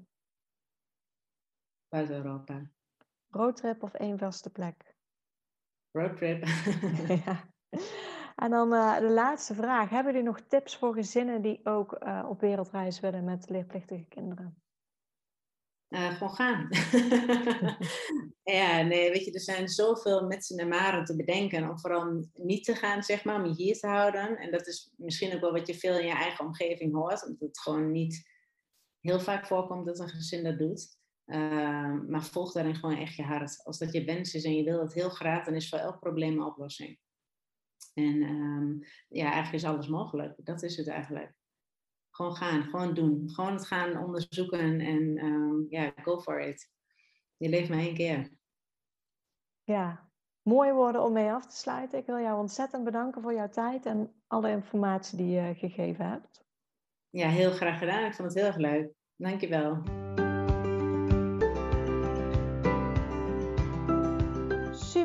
Buiten 1.89 2.16
Europa. 2.16 2.72
Roadtrip 3.28 3.84
of 3.84 3.93
één 3.93 4.18
vaste 4.18 4.49
plek? 4.49 4.95
Roadtrip. 5.91 6.45
ja. 7.26 7.49
En 8.38 8.49
dan 8.49 8.73
uh, 8.73 8.99
de 8.99 9.09
laatste 9.09 9.53
vraag. 9.53 9.89
Hebben 9.89 10.13
jullie 10.13 10.27
nog 10.27 10.41
tips 10.47 10.77
voor 10.77 10.93
gezinnen 10.93 11.41
die 11.41 11.59
ook 11.63 11.97
uh, 12.03 12.25
op 12.29 12.39
wereldreis 12.39 12.99
willen 12.99 13.23
met 13.23 13.49
leerplichtige 13.49 14.05
kinderen? 14.09 14.61
Uh, 15.89 16.13
gewoon 16.13 16.35
gaan. 16.35 16.67
ja, 18.57 18.81
nee, 18.81 19.11
weet 19.11 19.25
je, 19.25 19.31
er 19.31 19.39
zijn 19.39 19.67
zoveel 19.67 20.27
met 20.27 20.53
en 20.57 20.67
maren 20.67 21.05
te 21.05 21.15
bedenken 21.15 21.69
om 21.69 21.79
vooral 21.79 22.27
niet 22.33 22.63
te 22.63 22.75
gaan, 22.75 23.03
zeg 23.03 23.23
maar, 23.23 23.35
om 23.35 23.45
je 23.45 23.53
hier 23.53 23.79
te 23.79 23.88
houden. 23.88 24.38
En 24.38 24.51
dat 24.51 24.67
is 24.67 24.93
misschien 24.97 25.33
ook 25.33 25.41
wel 25.41 25.51
wat 25.51 25.67
je 25.67 25.73
veel 25.73 25.99
in 25.99 26.05
je 26.05 26.13
eigen 26.13 26.45
omgeving 26.45 26.93
hoort, 26.93 27.25
omdat 27.25 27.47
het 27.47 27.59
gewoon 27.59 27.91
niet 27.91 28.29
heel 28.99 29.19
vaak 29.19 29.45
voorkomt 29.45 29.85
dat 29.85 29.99
een 29.99 30.09
gezin 30.09 30.43
dat 30.43 30.57
doet. 30.57 30.97
Uh, 31.25 31.99
maar 32.07 32.23
volg 32.23 32.51
daarin 32.51 32.75
gewoon 32.75 32.97
echt 32.97 33.15
je 33.15 33.23
hart. 33.23 33.63
Als 33.63 33.77
dat 33.77 33.93
je 33.93 34.03
wens 34.03 34.33
is 34.33 34.43
en 34.43 34.55
je 34.55 34.63
wil 34.63 34.79
het 34.79 34.93
heel 34.93 35.09
graag, 35.09 35.45
dan 35.45 35.55
is 35.55 35.69
voor 35.69 35.79
elk 35.79 35.99
probleem 35.99 36.33
een 36.33 36.45
oplossing. 36.45 36.99
En 37.98 38.22
um, 38.24 38.80
ja, 39.08 39.26
eigenlijk 39.26 39.54
is 39.54 39.66
alles 39.66 39.88
mogelijk. 39.88 40.34
Dat 40.45 40.64
is 40.64 40.78
het 40.78 40.88
eigenlijk. 40.88 41.34
Gewoon 42.10 42.36
gaan, 42.36 42.64
gewoon 42.64 42.93
doen. 42.93 43.30
Gewoon 43.30 43.54
het 43.54 43.68
gaan 43.68 44.04
onderzoeken 44.04 44.80
en 44.80 45.26
um, 45.26 45.66
ja, 45.70 45.93
go 46.02 46.20
for 46.20 46.41
it. 46.41 46.72
Je 47.38 47.50
leeft 47.50 47.70
maar 47.70 47.80
één 47.80 47.93
keer. 47.93 48.32
Ja, 49.64 50.10
mooie 50.41 50.74
woorden 50.74 51.04
om 51.04 51.14
mee 51.14 51.32
af 51.32 51.45
te 51.45 51.56
sluiten. 51.56 52.00
Ik 52.00 52.06
wil 52.06 52.20
jou 52.20 52.39
ontzettend 52.39 52.84
bedanken 52.84 53.22
voor 53.22 53.34
jouw 53.34 53.50
tijd 53.50 53.86
en 53.86 54.14
alle 54.28 54.50
informatie 54.50 55.18
die 55.18 55.30
je 55.30 55.56
gegeven 55.56 56.10
hebt. 56.10 56.45
Ja, 57.10 57.30
heel 57.30 57.52
graag 57.52 57.80
gedaan. 57.80 58.06
Ik 58.06 58.14
vond 58.14 58.28
het 58.28 58.38
heel 58.38 58.48
erg 58.48 58.58
leuk. 58.58 58.93
Dankjewel. 59.16 59.84